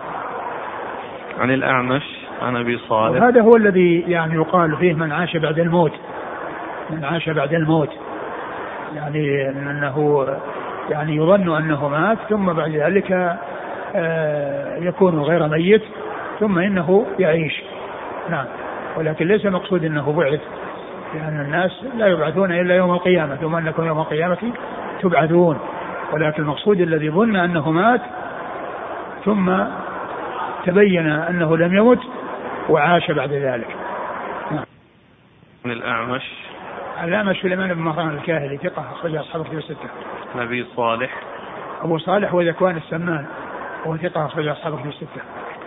عن 1.41 1.51
الأعمش 1.51 2.03
عن 2.43 2.57
أبي 2.57 2.79
صالح. 2.79 3.23
وهذا 3.23 3.43
هو 3.43 3.57
الذي 3.57 4.05
يعني 4.09 4.35
يقال 4.35 4.77
فيه 4.77 4.95
من 4.95 5.13
عاش 5.13 5.37
بعد 5.37 5.59
الموت. 5.59 5.93
من 6.91 7.05
عاش 7.05 7.29
بعد 7.29 7.55
الموت. 7.55 7.91
يعني 8.95 9.51
أنه 9.51 10.27
يعني 10.91 11.17
يظن 11.17 11.57
أنه 11.57 11.89
مات 11.89 12.19
ثم 12.29 12.53
بعد 12.53 12.71
ذلك 12.71 13.37
آه، 13.97 14.77
يكون 14.77 15.21
غير 15.21 15.49
ميت 15.49 15.83
ثم 16.41 16.59
إنه 16.59 17.07
يعيش. 17.19 17.63
نعم. 18.31 18.47
ولكن 18.97 19.27
ليس 19.27 19.47
مقصود 19.47 19.85
أنه 19.85 20.13
بعث 20.13 20.41
لأن 21.15 21.41
الناس 21.41 21.71
لا 21.97 22.07
يبعثون 22.07 22.53
إلا 22.53 22.77
يوم 22.77 22.91
القيامة. 22.91 23.37
ثم 23.37 23.57
أنكم 23.57 23.87
يوم 23.87 23.99
القيامة 23.99 24.53
تبعثون. 25.03 25.59
ولكن 26.13 26.43
المقصود 26.43 26.81
الذي 26.81 27.11
ظن 27.11 27.37
أنه 27.37 27.71
مات 27.71 28.01
ثم 29.25 29.53
تبين 30.65 31.07
أنه 31.07 31.57
لم 31.57 31.77
يمت 31.77 32.01
وعاش 32.69 33.11
بعد 33.11 33.33
ذلك. 33.33 33.77
من 35.65 35.73
الأعمش 35.73 36.33
الأعمش 37.05 37.37
سليمان 37.43 37.75
بن 37.75 37.81
مهران 37.81 38.09
الكاهلي 38.09 38.57
ثقة 38.57 38.85
أخرج 38.93 39.17
أصحاب 39.17 39.43
الكتب 39.43 39.59
الستة. 39.59 39.89
ابي 40.37 40.67
صالح 40.77 41.11
أبو 41.83 41.99
صالح 41.99 42.35
وذكوان 42.35 42.77
السمان 42.77 43.27
وهو 43.85 43.97
ثقة 43.97 44.27
أخرج 44.27 44.47
أصحاب 44.47 44.75
الكتب 44.75 44.89
الستة. 44.89 45.21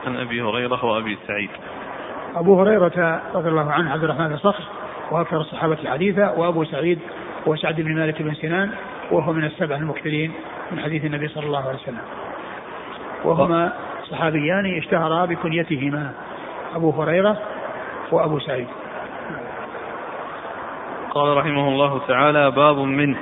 عن 0.08 0.18
أبي 0.18 0.42
هريرة 0.42 0.86
وأبي 0.86 1.18
سعيد 1.28 1.50
أبو 2.36 2.62
هريرة 2.62 3.22
رضي 3.34 3.50
الله 3.50 3.72
عنه 3.72 3.92
عبد 3.92 4.04
الرحمن 4.04 4.28
بن 4.28 4.38
صخر 4.38 4.64
وأكثر 5.12 5.38
الصحابة 5.38 5.78
حديثا 5.86 6.30
وأبو 6.30 6.64
سعيد 6.64 7.00
هو 7.48 7.56
سعد 7.56 7.82
بن 7.82 7.96
مالك 7.96 8.22
بن 8.22 8.34
سنان 8.34 8.72
وهو 9.12 9.34
من 9.34 9.44
السبع 9.44 9.76
المكثرين 9.76 10.32
من 10.72 10.80
حديث 10.80 11.06
النبي 11.06 11.28
صلى 11.28 11.46
الله 11.46 11.68
عليه 11.68 11.80
وسلم. 11.80 12.02
وهما 13.24 13.74
صحابيان 14.12 14.78
اشتهرا 14.78 15.26
بكنيتهما 15.26 16.12
أبو 16.76 16.90
هريرة 16.90 17.38
وأبو 18.12 18.40
سعيد. 18.40 18.68
قال 21.12 21.38
رحمه 21.38 21.68
الله 21.68 22.02
تعالى 22.08 22.52
باب 22.52 22.78
منه. 22.78 23.18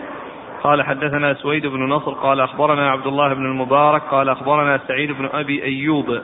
قال 0.64 0.84
حدثنا 0.84 1.34
سويد 1.34 1.68
بن 1.68 1.90
نصر 1.90 2.12
قال 2.12 2.40
أخبرنا 2.40 2.92
عبد 2.92 3.08
الله 3.08 3.34
بن 3.34 3.46
المبارك 3.46 4.02
قال 4.02 4.30
أخبرنا 4.30 4.80
سعيد 4.88 5.12
بن 5.12 5.30
أبي 5.34 5.64
أيوب 5.64 6.22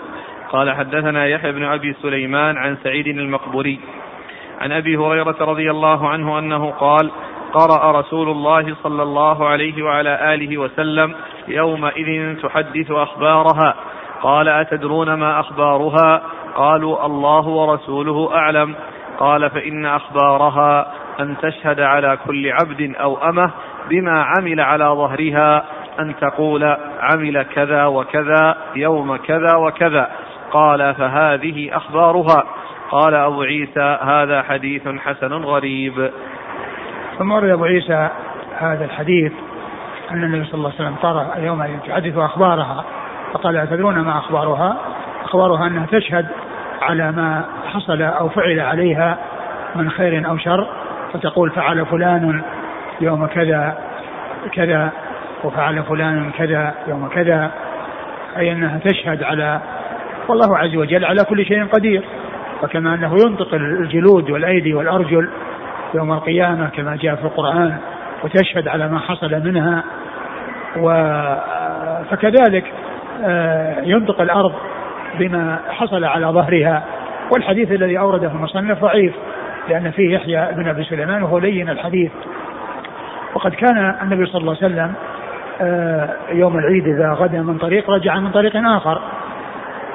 قال 0.49 0.71
حدثنا 0.71 1.27
يحيى 1.27 1.51
بن 1.51 1.63
أبي 1.63 1.93
سليمان 1.93 2.57
عن 2.57 2.77
سعيد 2.83 3.07
المقبوري 3.07 3.79
عن 4.61 4.71
أبي 4.71 4.97
هريرة 4.97 5.35
رضي 5.39 5.71
الله 5.71 6.09
عنه 6.09 6.39
أنه 6.39 6.71
قال 6.71 7.11
قرأ 7.53 7.99
رسول 7.99 8.29
الله 8.29 8.75
صلى 8.83 9.03
الله 9.03 9.47
عليه 9.47 9.83
وعلى 9.83 10.33
آله 10.33 10.57
وسلم 10.57 11.15
يومئذ 11.47 12.41
تحدث 12.41 12.91
أخبارها. 12.91 13.75
قال 14.21 14.47
أتدرون 14.47 15.13
ما 15.13 15.39
أخبارها؟ 15.39 16.21
قالوا 16.55 17.05
الله 17.05 17.47
ورسوله 17.47 18.35
أعلم. 18.35 18.75
قال 19.19 19.49
فإن 19.49 19.85
أخبارها 19.85 20.93
أن 21.19 21.35
تشهد 21.41 21.79
على 21.79 22.17
كل 22.27 22.51
عبد 22.51 22.95
أو 22.95 23.17
أمة 23.17 23.51
بما 23.89 24.23
عمل 24.23 24.59
على 24.59 24.85
ظهرها 24.85 25.63
أن 25.99 26.15
تقول 26.21 26.63
عمل 26.99 27.43
كذا 27.43 27.85
وكذا 27.85 28.57
يوم 28.75 29.15
كذا 29.15 29.55
وكذا. 29.57 30.09
قال 30.51 30.95
فهذه 30.95 31.77
أخبارها. 31.77 32.43
قال 32.91 33.13
أبو 33.13 33.41
عيسى 33.41 33.97
هذا 34.01 34.41
حديث 34.41 34.87
حسن 34.87 35.33
غريب. 35.33 36.11
ثم 37.19 37.31
ورد 37.31 37.49
أبو 37.49 37.65
عيسى 37.65 38.09
هذا 38.59 38.85
الحديث 38.85 39.31
أن 40.11 40.23
النبي 40.23 40.45
صلى 40.45 40.53
الله 40.53 40.71
عليه 40.71 40.83
وسلم 40.83 40.95
قرأ 40.95 41.37
يوم 41.37 41.79
تحدث 41.87 42.17
أخبارها 42.17 42.85
فقال 43.33 43.57
أتدرون 43.57 43.99
ما 43.99 44.17
أخبارها؟ 44.17 44.77
أخبارها 45.23 45.67
أنها 45.67 45.85
تشهد 45.85 46.27
على 46.81 47.11
ما 47.11 47.45
حصل 47.73 48.01
أو 48.01 48.29
فعل 48.29 48.59
عليها 48.59 49.17
من 49.75 49.91
خير 49.91 50.29
أو 50.29 50.37
شر 50.37 50.67
فتقول 51.13 51.51
فعل 51.51 51.85
فلان 51.85 52.41
يوم 53.01 53.25
كذا 53.25 53.77
كذا 54.51 54.91
وفعل 55.43 55.83
فلان 55.83 56.31
كذا 56.37 56.73
يوم 56.87 57.07
كذا 57.07 57.51
أي 58.37 58.51
أنها 58.51 58.79
تشهد 58.79 59.23
على 59.23 59.61
والله 60.27 60.57
عز 60.57 60.75
وجل 60.75 61.05
على 61.05 61.23
كل 61.23 61.45
شيء 61.45 61.65
قدير 61.65 62.03
وكما 62.63 62.93
أنه 62.93 63.17
ينطق 63.25 63.53
الجلود 63.53 64.31
والأيدي 64.31 64.73
والأرجل 64.73 65.29
يوم 65.93 66.13
القيامة 66.13 66.69
كما 66.69 66.95
جاء 66.95 67.15
في 67.15 67.23
القرآن 67.23 67.77
وتشهد 68.23 68.67
على 68.67 68.87
ما 68.87 68.99
حصل 68.99 69.45
منها. 69.45 69.83
و 70.77 70.89
فكذلك 72.11 72.65
آه، 73.25 73.81
ينطق 73.83 74.21
الأرض 74.21 74.53
بما 75.19 75.59
حصل 75.69 76.03
على 76.03 76.25
ظهرها. 76.25 76.83
والحديث 77.31 77.71
الذي 77.71 77.99
أورده 77.99 78.27
المصنف 78.27 78.81
ضعيف 78.81 79.13
لأن 79.69 79.91
فيه 79.91 80.15
يحيى 80.15 80.47
بن 80.51 80.67
أبي 80.67 80.83
سليمان 80.83 81.23
وهو 81.23 81.37
لين 81.37 81.69
الحديث. 81.69 82.11
وقد 83.35 83.51
كان 83.53 83.95
النبي 84.01 84.25
صلى 84.25 84.41
الله 84.41 84.57
عليه 84.61 84.73
وسلم 84.73 84.93
آه، 85.61 86.09
يوم 86.31 86.57
العيد 86.57 86.87
إذا 86.87 87.13
غدا 87.13 87.41
من 87.41 87.57
طريق 87.57 87.89
رجع 87.89 88.19
من 88.19 88.31
طريق 88.31 88.55
آخر. 88.55 89.01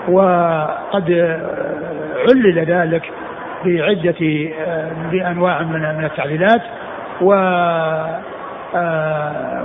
وقد 0.09 1.11
آه، 1.11 1.41
علل 2.29 2.65
ذلك. 2.65 3.13
بعدة 3.65 4.51
آه، 4.61 4.93
بأنواع 5.11 5.63
من 5.63 6.05
التعليلات 6.05 6.63
و 7.21 7.33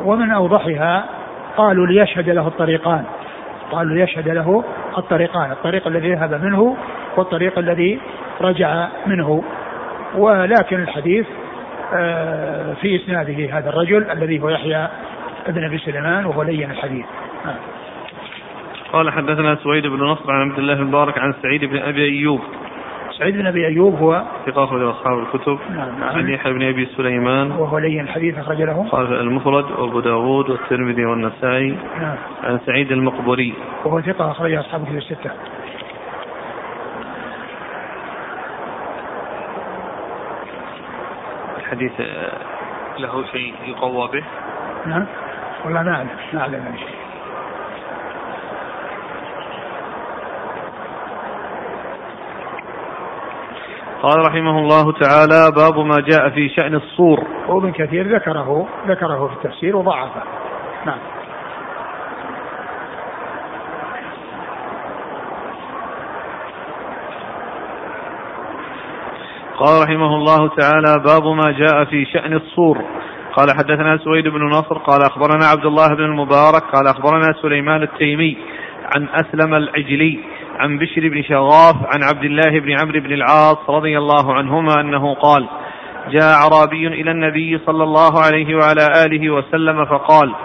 ومن 0.06 0.32
أوضحها 0.32 1.06
قالوا 1.58 1.88
ليشهد 1.88 2.30
له 2.30 2.48
الطريقان 2.48 3.04
قالوا 3.72 3.96
ليشهد 3.96 4.30
له 4.30 4.64
الطريقان 4.98 5.52
الطريق 5.52 5.88
الذي 5.88 6.14
ذهب 6.14 6.44
منه 6.44 6.78
والطريق 7.18 7.60
الذي 7.60 8.00
رجع 8.42 8.88
منه 9.06 9.44
ولكن 10.16 10.82
الحديث 10.84 11.26
آه، 11.94 12.74
في 12.74 12.96
إسناده 12.96 13.58
هذا 13.58 13.70
الرجل 13.70 14.12
الذي 14.12 14.42
هو 14.42 14.50
يحيى 14.50 14.88
ابن 15.48 15.66
أبي 15.66 15.78
سليمان 15.78 16.26
وهو 16.26 16.44
لين 16.44 16.72
الحديث. 16.72 17.06
آه. 17.46 17.56
قال 18.94 19.12
حدثنا 19.12 19.56
سويد 19.56 19.88
بن 19.88 20.04
نصر 20.04 20.32
عن 20.32 20.50
عبد 20.50 20.60
الله 20.60 20.74
المبارك 20.74 21.18
عن 21.18 21.34
سعيد 21.42 21.66
بن 21.66 21.78
أبي 21.78 22.04
أيوب. 22.04 22.42
سعيد 23.24 23.38
بن 23.38 23.48
أبي 23.48 23.68
أيوب 23.68 23.96
هو 23.96 24.24
ثقة 24.46 24.64
أخرج 24.64 24.82
أصحاب 24.82 25.20
الكتب. 25.20 25.60
نعم. 25.76 26.04
عن 26.04 26.30
يحيى 26.30 26.54
بن 26.54 26.64
أبي 26.64 26.86
سليمان. 26.86 27.52
وهو 27.52 27.78
لين 27.78 28.00
الحديث 28.00 28.38
أخرج 28.38 28.62
له. 28.62 28.90
قال 28.90 29.14
المفرد 29.14 29.72
وأبو 29.72 30.00
داوود 30.00 30.50
والترمذي 30.50 31.06
والنسائي. 31.06 31.78
نعم. 32.02 32.16
عن 32.44 32.60
سعيد 32.66 32.92
المقبري. 32.92 33.54
وهو 33.86 34.02
ثقة 34.02 34.32
أخرج 34.32 34.54
أصحاب 34.54 34.82
الكتب 34.82 34.98
الستة. 34.98 35.32
الحديث 41.58 41.92
آه، 42.00 42.38
له 43.00 43.24
شيء 43.32 43.54
يقوى 43.66 44.08
به؟ 44.08 44.24
نعم 44.86 45.06
والله 45.66 45.84
ما 45.84 45.92
أعلم 45.92 46.10
ما 46.34 46.42
أعلم 46.42 46.76
قال 54.04 54.26
رحمه 54.26 54.60
الله 54.60 54.92
تعالى 54.92 55.52
باب 55.56 55.86
ما 55.86 56.00
جاء 56.00 56.30
في 56.30 56.50
شأن 56.50 56.76
الصور. 56.76 57.20
وابن 57.48 57.72
كثير 57.72 58.16
ذكره 58.16 58.68
ذكره 58.88 59.28
في 59.28 59.34
التفسير 59.34 59.76
وضعفه. 59.76 60.24
نعم. 60.86 60.98
قال 69.58 69.84
رحمه 69.84 70.16
الله 70.16 70.48
تعالى 70.48 71.04
باب 71.06 71.28
ما 71.28 71.52
جاء 71.52 71.86
في 71.86 72.06
شأن 72.06 72.34
الصور. 72.34 72.78
قال 73.34 73.48
حدثنا 73.58 73.98
سويد 73.98 74.28
بن 74.28 74.44
نصر 74.44 74.78
قال 74.78 75.02
أخبرنا 75.02 75.46
عبد 75.46 75.66
الله 75.66 75.88
بن 75.88 76.04
المبارك 76.04 76.64
قال 76.64 76.88
أخبرنا 76.88 77.34
سليمان 77.42 77.84
التيمي 77.84 78.38
عن 78.96 79.08
أسلم 79.10 79.54
العجلي 79.54 80.20
عن 80.60 80.78
بشر 80.78 81.10
بن 81.10 81.24
شغاف 81.24 81.76
عن 81.76 82.04
عبد 82.04 82.24
الله 82.24 82.60
بن 82.60 82.72
عمرو 82.72 83.00
بن 83.00 83.14
العاص 83.14 83.70
رضي 83.70 83.98
الله 83.98 84.34
عنهما 84.34 84.82
أنه 84.82 85.14
قال 85.14 85.48
جاء 86.10 86.34
أعرابي 86.34 86.88
إلى 86.88 87.12
النبي 87.12 87.60
صلى 87.66 87.84
الله 87.84 88.20
عليه 88.26 88.56
وعلى 88.56 88.88
آله 89.06 89.30
وسلم 89.30 89.86
فقال 89.86 90.36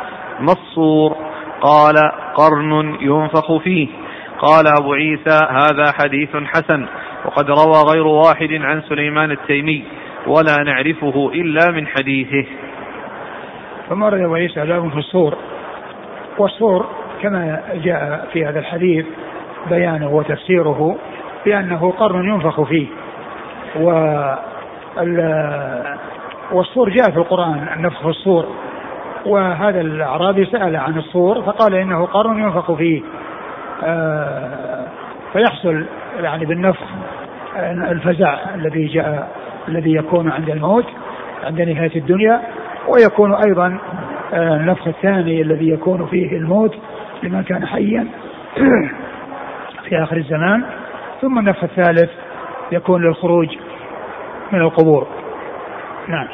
ما 0.41 0.53
الصور؟ 0.53 1.17
قال 1.61 1.95
قرن 2.35 2.97
ينفخ 3.01 3.57
فيه. 3.57 3.89
قال 4.39 4.65
أبو 4.81 4.93
عيسى 4.93 5.39
هذا 5.51 5.93
حديث 5.93 6.37
حسن 6.37 6.87
وقد 7.25 7.51
روى 7.51 7.83
غير 7.93 8.07
واحد 8.07 8.53
عن 8.53 8.83
سليمان 8.89 9.31
التيمي 9.31 9.85
ولا 10.27 10.65
نعرفه 10.65 11.31
إلا 11.35 11.71
من 11.71 11.87
حديثه. 11.87 12.45
ثم 13.89 14.05
أبو 14.05 14.35
عيسى 14.35 14.67
في 14.91 14.99
الصور؟ 14.99 15.35
والصور 16.39 16.87
كما 17.23 17.63
جاء 17.75 18.29
في 18.33 18.47
هذا 18.47 18.59
الحديث 18.59 19.07
بيانه 19.71 20.09
وتفسيره 20.09 20.97
بأنه 21.47 21.91
قرن 21.91 22.29
ينفخ 22.29 22.63
فيه. 22.63 22.87
و 23.81 23.91
والصور 26.53 26.89
جاء 26.89 27.11
في 27.11 27.17
القرآن 27.17 27.69
النفخ 27.77 28.03
في 28.03 28.09
الصور. 28.09 28.47
وهذا 29.27 29.81
الأعرابي 29.81 30.45
سأل 30.45 30.77
عن 30.77 30.99
الصور 30.99 31.43
فقال 31.43 31.75
إنه 31.75 32.07
قرن 32.07 32.39
ينفخ 32.39 32.73
فيه. 32.73 33.03
آه، 33.85 34.85
فيحصل 35.33 35.85
يعني 36.21 36.45
بالنفخ 36.45 36.85
الفزع 37.91 38.39
الذي 38.55 38.87
جاء 38.87 39.29
الذي 39.69 39.95
يكون 39.95 40.31
عند 40.31 40.51
الموت 40.51 40.87
عند 41.45 41.61
نهاية 41.61 41.97
الدنيا 41.97 42.41
ويكون 42.89 43.35
أيضا 43.35 43.79
آه، 44.33 44.57
النفخ 44.57 44.87
الثاني 44.87 45.43
الذي 45.43 45.69
يكون 45.69 46.07
فيه 46.07 46.37
الموت 46.37 46.75
لمن 47.23 47.43
كان 47.43 47.67
حيا. 47.67 48.07
في 49.89 50.03
آخر 50.03 50.17
الزمان 50.17 50.65
ثم 51.21 51.39
النفخ 51.39 51.65
الثالث 51.65 52.11
يكون 52.73 53.03
للخروج 53.03 53.49
من 54.53 54.61
القبور 54.61 55.07
نعم 56.09 56.29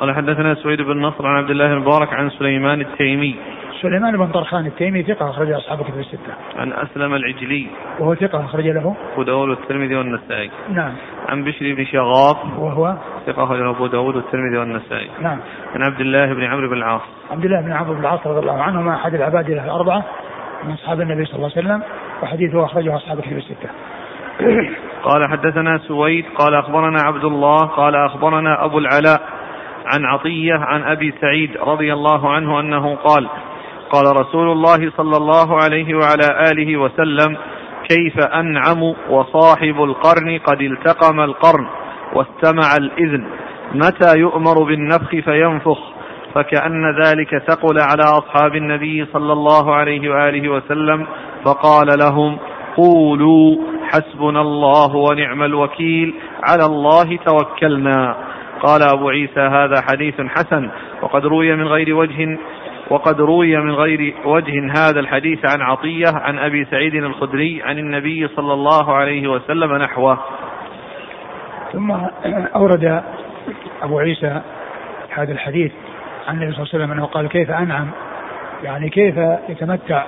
قال 0.00 0.14
حدثنا 0.14 0.54
سويد 0.54 0.82
بن 0.82 1.00
نصر 1.00 1.26
عن 1.26 1.36
عبد 1.36 1.50
الله 1.50 1.66
المبارك 1.66 2.12
عن 2.12 2.30
سليمان 2.30 2.80
التيمي 2.80 3.36
سليمان 3.82 4.16
بن 4.16 4.26
طرخان 4.26 4.66
التيمي 4.66 5.02
ثقة 5.02 5.30
أخرج 5.30 5.50
أصحاب 5.50 5.80
الكتب 5.80 5.98
الستة. 5.98 6.34
عن 6.56 6.72
أسلم 6.72 7.14
العجلي. 7.14 7.66
وهو 7.98 8.14
ثقة 8.14 8.44
أخرج 8.44 8.66
له. 8.66 8.96
أبو 9.12 9.22
داود 9.22 9.48
والترمذي 9.48 9.96
والنسائي. 9.96 10.50
نعم. 10.68 10.92
عن 11.28 11.44
بشر 11.44 11.74
بن 11.74 11.84
شغاف. 11.84 12.36
وهو 12.58 12.96
ثقة 13.26 13.44
أخرج 13.44 13.60
أبو 13.60 13.86
داود 13.86 14.16
والترمذي 14.16 14.58
والنسائي. 14.58 15.10
نعم. 15.20 15.38
عن 15.74 15.82
عبد 15.82 16.00
الله 16.00 16.34
بن 16.34 16.44
عمرو 16.44 16.68
بن 16.68 16.76
العاص. 16.76 17.02
عبد 17.30 17.44
الله 17.44 17.60
بن 17.60 17.72
عمرو 17.72 17.94
بن 17.94 18.00
العاص 18.00 18.26
رضي 18.26 18.38
الله 18.38 18.62
عنهما 18.62 18.94
أحد 18.94 19.14
العباد 19.14 19.50
الأربعة 19.50 20.04
من 20.64 20.72
أصحاب 20.72 21.00
النبي 21.00 21.24
صلى 21.24 21.36
الله 21.36 21.50
عليه 21.56 21.66
وسلم 21.66 21.82
وحديثه 22.22 22.64
أخرجه 22.64 22.96
أصحاب 22.96 23.18
الكتب 23.18 23.36
الستة. 23.36 23.70
قال 25.08 25.28
حدثنا 25.30 25.78
سويد 25.78 26.24
قال 26.38 26.54
أخبرنا 26.54 27.02
عبد 27.02 27.24
الله 27.24 27.58
قال 27.58 27.94
أخبرنا 27.96 28.64
أبو 28.64 28.78
العلاء 28.78 29.22
عن 29.86 30.04
عطية 30.04 30.54
عن 30.54 30.82
أبي 30.82 31.14
سعيد 31.20 31.56
رضي 31.56 31.92
الله 31.92 32.30
عنه 32.30 32.60
أنه 32.60 32.94
قال 32.94 33.28
قال 33.90 34.16
رسول 34.16 34.52
الله 34.52 34.90
صلى 34.96 35.16
الله 35.16 35.62
عليه 35.62 35.94
وعلى 35.94 36.50
آله 36.50 36.76
وسلم 36.76 37.36
كيف 37.88 38.18
أنعم 38.18 38.82
وصاحب 39.10 39.82
القرن 39.82 40.38
قد 40.38 40.60
التقم 40.62 41.20
القرن 41.20 41.66
واستمع 42.14 42.76
الإذن؟ 42.76 43.26
متى 43.74 44.18
يؤمر 44.18 44.62
بالنفخ 44.62 45.10
فينفخ؟ 45.10 45.78
فكأن 46.34 46.94
ذلك 47.04 47.38
ثقل 47.48 47.80
على 47.80 48.02
أصحاب 48.02 48.56
النبي 48.56 49.06
صلى 49.12 49.32
الله 49.32 49.74
عليه 49.74 50.10
وآله 50.10 50.48
وسلم 50.48 51.06
فقال 51.44 51.98
لهم 51.98 52.38
قولوا 52.76 53.56
حسبنا 53.84 54.40
الله 54.40 54.96
ونعم 54.96 55.42
الوكيل 55.42 56.14
على 56.42 56.64
الله 56.64 57.16
توكلنا. 57.16 58.16
قال 58.62 58.82
أبو 58.82 59.08
عيسى 59.08 59.40
هذا 59.40 59.74
حديث 59.90 60.20
حسن 60.20 60.70
وقد 61.02 61.26
روي 61.26 61.56
من 61.56 61.66
غير 61.66 61.94
وجه 61.94 62.38
وقد 62.90 63.20
روي 63.20 63.56
من 63.56 63.74
غير 63.74 64.14
وجه 64.24 64.72
هذا 64.72 65.00
الحديث 65.00 65.38
عن 65.44 65.60
عطية 65.60 66.08
عن 66.14 66.38
أبي 66.38 66.64
سعيد 66.64 66.94
الخدري 66.94 67.62
عن 67.62 67.78
النبي 67.78 68.28
صلى 68.28 68.52
الله 68.52 68.92
عليه 68.94 69.28
وسلم 69.28 69.76
نحوه. 69.76 70.18
ثم 71.72 71.90
أورد 72.56 73.02
أبو 73.82 73.98
عيسى 73.98 74.40
هذا 75.10 75.32
الحديث 75.32 75.72
عن 76.28 76.34
النبي 76.34 76.52
صلى 76.52 76.62
الله 76.62 76.74
عليه 76.74 76.84
وسلم 76.84 76.92
أنه 76.92 77.06
قال 77.06 77.28
كيف 77.28 77.50
أنعم؟ 77.50 77.90
يعني 78.62 78.90
كيف 78.90 79.16
يتمتع 79.48 80.04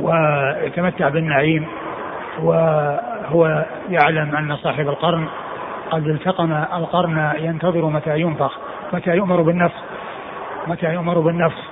ويتمتع 0.00 1.08
بالنعيم 1.08 1.66
وهو 2.42 3.64
يعلم 3.90 4.36
أن 4.36 4.56
صاحب 4.56 4.88
القرن 4.88 5.26
قد 5.90 6.06
التقم 6.06 6.52
القرن 6.52 7.32
ينتظر 7.38 7.86
متى 7.86 8.20
ينفخ 8.20 8.58
متى 8.92 9.10
يؤمر 9.10 9.42
بالنفخ 9.42 9.82
متى 10.66 10.92
يؤمر 10.92 11.20
بالنفخ. 11.20 11.62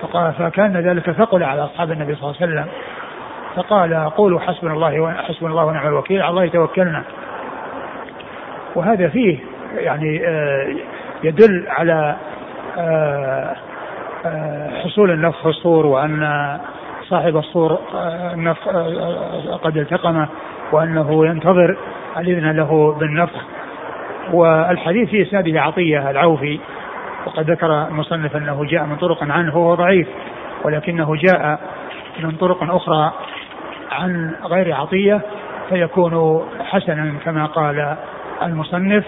فقال 0.00 0.32
فكان 0.32 0.76
ذلك 0.76 1.10
ثقل 1.10 1.42
على 1.42 1.64
أصحاب 1.64 1.92
النبي 1.92 2.14
صلى 2.14 2.22
الله 2.22 2.36
عليه 2.40 2.52
وسلم. 2.52 2.66
فقال 3.56 4.10
قولوا 4.10 4.40
حسبنا 4.40 4.72
الله 4.72 5.12
حسبنا 5.12 5.50
الله 5.50 5.64
ونعم 5.64 5.86
الوكيل 5.86 6.22
على 6.22 6.30
الله 6.30 6.48
توكلنا. 6.48 7.02
وهذا 8.74 9.08
فيه 9.08 9.38
يعني 9.76 10.28
آه، 10.28 10.76
يدل 11.22 11.66
على 11.68 12.16
آه، 12.78 13.56
آه، 14.26 14.70
حصول 14.84 15.10
النفخ 15.10 15.46
الصور 15.46 15.86
وأن 15.86 16.22
صاحب 17.08 17.36
الصور 17.36 17.78
النفخ 18.34 18.68
قد 19.62 19.76
التقمه 19.76 20.28
وأنه 20.72 21.26
ينتظر 21.26 21.76
الإذن 22.16 22.50
له 22.50 22.96
بالنفخ. 23.00 23.44
والحديث 24.32 25.08
في 25.08 25.22
إسناده 25.22 25.60
عطية 25.60 26.10
العوفي 26.10 26.60
وقد 27.26 27.50
ذكر 27.50 27.86
المصنف 27.88 28.36
أنه 28.36 28.64
جاء 28.64 28.84
من 28.84 28.96
طرق 28.96 29.22
عنه 29.22 29.56
وهو 29.56 29.74
ضعيف 29.74 30.08
ولكنه 30.64 31.16
جاء 31.16 31.60
من 32.20 32.30
طرق 32.30 32.74
أخرى 32.74 33.12
عن 33.92 34.34
غير 34.44 34.74
عطية 34.74 35.20
فيكون 35.68 36.42
حسنا 36.60 37.14
كما 37.24 37.46
قال 37.46 37.96
المصنف 38.42 39.04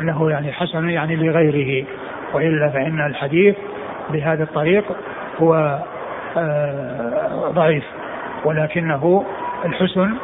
له 0.00 0.30
يعني 0.30 0.52
حسن 0.52 0.90
يعني 0.90 1.16
لغيره. 1.16 1.86
وإلا 2.34 2.68
فإن 2.68 3.06
الحديث 3.06 3.56
بهذا 4.10 4.42
الطريق 4.42 4.84
هو 5.42 5.54
آه، 5.54 5.82
ضعيف. 7.52 7.84
ولكنه 8.44 9.24
الحسن 9.64 10.14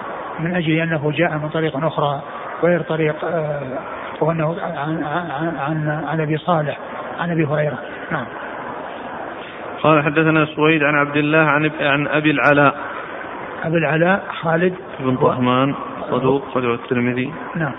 من 0.40 0.54
أجل 0.54 0.72
أنه 0.72 1.10
جاء 1.10 1.38
من 1.38 1.48
طريق 1.48 1.84
أخرى 1.84 2.22
غير 2.62 2.82
طريق 2.82 3.24
آه، 3.24 3.60
وأنه 4.20 4.56
عن 4.62 5.04
عن 5.04 5.56
عن, 5.58 6.04
عن 6.08 6.20
أبي 6.20 6.36
صالح 6.36 6.78
عن 7.18 7.30
أبي 7.30 7.44
هريرة. 7.44 7.78
نعم. 8.10 8.26
قال 9.82 10.04
حدثنا 10.04 10.46
سويد 10.56 10.82
عن 10.82 10.94
عبد 10.94 11.16
الله 11.16 11.38
عن 11.38 11.70
عن 11.80 12.06
أبي 12.08 12.30
العلاء. 12.30 12.74
أبي 13.64 13.78
العلاء 13.78 14.24
خالد 14.40 14.74
بن 15.00 15.16
طهمان 15.16 15.74
صدوق 16.10 16.44
خرجه 16.54 16.74
الترمذي. 16.74 17.32
نعم. 17.56 17.72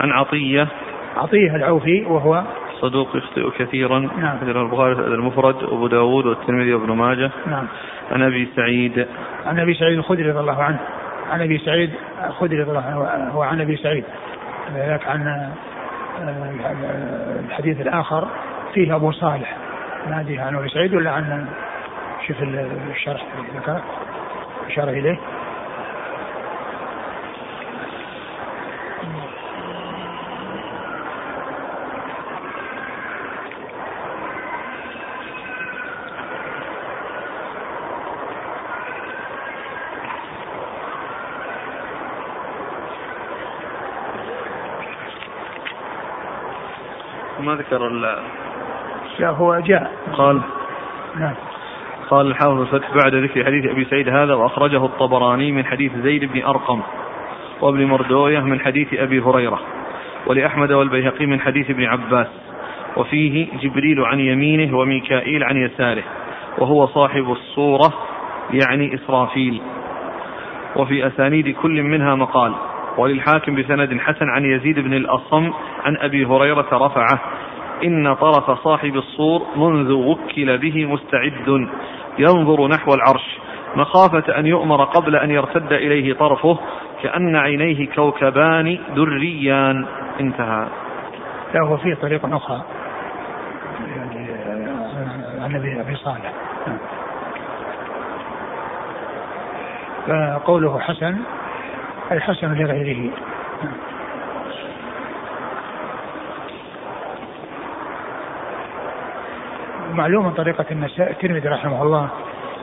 عن 0.00 0.10
عطية. 0.10 0.68
عطية 1.16 1.56
العوفي 1.56 2.04
وهو 2.04 2.42
صدوق 2.84 3.16
يخطئ 3.16 3.50
كثيرا. 3.58 3.98
نعم. 3.98 4.38
البخاري 4.42 4.92
المفرد 4.92 5.62
وابو 5.62 5.86
داود 5.86 6.26
والترمذي 6.26 6.74
وابن 6.74 6.92
ماجه. 6.92 7.30
نعم. 7.46 7.66
عن 8.12 8.22
أبي 8.22 8.48
سعيد. 8.56 9.06
عن 9.46 9.60
أبي 9.60 9.74
سعيد 9.74 9.98
الخدري 9.98 10.30
رضي 10.30 10.40
الله 10.40 10.62
عنه. 10.62 10.78
عن 11.30 11.40
أبي 11.40 11.58
سعيد 11.58 11.90
الخدري 12.26 12.60
رضي 12.60 12.70
الله 12.70 12.84
عنه 12.84 13.30
هو 13.30 13.42
عن 13.42 13.60
أبي 13.60 13.76
سعيد. 13.76 14.04
ذاك 14.74 15.08
عن 15.08 15.50
الحديث 17.48 17.80
الآخر 17.80 18.28
فيه 18.74 18.96
أبو 18.96 19.12
صالح. 19.12 19.56
نادي 20.10 20.38
عن 20.38 20.56
أبي 20.56 20.68
سعيد 20.68 20.94
ولا 20.94 21.10
عن 21.10 21.46
شوف 22.26 22.36
الشرح 22.92 23.24
ذكره. 23.56 23.82
أشار 24.66 24.88
إليه. 24.88 25.18
ما 47.44 47.54
ذكر 47.54 47.86
ال 47.86 48.18
هو 49.20 49.58
جاء. 49.58 49.92
قال. 50.16 50.40
نعم. 51.16 51.34
قال 52.10 52.26
الحافظ 52.26 52.60
الفتح 52.60 52.94
بعد 52.94 53.14
ذكر 53.14 53.44
حديث 53.44 53.66
أبي 53.66 53.84
سعيد 53.84 54.08
هذا 54.08 54.34
وأخرجه 54.34 54.84
الطبراني 54.84 55.52
من 55.52 55.64
حديث 55.64 55.92
زيد 56.02 56.32
بن 56.32 56.44
أرقم 56.44 56.80
وابن 57.60 57.84
مردوية 57.84 58.40
من 58.40 58.60
حديث 58.60 58.94
أبي 58.94 59.20
هريرة 59.20 59.60
ولأحمد 60.26 60.72
والبيهقي 60.72 61.26
من 61.26 61.40
حديث 61.40 61.70
ابن 61.70 61.84
عباس 61.84 62.26
وفيه 62.96 63.46
جبريل 63.62 64.00
عن 64.00 64.20
يمينه 64.20 64.78
وميكائيل 64.78 65.44
عن 65.44 65.56
يساره 65.56 66.02
وهو 66.58 66.86
صاحب 66.86 67.30
الصورة 67.30 67.92
يعني 68.50 68.94
إسرافيل 68.94 69.60
وفي 70.76 71.06
أسانيد 71.06 71.56
كل 71.62 71.82
منها 71.82 72.14
مقال 72.14 72.54
وللحاكم 72.98 73.54
بسند 73.54 74.00
حسن 74.00 74.28
عن 74.28 74.44
يزيد 74.44 74.78
بن 74.78 74.94
الأصم 74.94 75.52
عن 75.84 75.96
أبي 75.96 76.24
هريرة 76.24 76.68
رفعه 76.72 77.20
إن 77.82 78.14
طرف 78.14 78.50
صاحب 78.50 78.96
الصور 78.96 79.42
منذ 79.56 79.92
وكل 79.92 80.58
به 80.58 80.86
مستعد 80.86 81.68
ينظر 82.18 82.68
نحو 82.68 82.94
العرش. 82.94 83.38
مخافة 83.76 84.38
أن 84.38 84.46
يؤمر 84.46 84.84
قبل 84.84 85.16
أن 85.16 85.30
يرتد 85.30 85.72
إليه 85.72 86.14
طرفه 86.14 86.58
كأن 87.02 87.36
عينيه 87.36 87.86
كوكبان 87.86 88.78
دريان. 88.96 89.86
انتهى. 90.20 90.66
لا 91.54 91.60
هو 91.60 91.76
في 91.76 91.94
طريقة 91.94 92.36
أخرى. 92.36 92.62
يعني 93.96 94.28
عن 95.40 95.54
أبي 95.80 95.96
صالح. 95.96 96.32
فقوله 100.06 100.78
حسن 100.78 101.16
أي 102.12 102.20
حسن 102.20 102.54
لغيره. 102.54 103.10
معلوم 109.94 110.24
من 110.24 110.32
طريقة 110.32 110.64
الترمذي 110.98 111.48
رحمه 111.48 111.82
الله 111.82 112.08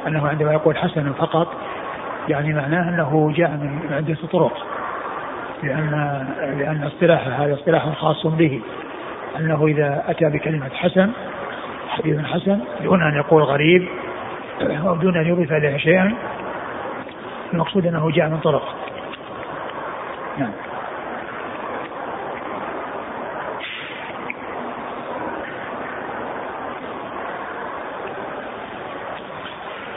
أنه 0.08 0.28
عندما 0.28 0.54
يقول 0.54 0.78
حسن 0.78 1.14
فقط 1.14 1.48
يعني 2.30 2.54
معناه 2.54 2.90
أنه 2.90 3.34
جاء 3.36 3.50
من 3.50 3.94
عدة 3.94 4.18
طرق 4.32 4.68
لأن 5.64 5.90
لأن 6.60 6.84
اصطلاحه 6.84 7.30
هذا 7.30 7.54
اصطلاح 7.54 7.90
خاص 8.00 8.28
به 8.28 8.62
أنه 9.40 9.68
إذا 9.68 10.04
أتى 10.08 10.26
بكلمة 10.26 10.70
حسن 10.70 11.12
حديث 11.90 12.26
حسن 12.26 12.60
دون 12.84 13.02
أن 13.02 13.16
يقول 13.16 13.44
غريب 13.44 13.88
أو 14.62 14.96
دون 14.96 15.18
أن 15.18 15.28
يضيف 15.28 15.54
إليه 15.54 15.78
شيئا 15.78 16.14
المقصود 17.54 17.86
أنه 17.86 18.12
جاء 18.12 18.30
من 18.30 18.38
طرق. 18.38 18.76
نعم. 20.38 20.52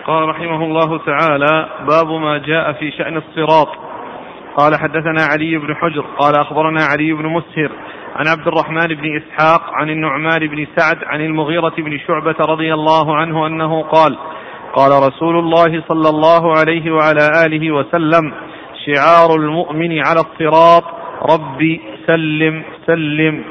قال 0.06 0.28
رحمه 0.28 0.64
الله 0.64 0.98
تعالى 0.98 1.68
باب 1.88 2.08
ما 2.08 2.38
جاء 2.38 2.72
في 2.72 2.90
شأن 2.90 3.16
الصراط. 3.16 3.68
قال 4.56 4.78
حدثنا 4.80 5.22
علي 5.32 5.58
بن 5.58 5.74
حجر 5.74 6.04
قال 6.18 6.34
أخبرنا 6.40 6.80
علي 6.84 7.12
بن 7.12 7.26
مسهر 7.26 7.70
عن 8.16 8.26
عبد 8.28 8.48
الرحمن 8.48 8.86
بن 8.86 9.16
إسحاق 9.16 9.62
عن 9.74 9.90
النعمان 9.90 10.46
بن 10.46 10.66
سعد 10.76 11.04
عن 11.04 11.20
المغيرة 11.20 11.74
بن 11.78 11.98
شعبة 11.98 12.36
رضي 12.40 12.74
الله 12.74 13.16
عنه 13.16 13.46
أنه 13.46 13.82
قال 13.82 14.18
قال 14.74 14.90
رسول 15.08 15.38
الله 15.38 15.82
صلى 15.88 16.08
الله 16.08 16.58
عليه 16.58 16.90
وعلى 16.90 17.28
آله 17.46 17.72
وسلم 17.72 18.32
شعار 18.86 19.36
المؤمن 19.40 19.98
على 20.06 20.20
الصراط 20.20 20.84
ربي 21.32 21.80
سلم 22.06 22.64
سلم. 22.86 23.44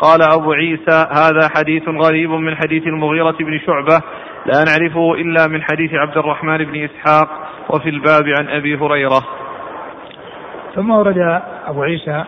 قال 0.00 0.22
أبو 0.22 0.52
عيسى 0.52 1.06
هذا 1.12 1.48
حديث 1.56 1.82
غريب 1.88 2.30
من 2.30 2.56
حديث 2.56 2.86
المغيرة 2.86 3.36
بن 3.40 3.60
شعبة 3.66 4.02
لا 4.46 4.64
نعرفه 4.64 5.14
إلا 5.14 5.46
من 5.46 5.62
حديث 5.62 5.94
عبد 5.94 6.18
الرحمن 6.18 6.58
بن 6.58 6.84
إسحاق 6.84 7.28
وفي 7.70 7.88
الباب 7.88 8.24
عن 8.38 8.48
أبي 8.48 8.76
هريرة. 8.76 9.22
ثم 10.74 10.90
ورد 10.90 11.40
أبو 11.66 11.82
عيسى 11.82 12.24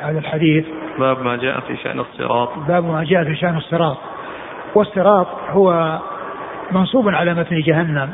هذا 0.00 0.18
الحديث. 0.18 0.64
باب 0.98 1.22
ما 1.22 1.36
جاء 1.36 1.60
في 1.60 1.76
شأن 1.76 2.00
الصراط. 2.00 2.58
باب 2.68 2.84
ما 2.84 3.04
جاء 3.04 3.24
في 3.24 3.36
شأن 3.36 3.56
الصراط. 3.56 3.96
والصراط 4.74 5.26
هو 5.50 5.98
منصوب 6.72 7.08
على 7.08 7.34
متن 7.34 7.60
جهنم. 7.60 8.10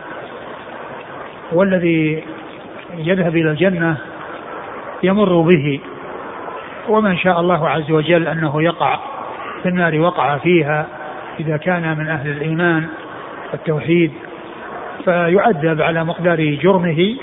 والذي 1.53 2.25
يذهب 2.97 3.37
إلى 3.37 3.51
الجنة 3.51 3.97
يمر 5.03 5.41
به. 5.41 5.81
ومن 6.89 7.17
شاء 7.17 7.41
الله 7.41 7.69
عز 7.69 7.91
وجل 7.91 8.29
أنه 8.29 8.63
يقع 8.63 8.99
في 9.63 9.69
النار 9.69 10.01
وقع 10.01 10.39
فيها 10.39 10.87
إذا 11.41 11.57
كان 11.57 11.99
من 11.99 12.09
أهل 12.09 12.31
الإيمان. 12.31 12.89
والتوحيد 13.53 14.13
فيعذب 15.05 15.83
على 15.83 16.05
مقدار 16.05 16.59
جرمه 16.63 17.17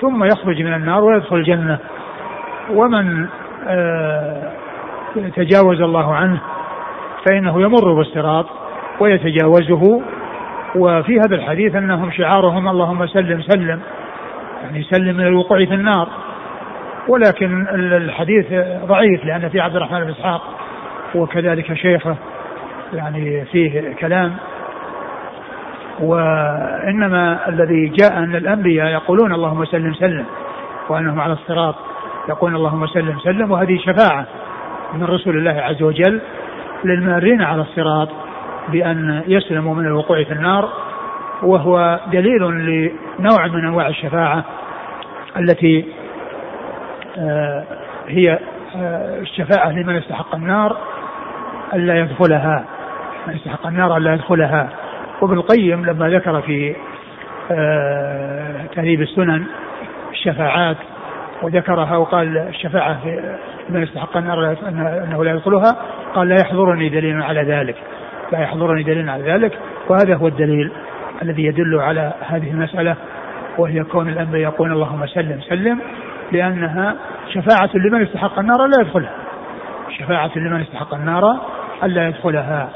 ثم 0.00 0.24
يخرج 0.24 0.62
من 0.62 0.74
النار 0.74 1.04
ويدخل 1.04 1.36
الجنة. 1.36 1.78
ومن 2.70 3.26
آه، 3.68 4.52
تجاوز 5.36 5.80
الله 5.80 6.14
عنه 6.14 6.40
فإنه 7.26 7.62
يمر 7.62 7.92
بالصراط 7.94 8.46
ويتجاوزه. 9.00 10.02
وفي 10.76 11.20
هذا 11.20 11.36
الحديث 11.36 11.74
أنهم 11.74 12.10
شعارهم 12.10 12.68
اللهم 12.68 13.06
سلم 13.06 13.42
سلم 13.42 13.80
يعني 14.62 14.82
سلم 14.82 15.16
من 15.16 15.26
الوقوع 15.26 15.64
في 15.64 15.74
النار. 15.74 16.08
ولكن 17.08 17.66
الحديث 17.74 18.46
ضعيف 18.86 19.24
لأن 19.24 19.48
في 19.48 19.60
عبد 19.60 19.76
الرحمن 19.76 20.00
بن 20.00 20.10
إسحاق 20.10 20.42
وكذلك 21.14 21.74
شيخه 21.74 22.16
يعني 22.92 23.44
فيه 23.44 23.94
كلام. 23.94 24.36
وإنما 26.00 27.48
الذي 27.48 27.88
جاء 27.88 28.18
أن 28.18 28.34
الأنبياء 28.36 28.86
يقولون 28.86 29.32
اللهم 29.32 29.64
سلم 29.64 29.94
سلم 29.94 30.24
وأنهم 30.88 31.20
على 31.20 31.32
الصراط 31.32 31.74
يقول 32.28 32.56
اللهم 32.56 32.86
سلم 32.86 33.18
سلم 33.18 33.50
وهذه 33.50 33.78
شفاعة 33.78 34.26
من 34.94 35.04
رسول 35.04 35.36
الله 35.36 35.62
عز 35.62 35.82
وجل 35.82 36.20
للمارين 36.84 37.42
على 37.42 37.62
الصراط 37.62 38.08
بأن 38.68 39.22
يسلموا 39.26 39.74
من 39.74 39.86
الوقوع 39.86 40.24
في 40.24 40.32
النار 40.32 40.68
وهو 41.42 42.00
دليل 42.12 42.42
لنوع 42.42 43.46
من 43.46 43.66
أنواع 43.66 43.88
الشفاعة 43.88 44.44
التي 45.36 45.86
آه، 47.18 47.64
هي 48.08 48.38
آه، 48.76 49.20
الشفاعة 49.20 49.70
لمن 49.70 49.96
استحق 49.96 50.34
النار 50.34 50.76
ألا 51.74 52.00
يدخلها 52.00 52.64
من 53.26 53.34
استحق 53.34 53.66
النار 53.66 53.96
ألا 53.96 54.14
يدخلها. 54.14 54.68
وابن 55.22 55.34
القيم 55.34 55.84
لما 55.84 56.08
ذكر 56.08 56.40
في 56.40 56.76
آه، 57.50 58.66
تهذيب 58.74 59.02
السنن 59.02 59.44
الشفاعات 60.10 60.76
وذكرها 61.42 61.96
وقال 61.96 62.38
الشفاعة 62.38 63.00
في 63.02 63.36
من 63.68 63.82
استحق 63.82 64.16
النار 64.16 64.56
أنه 64.68 65.24
لا 65.24 65.30
يدخلها 65.30 65.76
قال 66.14 66.28
لا 66.28 66.36
يحضرني 66.40 66.88
دليل 66.88 67.22
على 67.22 67.42
ذلك. 67.42 67.76
لا 68.32 68.40
يحضرني 68.40 68.82
دليل 68.82 69.10
على 69.10 69.32
ذلك. 69.32 69.58
وهذا 69.88 70.14
هو 70.16 70.28
الدليل 70.28 70.72
الذي 71.22 71.44
يدل 71.44 71.80
على 71.80 72.12
هذه 72.20 72.50
المسألة 72.50 72.96
وهي 73.58 73.84
كون 73.84 74.08
الأنبياء 74.08 74.42
يقول 74.42 74.72
اللهم 74.72 75.06
سلم 75.06 75.40
سلم 75.40 75.80
لأنها 76.32 76.96
شفاعة 77.34 77.70
لمن 77.74 78.02
استحق 78.02 78.38
النار 78.38 78.66
لا 78.66 78.80
يدخلها. 78.80 79.12
شفاعة 79.98 80.30
لمن 80.36 80.60
استحق 80.60 80.94
النار 80.94 81.40
ألا 81.84 82.08
يدخلها. 82.08 82.70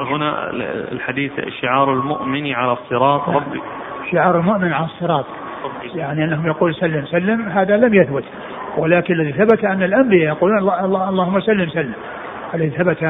هنا 0.00 0.50
الحديث 0.92 1.32
شعار 1.62 1.92
المؤمن 1.92 2.52
على 2.52 2.72
الصراط. 2.72 3.28
ربي. 3.28 3.60
شعار 4.12 4.38
المؤمن 4.38 4.72
على 4.72 4.84
الصراط 4.84 5.24
يعني 5.94 6.24
أنهم 6.24 6.46
يقول 6.46 6.74
سلم 6.74 7.06
سلم 7.06 7.48
هذا 7.48 7.76
لم 7.76 7.94
يثبت. 7.94 8.24
ولكن 8.76 9.14
الذي 9.14 9.32
ثبت 9.32 9.64
أن 9.64 9.82
الأنبياء 9.82 10.28
يقولون 10.28 10.58
الله 10.58 11.08
اللهم 11.08 11.40
سلم 11.40 11.68
سلم. 11.68 11.92
الذي 12.54 12.70
ثبت 12.70 13.02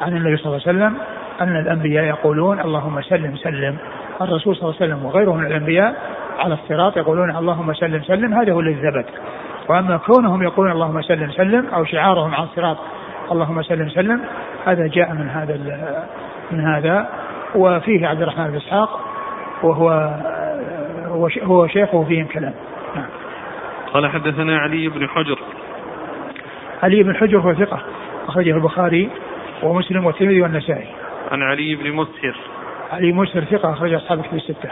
عن 0.00 0.16
النبي 0.16 0.36
صلى 0.36 0.46
الله 0.46 0.60
عليه 0.66 0.78
وسلم 0.78 0.98
أن 1.40 1.56
الأنبياء 1.56 2.04
يقولون 2.04 2.60
اللهم 2.60 3.00
سلم 3.02 3.36
سلم. 3.36 3.76
الرسول 4.20 4.56
صلى 4.56 4.62
الله 4.62 4.76
عليه 4.80 4.92
وسلم 4.92 5.06
وغيره 5.06 5.34
من 5.34 5.46
الأنبياء 5.46 5.94
على 6.38 6.54
الصراط 6.54 6.96
يقولون 6.96 7.36
اللهم 7.36 7.72
سلم 7.72 8.02
سلم. 8.02 8.34
هذا 8.34 8.52
هو 8.52 8.60
الذي 8.60 8.90
ثبت. 8.90 9.06
وأما 9.68 9.96
كونهم 9.96 10.42
يقولون 10.42 10.72
اللهم 10.72 11.02
سلم 11.02 11.30
سلم 11.30 11.66
أو 11.66 11.84
شعارهم 11.84 12.34
على 12.34 12.44
الصراط 12.44 12.76
اللهم 13.32 13.62
سلم 13.62 13.88
سلم 13.88 14.20
هذا 14.66 14.86
جاء 14.86 15.12
من 15.12 15.28
هذا 15.28 15.56
من 16.50 16.60
هذا. 16.60 17.08
وفيه 17.54 18.06
عبد 18.06 18.22
الرحمن 18.22 18.46
بن 18.46 18.56
إسحاق 18.56 19.00
وهو 19.62 20.14
هو 21.42 21.66
شيخه 21.66 22.04
فيهم 22.04 22.26
كلام. 22.26 22.54
نعم. 22.96 23.06
قال 23.94 24.10
حدثنا 24.10 24.58
علي 24.58 24.88
بن 24.88 25.08
حجر. 25.08 25.38
علي 26.82 27.02
بن 27.02 27.16
حجر 27.16 27.38
هو 27.38 27.54
ثقة 27.54 27.80
أخرجه 28.28 28.56
البخاري 28.56 29.10
ومسلم 29.62 30.04
والترمذي 30.04 30.42
والنسائي. 30.42 30.86
عن 31.32 31.42
علي 31.42 31.74
بن 31.74 31.92
مسهر. 31.92 32.36
علي 32.92 33.12
مسهر 33.12 33.44
ثقة 33.44 33.72
أخرج 33.72 33.92
أصحاب 33.92 34.22
كتب 34.22 34.34
الستة. 34.34 34.70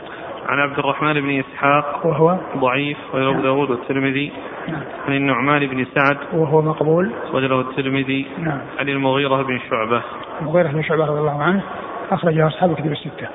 عن 0.49 0.59
عبد 0.59 0.79
الرحمن 0.79 1.21
بن 1.21 1.39
إسحاق 1.39 2.07
وهو 2.07 2.37
ضعيف 2.57 2.99
وله 3.15 3.33
نعم. 3.33 3.43
داود 3.43 3.71
والترمذي 3.71 4.33
نعم. 4.69 4.83
عن 5.09 5.17
النعمان 5.17 5.67
بن 5.67 5.87
سعد 5.95 6.17
وهو 6.33 6.63
مقبول 6.63 7.13
وله 7.33 7.61
الترمذي 7.61 8.27
نعم. 8.39 8.61
عن 8.79 8.89
المغيرة 8.89 9.43
بن 9.43 9.61
شعبة 9.71 10.03
المغيرة 10.41 10.69
بن 10.69 10.83
شعبة 10.83 11.05
رضي 11.05 11.21
الله 11.21 11.43
عنه 11.43 11.63
أخرج 12.11 12.39
أصحاب 12.39 12.75
كتب 12.75 12.93
الستة 12.93 13.29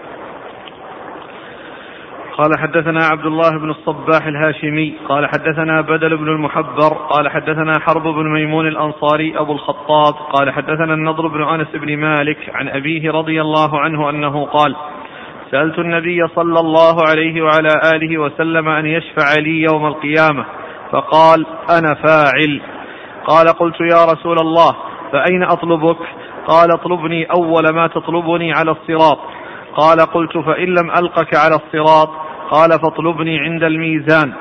قال 2.38 2.59
حدثنا 2.59 3.05
عبد 3.05 3.26
الله 3.26 3.49
بن 3.49 3.70
الصباح 3.70 4.26
الهاشمي 4.26 4.93
قال 5.09 5.28
حدثنا 5.28 5.82
بدل 5.82 6.18
بن 6.18 6.28
المحبر 6.28 6.93
قال 7.09 7.30
حدثنا 7.30 7.80
حرب 7.80 8.03
بن 8.03 8.34
ميمون 8.34 8.68
الأنصاري 8.68 9.39
أبو 9.39 9.53
الخطاب 9.53 10.14
قال 10.14 10.51
حدثنا 10.51 10.93
النضر 10.93 11.28
بن 11.28 11.43
أنس 11.43 11.68
بن 11.74 11.97
مالك 11.97 12.38
عن 12.53 12.70
أبيه 12.70 13.11
رضي 13.11 13.41
الله 13.41 13.80
عنه 13.80 14.09
أنه 14.09 14.45
قال 14.45 14.76
سألت 15.54 15.80
النبي 15.80 16.28
صلى 16.36 16.60
الله 16.60 16.95
عليه 17.10 17.41
وعلى 17.41 17.70
آله 17.95 18.18
وسلم 18.18 18.70
أن 18.70 18.86
يشفع 18.86 19.34
لي 19.39 19.62
يوم 19.62 19.86
القيامة 19.86 20.45
فقال 20.91 21.45
أنا 21.70 21.93
فاعل. 21.93 22.62
قال 23.28 23.47
قلت 23.47 23.76
يا 23.91 24.06
رسول 24.14 24.38
الله 24.39 24.76
فأين 25.12 25.43
أطلبك؟ 25.43 25.97
قال 26.47 26.72
اطلبني 26.74 27.26
أول 27.26 27.70
ما 27.70 27.88
تطلبني 27.88 28.54
على 28.54 28.72
الصراط. 28.72 29.20
قال 29.76 29.99
قلت 29.99 30.38
فإن 30.38 30.68
لم 30.68 30.91
ألقك 30.91 31.36
على 31.36 31.56
الصراط؟ 31.56 32.10
قال 32.51 32.70
فاطلبني 32.70 33.39
عند 33.39 33.64
الميزان. 33.64 34.34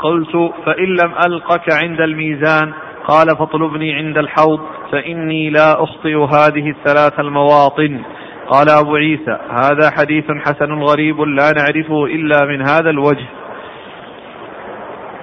قلت 0.00 0.52
فإن 0.66 0.96
لم 1.02 1.14
ألقك 1.26 1.72
عند 1.72 2.00
الميزان؟ 2.00 2.72
قال 3.08 3.26
فاطلبني 3.38 3.94
عند 3.94 4.18
الحوض 4.18 4.60
فإني 4.92 5.50
لا 5.50 5.82
أخطئ 5.82 6.16
هذه 6.16 6.70
الثلاث 6.70 7.20
المواطن. 7.20 8.00
قال 8.48 8.70
أبو 8.70 8.96
عيسى 8.96 9.38
هذا 9.50 9.90
حديث 9.90 10.24
حسن 10.30 10.72
غريب 10.72 11.20
لا 11.20 11.52
نعرفه 11.52 12.04
إلا 12.04 12.44
من 12.44 12.62
هذا 12.62 12.90
الوجه. 12.90 13.26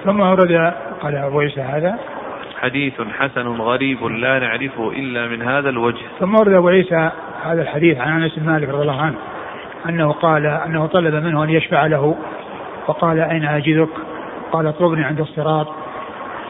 ثم 0.04 0.20
ورد 0.20 0.72
قال 1.02 1.16
أبو 1.16 1.40
عيسى 1.40 1.60
هذا. 1.60 1.98
حديث 2.60 3.00
حسن 3.18 3.46
غريب 3.46 4.04
لا 4.04 4.38
نعرفه 4.38 4.90
إلا 4.90 5.28
من 5.28 5.42
هذا 5.42 5.68
الوجه. 5.68 6.02
ثم 6.20 6.34
ورد 6.34 6.52
أبو 6.52 6.68
عيسى 6.68 7.10
هذا 7.44 7.62
الحديث 7.62 8.00
عن 8.00 8.22
أنس 8.22 8.38
بن 8.38 8.46
مالك 8.46 8.68
رضي 8.68 8.82
الله 8.82 9.02
عنه 9.02 9.16
أنه 9.88 10.12
قال 10.12 10.46
أنه 10.46 10.86
طلب 10.86 11.14
منه 11.14 11.44
أن 11.44 11.50
يشفع 11.50 11.86
له 11.86 12.16
فقال 12.86 13.20
أين 13.20 13.44
أجدك؟ 13.44 13.88
قال 14.52 14.66
اطلبني 14.66 15.04
عند 15.04 15.20
الصراط 15.20 15.68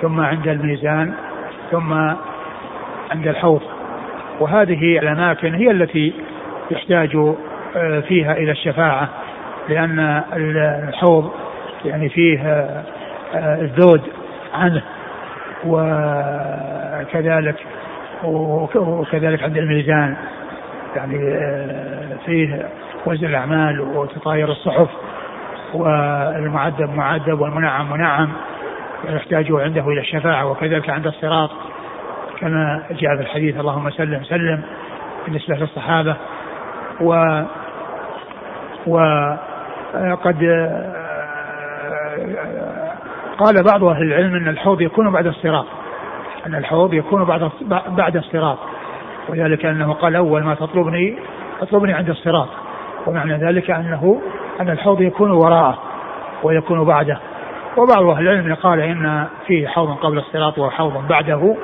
ثم 0.02 0.20
عند 0.20 0.48
الميزان 0.48 1.14
ثم 1.70 1.92
عند 3.10 3.26
الحوض. 3.26 3.62
وهذه 4.40 4.98
الأماكن 4.98 5.54
هي 5.54 5.70
التي 5.70 6.12
يحتاج 6.72 7.16
آه، 7.76 8.00
فيها 8.00 8.32
إلى 8.32 8.50
الشفاعة 8.50 9.08
لأن 9.68 10.22
الحوض 10.88 11.30
يعني 11.84 12.08
فيه 12.08 12.40
آه، 12.40 12.84
الذود 13.34 14.02
عنه 14.54 14.82
وكذلك 16.94 17.56
وكذلك 18.74 19.42
عند 19.42 19.56
الميزان 19.56 20.16
يعني 20.96 21.34
آه، 21.34 22.16
فيه 22.26 22.68
وزن 23.06 23.26
الأعمال 23.26 23.80
وتطاير 23.80 24.50
الصحف 24.50 24.88
والمعدب 25.74 26.90
معدب 26.94 27.40
والمنعم 27.40 27.92
منعم 27.92 28.28
ويحتاج 29.04 29.52
عنده 29.52 29.88
إلى 29.88 30.00
الشفاعة 30.00 30.46
وكذلك 30.50 30.90
عند 30.90 31.06
الصراط 31.06 31.50
كما 32.40 32.82
جاء 32.90 33.16
في 33.16 33.22
الحديث 33.22 33.60
اللهم 33.60 33.90
سلم 33.90 34.24
سلم 34.24 34.62
بالنسبة 35.26 35.54
للصحابة. 35.54 36.16
و 37.00 37.42
وقد 38.86 40.36
قال 43.38 43.62
بعض 43.62 43.84
أهل 43.84 44.02
العلم 44.02 44.34
أن 44.34 44.48
الحوض 44.48 44.80
يكون 44.80 45.10
بعد 45.10 45.26
الصراط. 45.26 45.66
أن 46.46 46.54
الحوض 46.54 46.94
يكون 46.94 47.24
بعد 47.24 47.50
بعد 47.88 48.16
الصراط. 48.16 48.58
وذلك 49.28 49.66
أنه 49.66 49.92
قال 49.92 50.16
أول 50.16 50.42
ما 50.42 50.54
تطلبني 50.54 51.18
تطلبني 51.60 51.92
عند 51.92 52.08
الصراط. 52.08 52.48
ومعنى 53.06 53.34
ذلك 53.34 53.70
أنه 53.70 54.22
أن 54.60 54.70
الحوض 54.70 55.00
يكون 55.00 55.30
وراءه 55.30 55.78
ويكون 56.42 56.84
بعده. 56.84 57.18
وبعض 57.76 58.06
أهل 58.06 58.28
العلم 58.28 58.54
قال 58.54 58.80
إن 58.80 59.26
فيه 59.46 59.68
حوض 59.68 59.96
قبل 59.96 60.18
الصراط 60.18 60.58
وحوض 60.58 61.08
بعده. 61.08 61.56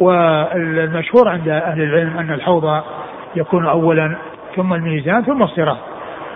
والمشهور 0.00 1.28
عند 1.28 1.48
أهل 1.48 1.82
العلم 1.82 2.18
أن 2.18 2.30
الحوض 2.30 2.82
يكون 3.36 3.66
أولا 3.66 4.16
ثم 4.56 4.74
الميزان 4.74 5.24
ثم 5.24 5.42
الصراط. 5.42 5.78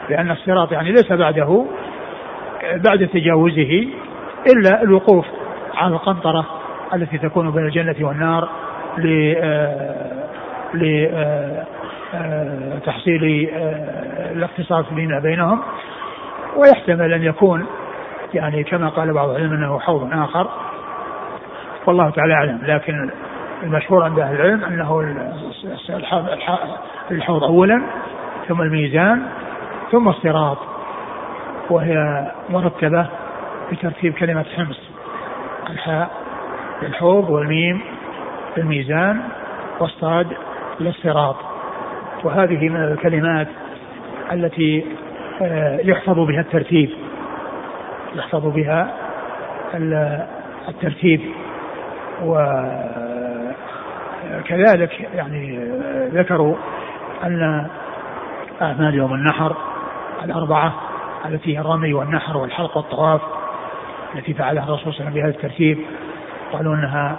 لأن 0.08 0.30
الصراط 0.30 0.72
يعني 0.72 0.92
ليس 0.92 1.12
بعده 1.12 1.64
بعد 2.74 3.08
تجاوزه 3.12 3.88
إلا 4.46 4.82
الوقوف 4.82 5.26
على 5.74 5.94
القنطرة 5.94 6.46
التي 6.94 7.18
تكون 7.18 7.50
بين 7.50 7.64
الجنة 7.64 7.94
والنار 8.00 8.48
لتحصيل 12.74 13.50
الاقتصاد 14.32 14.84
فيما 14.84 15.18
بينهم. 15.18 15.62
ويحتمل 16.56 17.12
أن 17.12 17.22
يكون 17.22 17.66
يعني 18.34 18.64
كما 18.64 18.88
قال 18.88 19.12
بعض 19.12 19.28
العلم 19.28 19.52
أنه 19.52 19.78
حوض 19.78 20.12
آخر. 20.12 20.48
والله 21.86 22.10
تعالى 22.10 22.34
أعلم. 22.34 22.58
لكن 22.62 23.10
المشهور 23.62 24.04
عند 24.04 24.18
أهل 24.18 24.34
العلم 24.34 24.64
أنه 24.64 25.14
الحوض 27.10 27.44
أولا. 27.44 27.82
ثم 28.48 28.62
الميزان 28.62 29.22
ثم 29.92 30.08
الصراط 30.08 30.58
وهي 31.70 32.26
مرتبة 32.50 33.06
بترتيب 33.72 34.14
كلمة 34.14 34.44
حمص 34.56 34.80
الحاء 35.70 36.10
للحوض 36.82 37.30
والميم 37.30 37.80
للميزان 38.56 39.20
والصاد 39.80 40.26
للصراط. 40.80 41.36
وهذه 42.24 42.68
من 42.68 42.84
الكلمات 42.84 43.48
التي 44.32 44.84
آه، 45.42 45.78
يحفظ 45.84 46.18
بها 46.18 46.40
الترتيب 46.40 46.90
يحفظ 48.14 48.46
بها 48.46 48.94
الترتيب. 50.68 51.20
وكذلك 52.24 52.50
يعني 55.14 55.58
آه، 55.58 56.08
ذكروا 56.12 56.54
أن 57.24 57.66
أعمال 58.62 58.94
يوم 58.94 59.14
النحر 59.14 59.56
الأربعة 60.24 60.74
التي 61.26 61.56
هي 61.56 61.60
الرمي 61.60 61.92
والنحر 61.92 62.36
والحلق 62.36 62.76
والطواف 62.76 63.20
التي 64.14 64.34
فعلها 64.34 64.64
الرسول 64.64 64.92
صلى 64.92 64.92
الله 64.92 65.00
عليه 65.00 65.10
وسلم 65.10 65.22
بهذا 65.22 65.36
الترتيب. 65.36 65.78
قالوا 66.52 66.74
إنها 66.74 67.16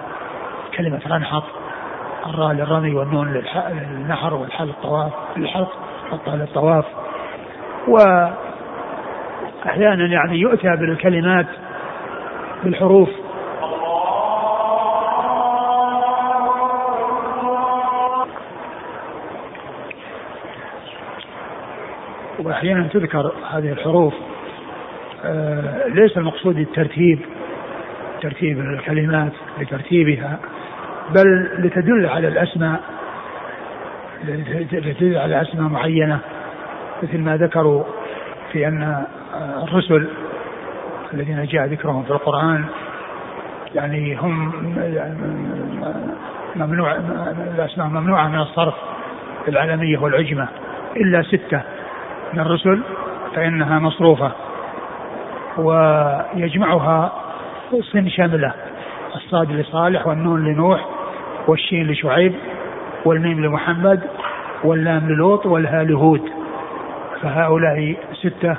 كلمة 0.78 1.02
رنحط 1.08 1.44
الراء 2.26 2.52
للرمي 2.52 2.96
والنون 2.96 3.34
للنحر 3.34 4.34
والحلق 4.34 4.70
الطواف 4.70 5.14
للحلق 5.38 5.72
للطواف. 6.28 6.86
وأحيانا 7.88 8.36
يعني 10.06 10.38
يؤتى 10.38 10.76
بالكلمات 10.76 11.48
بالحروف 12.64 13.10
وأحيانا 22.50 22.88
تذكر 22.88 23.32
هذه 23.52 23.72
الحروف. 23.72 24.14
آه، 25.26 25.88
ليس 25.88 26.18
المقصود 26.18 26.58
الترتيب 26.58 27.20
ترتيب 28.22 28.60
الكلمات 28.60 29.32
لترتيبها 29.60 30.40
بل 31.16 31.50
لتدل 31.60 32.06
على 32.06 32.28
الأسماء 32.28 32.80
لتدل 34.72 35.18
على 35.18 35.42
أسماء 35.42 35.70
معينة 35.70 36.20
مثل 37.04 37.18
ما 37.18 37.38
ذكروا 37.38 37.84
في 38.52 38.68
أن 38.68 39.06
الرسل 39.64 40.08
الذين 41.14 41.46
جاء 41.46 41.66
ذكرهم 41.66 42.04
في 42.04 42.12
القرآن 42.12 42.66
يعني 43.76 44.16
هم 44.16 44.52
ممنوع 46.56 46.96
الأسماء 47.56 47.88
ممنوعة 47.88 48.28
من 48.28 48.40
الصرف 48.40 48.74
العلميه 49.48 49.98
والعجمة 49.98 50.48
إلا 50.98 51.22
ستة. 51.22 51.62
من 52.34 52.40
الرسل 52.40 52.82
فإنها 53.36 53.80
مصروفة 53.80 54.32
ويجمعها 55.58 57.12
صن 57.94 58.10
شاملة 58.10 58.54
الصاد 59.16 59.52
لصالح 59.52 60.08
والنون 60.08 60.46
لنوح 60.46 60.86
والشين 61.48 61.88
لشعيب 61.88 62.34
والميم 63.06 63.46
لمحمد 63.46 64.00
واللام 64.64 65.10
للوط 65.10 65.46
والهاء 65.46 65.84
لهود. 65.84 66.22
فهؤلاء 67.22 67.96
ستة 68.14 68.56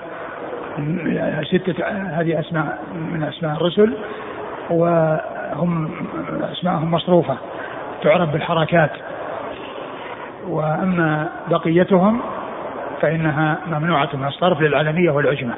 ستة 1.43 1.85
هذه 1.87 2.41
أسماء 2.41 2.79
من 3.13 3.23
أسماء 3.23 3.57
الرسل 3.57 3.97
وهم 4.71 5.91
أسماءهم 6.53 6.91
مصروفة 6.91 7.37
تعرف 8.03 8.33
بالحركات. 8.33 8.91
وأما 10.49 11.29
بقيتهم 11.51 12.21
فإنها 13.01 13.59
ممنوعة 13.67 14.09
من 14.15 14.27
الصرف 14.27 14.61
للعلمية 14.61 15.11
والعجمة. 15.11 15.55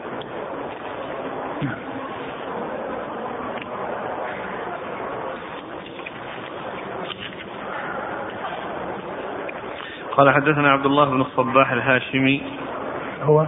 قال 10.17 10.35
حدثنا 10.35 10.71
عبد 10.71 10.87
الله 10.87 11.05
بن 11.05 11.21
الصباح 11.21 11.73
الهاشمي. 11.73 12.43
هو؟ 13.23 13.47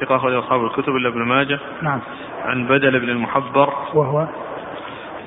ثقة 0.00 0.16
أخرج 0.16 0.34
أصحاب 0.34 0.64
الكتب 0.64 0.96
إلا 0.96 1.08
ابن 1.08 1.22
ماجه. 1.22 1.58
نعم. 1.82 2.00
عن 2.44 2.66
بدل 2.66 3.00
بن 3.00 3.08
المحبر 3.08 3.72
وهو؟ 3.94 4.26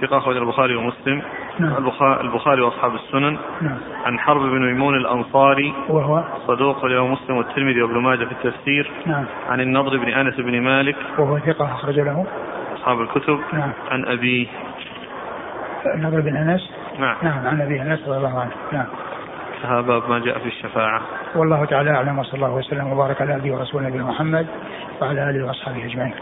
ثقة 0.01 0.17
أخرج 0.17 0.37
البخاري 0.37 0.75
ومسلم. 0.75 1.21
نعم. 1.59 1.75
البخاري 2.21 2.61
وأصحاب 2.61 2.95
السنن. 2.95 3.37
نعم. 3.61 3.77
عن 4.05 4.19
حرب 4.19 4.41
بن 4.41 4.65
ميمون 4.65 4.95
الأنصاري. 4.95 5.73
وهو؟ 5.89 6.23
صدوق 6.47 6.85
له 6.85 7.07
مسلم 7.07 7.37
والترمذي 7.37 7.81
وابن 7.81 7.97
ماجه 7.97 8.25
في 8.25 8.31
التفسير. 8.31 8.91
نعم. 9.05 9.25
عن 9.49 9.61
النضر 9.61 9.97
بن 9.97 10.09
أنس 10.09 10.35
بن 10.35 10.61
مالك. 10.61 10.95
وهو 11.17 11.39
ثقة 11.39 11.65
أخرج 11.65 11.99
له. 11.99 12.25
أصحاب 12.75 13.01
الكتب. 13.01 13.39
نعم. 13.53 13.71
عن 13.91 14.05
أبيه 14.05 14.47
النضر 15.95 16.21
بن 16.21 16.37
أنس؟ 16.37 16.71
نعم. 16.99 17.15
نعم 17.21 17.47
عن 17.47 17.61
أبي 17.61 17.81
أنس 17.81 17.99
رضي 18.07 18.17
الله 18.17 18.39
عنه. 18.39 18.51
نعم. 18.71 18.87
هذا 19.63 19.81
باب 19.81 20.09
ما 20.09 20.19
جاء 20.19 20.39
في 20.39 20.47
الشفاعة. 20.47 21.01
والله 21.35 21.65
تعالى 21.65 21.91
أعلم 21.91 22.19
وصلى 22.19 22.33
الله 22.33 22.55
وسلم 22.55 22.91
وبارك 22.91 23.21
على 23.21 23.35
أبي 23.35 23.51
ورسول 23.51 23.83
نبينا 23.83 24.03
محمد 24.03 24.47
وعلى 25.01 25.29
آله 25.29 25.45
وأصحابه 25.45 25.85
أجمعين. 25.85 26.13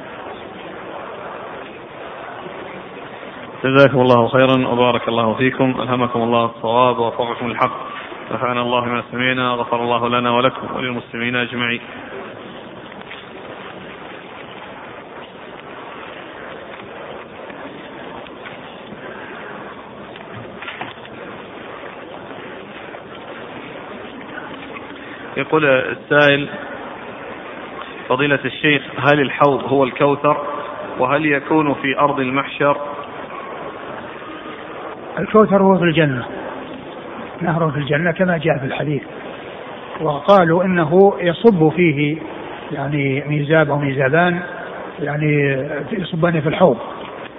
جزاكم 3.64 4.02
الله 4.02 4.28
خيرا 4.28 4.68
وبارك 4.68 5.08
الله 5.08 5.34
فيكم. 5.34 5.82
ألهمكم 5.82 6.22
الله 6.22 6.46
الصواب 6.46 6.98
ووفقكم 6.98 7.48
الحق 7.48 7.78
نفعنا 8.32 8.62
الله 8.62 8.86
ما 8.86 9.04
سمعنا 9.12 9.50
غفر 9.50 9.84
الله 9.84 10.10
لنا 10.10 10.32
ولكم 10.32 10.76
وللمسلمين 10.76 11.36
أجمعين. 11.36 11.82
يقول 25.38 25.66
السائل 25.66 26.50
فضيلة 28.10 28.40
الشيخ 28.46 28.84
هل 28.98 29.22
الحوض 29.22 29.64
هو 29.64 29.84
الكوثر؟ 29.84 30.38
وهل 31.00 31.26
يكون 31.26 31.74
في 31.74 32.00
أرض 32.00 32.20
المحشر؟ 32.20 32.97
الكوثر 35.20 35.64
هو 35.64 35.78
في 35.78 35.84
الجنة. 35.84 36.26
نهر 37.42 37.72
في 37.72 37.78
الجنة 37.78 38.12
كما 38.12 38.38
جاء 38.38 38.58
في 38.58 38.66
الحديث. 38.66 39.02
وقالوا 40.02 40.64
إنه 40.64 41.14
يصب 41.20 41.70
فيه 41.70 42.18
يعني 42.72 43.24
ميزاب 43.28 43.70
أو 43.70 43.78
ميزابان 43.78 44.40
يعني 45.00 45.58
يصبان 45.92 46.42
في 46.42 46.50
الحوض. 46.50 46.78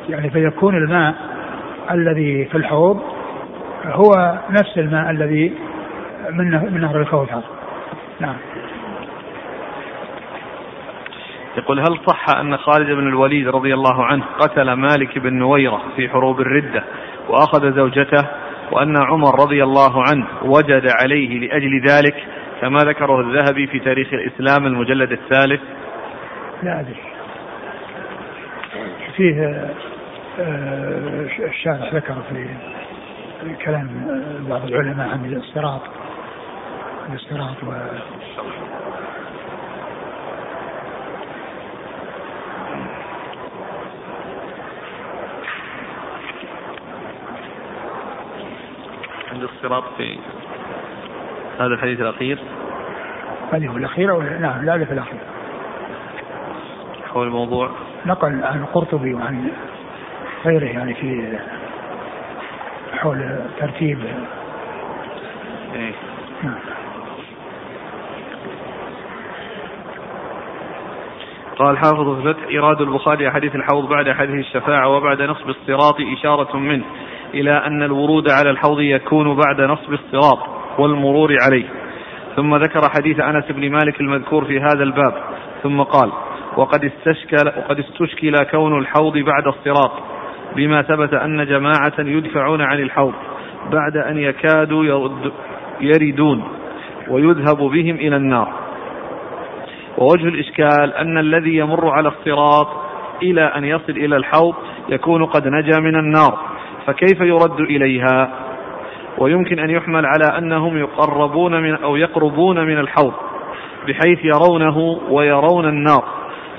يعني 0.08 0.30
فيكون 0.30 0.76
الماء 0.76 1.14
الذي 1.90 2.44
في 2.44 2.54
الحوض 2.54 3.00
هو 3.84 4.38
نفس 4.50 4.78
الماء 4.78 5.10
الذي 5.10 5.52
من 6.30 6.50
من 6.72 6.80
نهر 6.80 7.00
الكوثر 7.00 7.42
نعم. 8.20 8.36
يقول 11.56 11.80
هل 11.80 11.98
صح 12.06 12.36
أن 12.36 12.56
خالد 12.56 12.90
بن 12.90 13.08
الوليد 13.08 13.48
رضي 13.48 13.74
الله 13.74 14.04
عنه 14.04 14.24
قتل 14.38 14.72
مالك 14.72 15.18
بن 15.18 15.34
نويرة 15.34 15.82
في 15.96 16.08
حروب 16.08 16.40
الردة 16.40 16.84
وأخذ 17.28 17.76
زوجته 17.76 18.26
وأن 18.72 18.96
عمر 18.96 19.40
رضي 19.40 19.62
الله 19.62 20.02
عنه 20.10 20.26
وجد 20.42 20.86
عليه 21.02 21.38
لأجل 21.38 21.80
ذلك 21.88 22.14
كما 22.60 22.78
ذكره 22.78 23.20
الذهبي 23.20 23.66
في 23.66 23.78
تاريخ 23.78 24.08
الإسلام 24.12 24.66
المجلد 24.66 25.12
الثالث. 25.12 25.60
لا 26.62 26.80
أدري. 26.80 26.96
فيه 29.16 29.70
آه، 30.40 31.26
الشارح 31.48 31.94
ذكر 31.94 32.14
في 32.30 32.48
كلام 33.64 33.88
بعض 34.48 34.64
العلماء 34.64 35.08
عن 35.08 35.24
الاستراط 35.24 35.80
الاستراط 37.08 37.64
و 37.64 37.72
عند 49.38 49.48
الصراط 49.56 49.84
في 49.96 50.18
هذا 51.58 51.74
الحديث 51.74 52.00
الأخير؟ 52.00 52.38
هل 53.52 53.66
هو 53.66 53.76
الأخير 53.76 54.10
أو 54.10 54.22
نعم 54.22 54.64
لا 54.64 54.84
في 54.84 54.92
الأخير. 54.92 55.20
حول 57.12 57.26
الموضوع. 57.26 57.70
نقل 58.06 58.44
عن 58.44 58.60
القرطبي 58.60 59.14
وعن 59.14 59.50
غيره 60.44 60.64
يعني 60.64 60.94
في 60.94 61.38
حول 62.92 63.40
ترتيب. 63.60 63.98
إيه. 65.74 65.92
نعم. 66.42 66.58
قال 71.58 71.78
حافظ 71.78 72.08
الفتح 72.08 72.48
إيراد 72.48 72.80
البخاري 72.80 73.30
حديث 73.30 73.54
الحوض 73.54 73.88
بعد 73.88 74.10
حديث 74.10 74.46
الشفاعة 74.46 74.88
وبعد 74.88 75.22
نصب 75.22 75.48
الصراط 75.48 75.96
إشارة 76.18 76.56
منه. 76.56 76.84
إلى 77.34 77.66
أن 77.66 77.82
الورود 77.82 78.30
على 78.30 78.50
الحوض 78.50 78.80
يكون 78.80 79.36
بعد 79.36 79.60
نصب 79.60 79.92
الصراط 79.92 80.38
والمرور 80.78 81.36
عليه. 81.46 81.64
ثم 82.36 82.56
ذكر 82.56 82.80
حديث 82.96 83.20
أنس 83.20 83.44
بن 83.50 83.70
مالك 83.70 84.00
المذكور 84.00 84.44
في 84.44 84.60
هذا 84.60 84.82
الباب. 84.82 85.14
ثم 85.62 85.82
قال 85.82 86.12
وقد 86.56 86.84
استشكل 86.84 87.48
وقد 87.58 87.78
استشكل 87.78 88.42
كون 88.42 88.78
الحوض 88.78 89.18
بعد 89.18 89.46
الصراط 89.46 89.92
بما 90.56 90.82
ثبت 90.82 91.14
أن 91.14 91.46
جماعة 91.46 91.92
يدفعون 91.98 92.62
عن 92.62 92.78
الحوض 92.78 93.14
بعد 93.72 93.96
أن 93.96 94.18
يكادوا 94.18 94.84
يرد 94.84 95.32
يردون 95.80 96.44
ويذهب 97.08 97.56
بهم 97.56 97.96
إلى 97.96 98.16
النار. 98.16 98.52
ووجه 99.98 100.28
الإشكال 100.28 100.94
أن 100.94 101.18
الذي 101.18 101.56
يمر 101.56 101.90
على 101.90 102.08
الصراط 102.08 102.68
إلى 103.22 103.42
أن 103.42 103.64
يصل 103.64 103.92
إلى 103.92 104.16
الحوض 104.16 104.54
يكون 104.88 105.24
قد 105.24 105.48
نجا 105.48 105.80
من 105.80 105.96
النار. 105.96 106.38
فكيف 106.88 107.20
يرد 107.20 107.60
إليها؟ 107.60 108.30
ويمكن 109.18 109.58
أن 109.58 109.70
يحمل 109.70 110.06
على 110.06 110.38
أنهم 110.38 110.78
يقربون 110.78 111.62
من 111.62 111.74
أو 111.74 111.96
يقربون 111.96 112.66
من 112.66 112.78
الحوض 112.78 113.12
بحيث 113.88 114.24
يرونه 114.24 115.00
ويرون 115.10 115.68
النار 115.68 116.04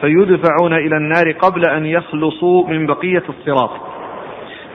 فيدفعون 0.02 0.74
إلى 0.74 0.98
النار 0.98 1.32
قبل 1.32 1.70
أن 1.70 1.86
يخلصوا 1.86 2.68
من 2.68 2.86
بقية 2.86 3.24
الصراط. 3.30 3.72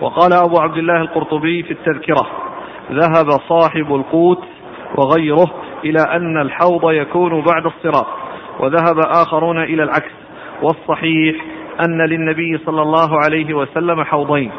وقال 0.01 0.33
أبو 0.33 0.61
عبد 0.61 0.77
الله 0.77 1.01
القرطبي 1.01 1.63
في 1.63 1.71
التذكرة 1.71 2.27
ذهب 2.93 3.31
صاحب 3.49 3.95
القوت 3.95 4.43
وغيره 4.99 5.51
إلى 5.85 6.01
أن 6.01 6.41
الحوض 6.41 6.91
يكون 6.91 7.31
بعد 7.31 7.67
الصراط 7.67 8.07
وذهب 8.61 8.99
آخرون 8.99 9.63
إلى 9.63 9.83
العكس 9.83 10.13
والصحيح 10.63 11.37
أن 11.87 12.07
للنبي 12.09 12.59
صلى 12.67 12.83
الله 12.83 13.19
عليه 13.25 13.55
وسلم 13.55 14.05
حوضين. 14.05 14.51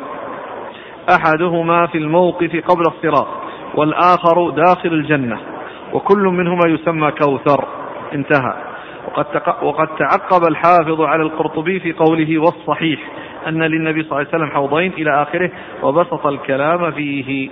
أحدهما 1.09 1.87
في 1.87 1.97
الموقف 1.97 2.63
قبل 2.67 2.83
الصراط 2.87 3.27
والآخر 3.75 4.49
داخل 4.49 4.93
الجنة. 4.93 5.39
وكل 5.93 6.23
منهما 6.23 6.67
يسمى 6.67 7.11
كوثر. 7.11 7.65
انتهى. 8.13 8.53
وقد, 9.07 9.25
وقد 9.61 9.87
تعقب 9.87 10.47
الحافظ 10.49 11.01
على 11.01 11.23
القرطبي 11.23 11.79
في 11.79 11.93
قوله 11.93 12.39
والصحيح 12.39 12.99
أن 13.47 13.63
للنبي 13.63 14.03
صلى 14.03 14.11
الله 14.11 14.17
عليه 14.17 14.27
وسلم 14.29 14.49
حوضين 14.51 14.93
إلى 14.93 15.21
آخره 15.21 15.51
وبسط 15.83 16.25
الكلام 16.25 16.91
فيه. 16.91 17.49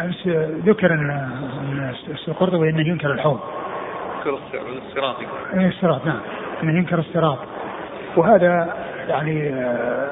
أمس 0.00 0.26
ذكر 0.66 0.92
أن 0.92 1.30
القرطبي 2.28 2.70
أنه 2.70 2.88
ينكر 2.88 3.12
الحوض. 3.12 3.40
ينكر 4.26 4.38
الصراط. 4.86 5.16
الصراط 5.54 6.06
نعم. 6.06 6.20
أنه 6.62 6.78
ينكر 6.78 6.98
الصراط. 6.98 7.38
وهذا 8.16 8.74
يعني 9.08 9.48
آه، 9.48 10.10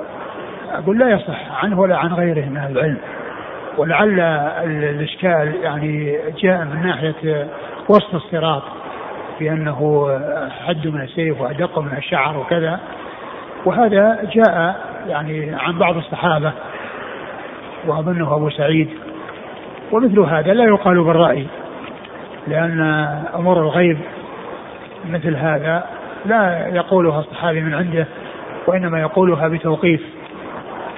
أقول 0.73 0.99
لا 0.99 1.11
يصح 1.11 1.65
عنه 1.65 1.81
ولا 1.81 1.97
عن 1.97 2.13
غيره 2.13 2.49
من 2.49 2.57
العلم. 2.57 2.99
ولعل 3.79 4.21
الإشكال 4.65 5.55
يعني 5.63 6.19
جاء 6.43 6.65
من 6.65 6.87
ناحية 6.87 7.47
وسط 7.89 8.15
الصراط 8.15 8.63
بأنه 9.41 10.09
حد 10.67 10.87
من 10.87 11.01
السيف 11.01 11.41
وأدق 11.41 11.79
من 11.79 11.97
الشعر 11.99 12.39
وكذا. 12.39 12.81
وهذا 13.65 14.19
جاء 14.35 14.77
يعني 15.09 15.55
عن 15.55 15.79
بعض 15.79 15.97
الصحابة 15.97 16.53
وأظنه 17.87 18.35
أبو 18.35 18.51
سعيد. 18.51 18.89
ومثل 19.93 20.21
هذا 20.21 20.55
لا 20.55 20.65
يقال 20.65 21.05
بالرأي 21.05 21.47
لأن 22.47 22.81
أمور 23.35 23.61
الغيب 23.61 23.99
مثل 25.11 25.37
هذا 25.37 25.85
لا 26.27 26.69
يقولها 26.69 27.21
الصحابي 27.21 27.61
من 27.61 27.75
عنده 27.75 28.07
وإنما 28.67 29.01
يقولها 29.01 29.49
بتوقيف. 29.49 30.03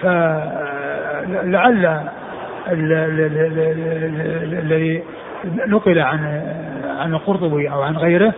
فلعل 0.03 2.01
الذي 4.62 5.03
نقل 5.45 5.99
عن 5.99 6.43
عن 6.99 7.14
القرطبي 7.14 7.70
أو 7.70 7.83
عن 7.83 7.97
غيره 7.97 8.33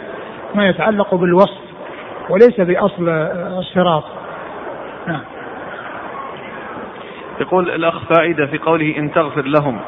ما 0.54 0.68
يتعلق 0.68 1.14
بالوصف 1.14 1.60
وليس 2.30 2.60
بأصل 2.60 3.08
الصراط. 3.58 4.04
نعم. 5.06 5.20
يقول 7.40 7.70
الأخ 7.70 8.04
فائده 8.04 8.46
في 8.46 8.58
قوله 8.58 8.94
إن 8.98 9.12
تغفر 9.12 9.42
لهم. 9.42 9.80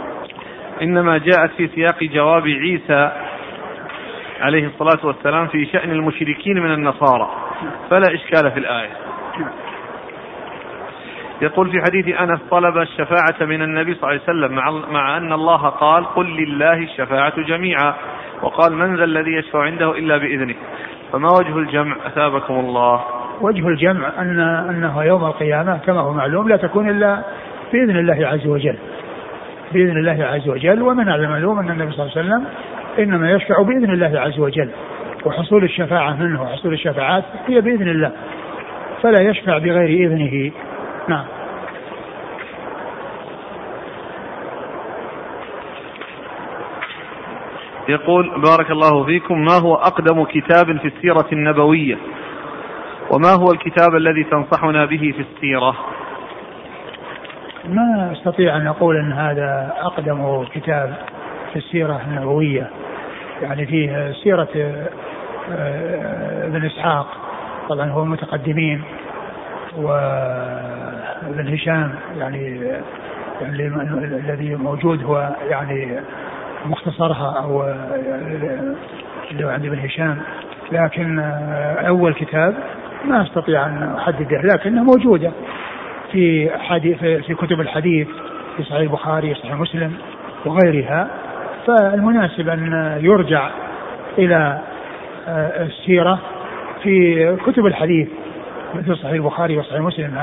إنما 0.82 1.18
جاءت 1.18 1.50
في 1.50 1.68
سياق 1.68 2.04
جواب 2.04 2.42
عيسى 2.46 3.10
عليه 4.40 4.66
الصلاة 4.66 5.06
والسلام 5.06 5.46
في 5.46 5.66
شأن 5.66 5.90
المشركين 5.90 6.62
من 6.62 6.74
النصارى. 6.74 7.30
فلا 7.90 8.14
إشكال 8.14 8.50
في 8.50 8.58
الآية. 8.58 8.90
يقول 11.42 11.70
في 11.70 11.80
حديث 11.80 12.20
أنس 12.20 12.40
طلب 12.50 12.78
الشفاعة 12.78 13.46
من 13.46 13.62
النبي 13.62 13.94
صلى 13.94 14.10
الله 14.10 14.20
عليه 14.22 14.22
وسلم 14.22 14.54
مع, 14.54 14.70
مع 14.70 15.16
أن 15.16 15.32
الله 15.32 15.68
قال 15.68 16.04
قل 16.04 16.26
لله 16.26 16.72
الشفاعة 16.72 17.40
جميعا 17.40 17.94
وقال 18.42 18.72
من 18.72 18.96
ذا 18.96 19.04
الذي 19.04 19.32
يشفع 19.32 19.62
عنده 19.62 19.90
إلا 19.90 20.16
بإذنه. 20.16 20.54
فما 21.12 21.28
وجه 21.38 21.58
الجمع؟ 21.58 21.96
أثابكم 22.06 22.54
الله. 22.54 23.04
وجه 23.40 23.68
الجمع 23.68 24.08
ان 24.18 24.40
أنه 24.40 25.04
يوم 25.04 25.24
القيامة 25.24 25.78
كما 25.86 26.00
هو 26.00 26.12
معلوم 26.12 26.48
لا 26.48 26.56
تكون 26.56 26.90
إلا 26.90 27.22
بإذن 27.72 27.96
الله 27.96 28.28
عز 28.28 28.46
وجل. 28.46 28.78
بإذن 29.72 29.96
الله 29.96 30.24
عز 30.24 30.48
وجل 30.48 30.82
ومن 30.82 31.08
المعلوم 31.08 31.58
أن 31.58 31.70
النبي 31.70 31.92
صلى 31.92 32.06
الله 32.06 32.12
عليه 32.16 32.28
وسلم 32.28 32.44
إنما 32.98 33.30
يشفع 33.30 33.62
بإذن 33.62 33.90
الله 33.90 34.20
عز 34.20 34.38
وجل. 34.38 34.70
وحصول 35.24 35.64
الشفاعة 35.64 36.14
منه 36.14 36.42
وحصول 36.42 36.72
الشفاعات 36.72 37.24
هي 37.46 37.60
بإذن 37.60 37.88
الله. 37.88 38.12
فلا 39.02 39.22
يشفع 39.22 39.58
بغير 39.58 40.06
إذنه. 40.06 40.50
نعم. 41.08 41.24
يقول 47.88 48.40
بارك 48.40 48.70
الله 48.70 49.04
فيكم 49.04 49.44
ما 49.44 49.54
هو 49.62 49.74
أقدم 49.74 50.24
كتاب 50.24 50.78
في 50.78 50.88
السيرة 50.88 51.26
النبوية؟ 51.32 51.98
وما 53.10 53.32
هو 53.40 53.52
الكتاب 53.52 53.94
الذي 53.94 54.24
تنصحنا 54.24 54.84
به 54.84 55.14
في 55.16 55.20
السيرة؟ 55.20 55.74
ما 57.68 58.12
أستطيع 58.12 58.56
أن 58.56 58.66
أقول 58.66 58.96
إن 58.96 59.12
هذا 59.12 59.72
أقدم 59.80 60.44
كتاب 60.44 60.94
في 61.52 61.56
السيرة 61.56 62.00
النبوية. 62.06 62.70
يعني 63.42 63.66
فيه 63.66 64.12
سيرة 64.12 64.48
آه، 65.52 66.46
ابن 66.46 66.66
إسحاق. 66.66 67.06
طبعا 67.68 67.90
هو 67.90 68.04
متقدمين. 68.04 68.82
وابن 69.76 71.54
هشام 71.54 71.94
يعني 72.18 72.60
يعني 73.40 73.66
الذي 74.16 74.54
موجود 74.54 75.04
هو 75.04 75.28
يعني 75.50 76.00
مختصرها 76.66 77.38
أو 77.38 77.62
اللي 79.30 79.44
هو 79.44 79.48
عند 79.48 79.64
ابن 79.64 79.78
هشام. 79.78 80.18
لكن 80.72 81.18
أول 81.78 82.14
كتاب 82.14 82.54
ما 83.04 83.22
أستطيع 83.22 83.66
أن 83.66 83.94
أحدده 83.98 84.42
لكنها 84.42 84.82
موجوده 84.82 85.32
في 86.12 86.50
في 87.26 87.34
كتب 87.34 87.60
الحديث 87.60 88.08
في 88.56 88.62
صحيح 88.62 88.80
البخاري 88.80 89.34
صحيح 89.34 89.54
مسلم 89.54 89.92
وغيرها. 90.46 91.08
فالمناسب 91.66 92.48
أن 92.48 92.98
يرجع 93.00 93.50
إلى 94.18 94.58
السيرة 95.60 96.18
في 96.82 97.36
كتب 97.46 97.66
الحديث 97.66 98.08
مثل 98.74 98.96
صحيح 98.96 99.12
البخاري 99.12 99.56
وصحيح 99.56 99.80
مسلم 99.80 100.18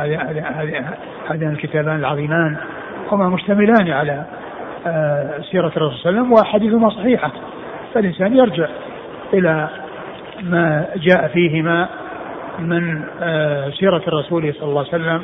هذان 1.30 1.54
الكتابان 1.54 1.96
العظيمان 1.96 2.58
هما 3.12 3.30
مشتملان 3.30 3.92
على 3.92 4.26
آه، 4.88 5.42
سيرة 5.52 5.72
الرسول 5.78 6.00
صلى 6.00 6.10
الله 6.10 6.20
عليه 6.20 6.22
وسلم 6.22 6.32
وأحاديثهما 6.32 6.90
صحيحة. 6.90 7.32
فالإنسان 7.94 8.38
يرجع 8.38 8.68
إلى 9.34 9.70
ما 10.44 10.86
جاء 10.96 11.28
فيهما 11.28 11.88
من 12.60 13.02
آه، 13.22 13.70
سيرة 13.70 14.02
الرسول 14.08 14.54
صلى 14.54 14.70
الله 14.70 14.86
عليه 14.94 15.04
وسلم 15.04 15.22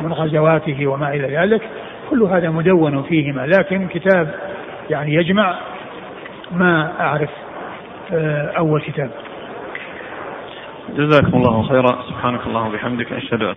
من 0.00 0.12
غزواته 0.12 0.86
وما 0.86 1.14
إلى 1.14 1.36
ذلك. 1.36 1.62
كل 2.10 2.22
هذا 2.22 2.50
مدون 2.50 3.02
فيهما 3.02 3.46
لكن 3.46 3.88
كتاب 3.88 4.34
يعني 4.90 5.14
يجمع 5.14 5.58
ما 6.52 6.92
أعرف 7.00 7.30
آه، 8.12 8.52
أول 8.58 8.80
كتاب. 8.82 9.10
جزاكم 10.96 11.36
الله 11.36 11.68
خيرا. 11.68 12.02
سبحانك 12.08 12.46
اللهم 12.46 12.66
وبحمدك 12.68 13.12
أشهد 13.12 13.42
أن 13.42 13.54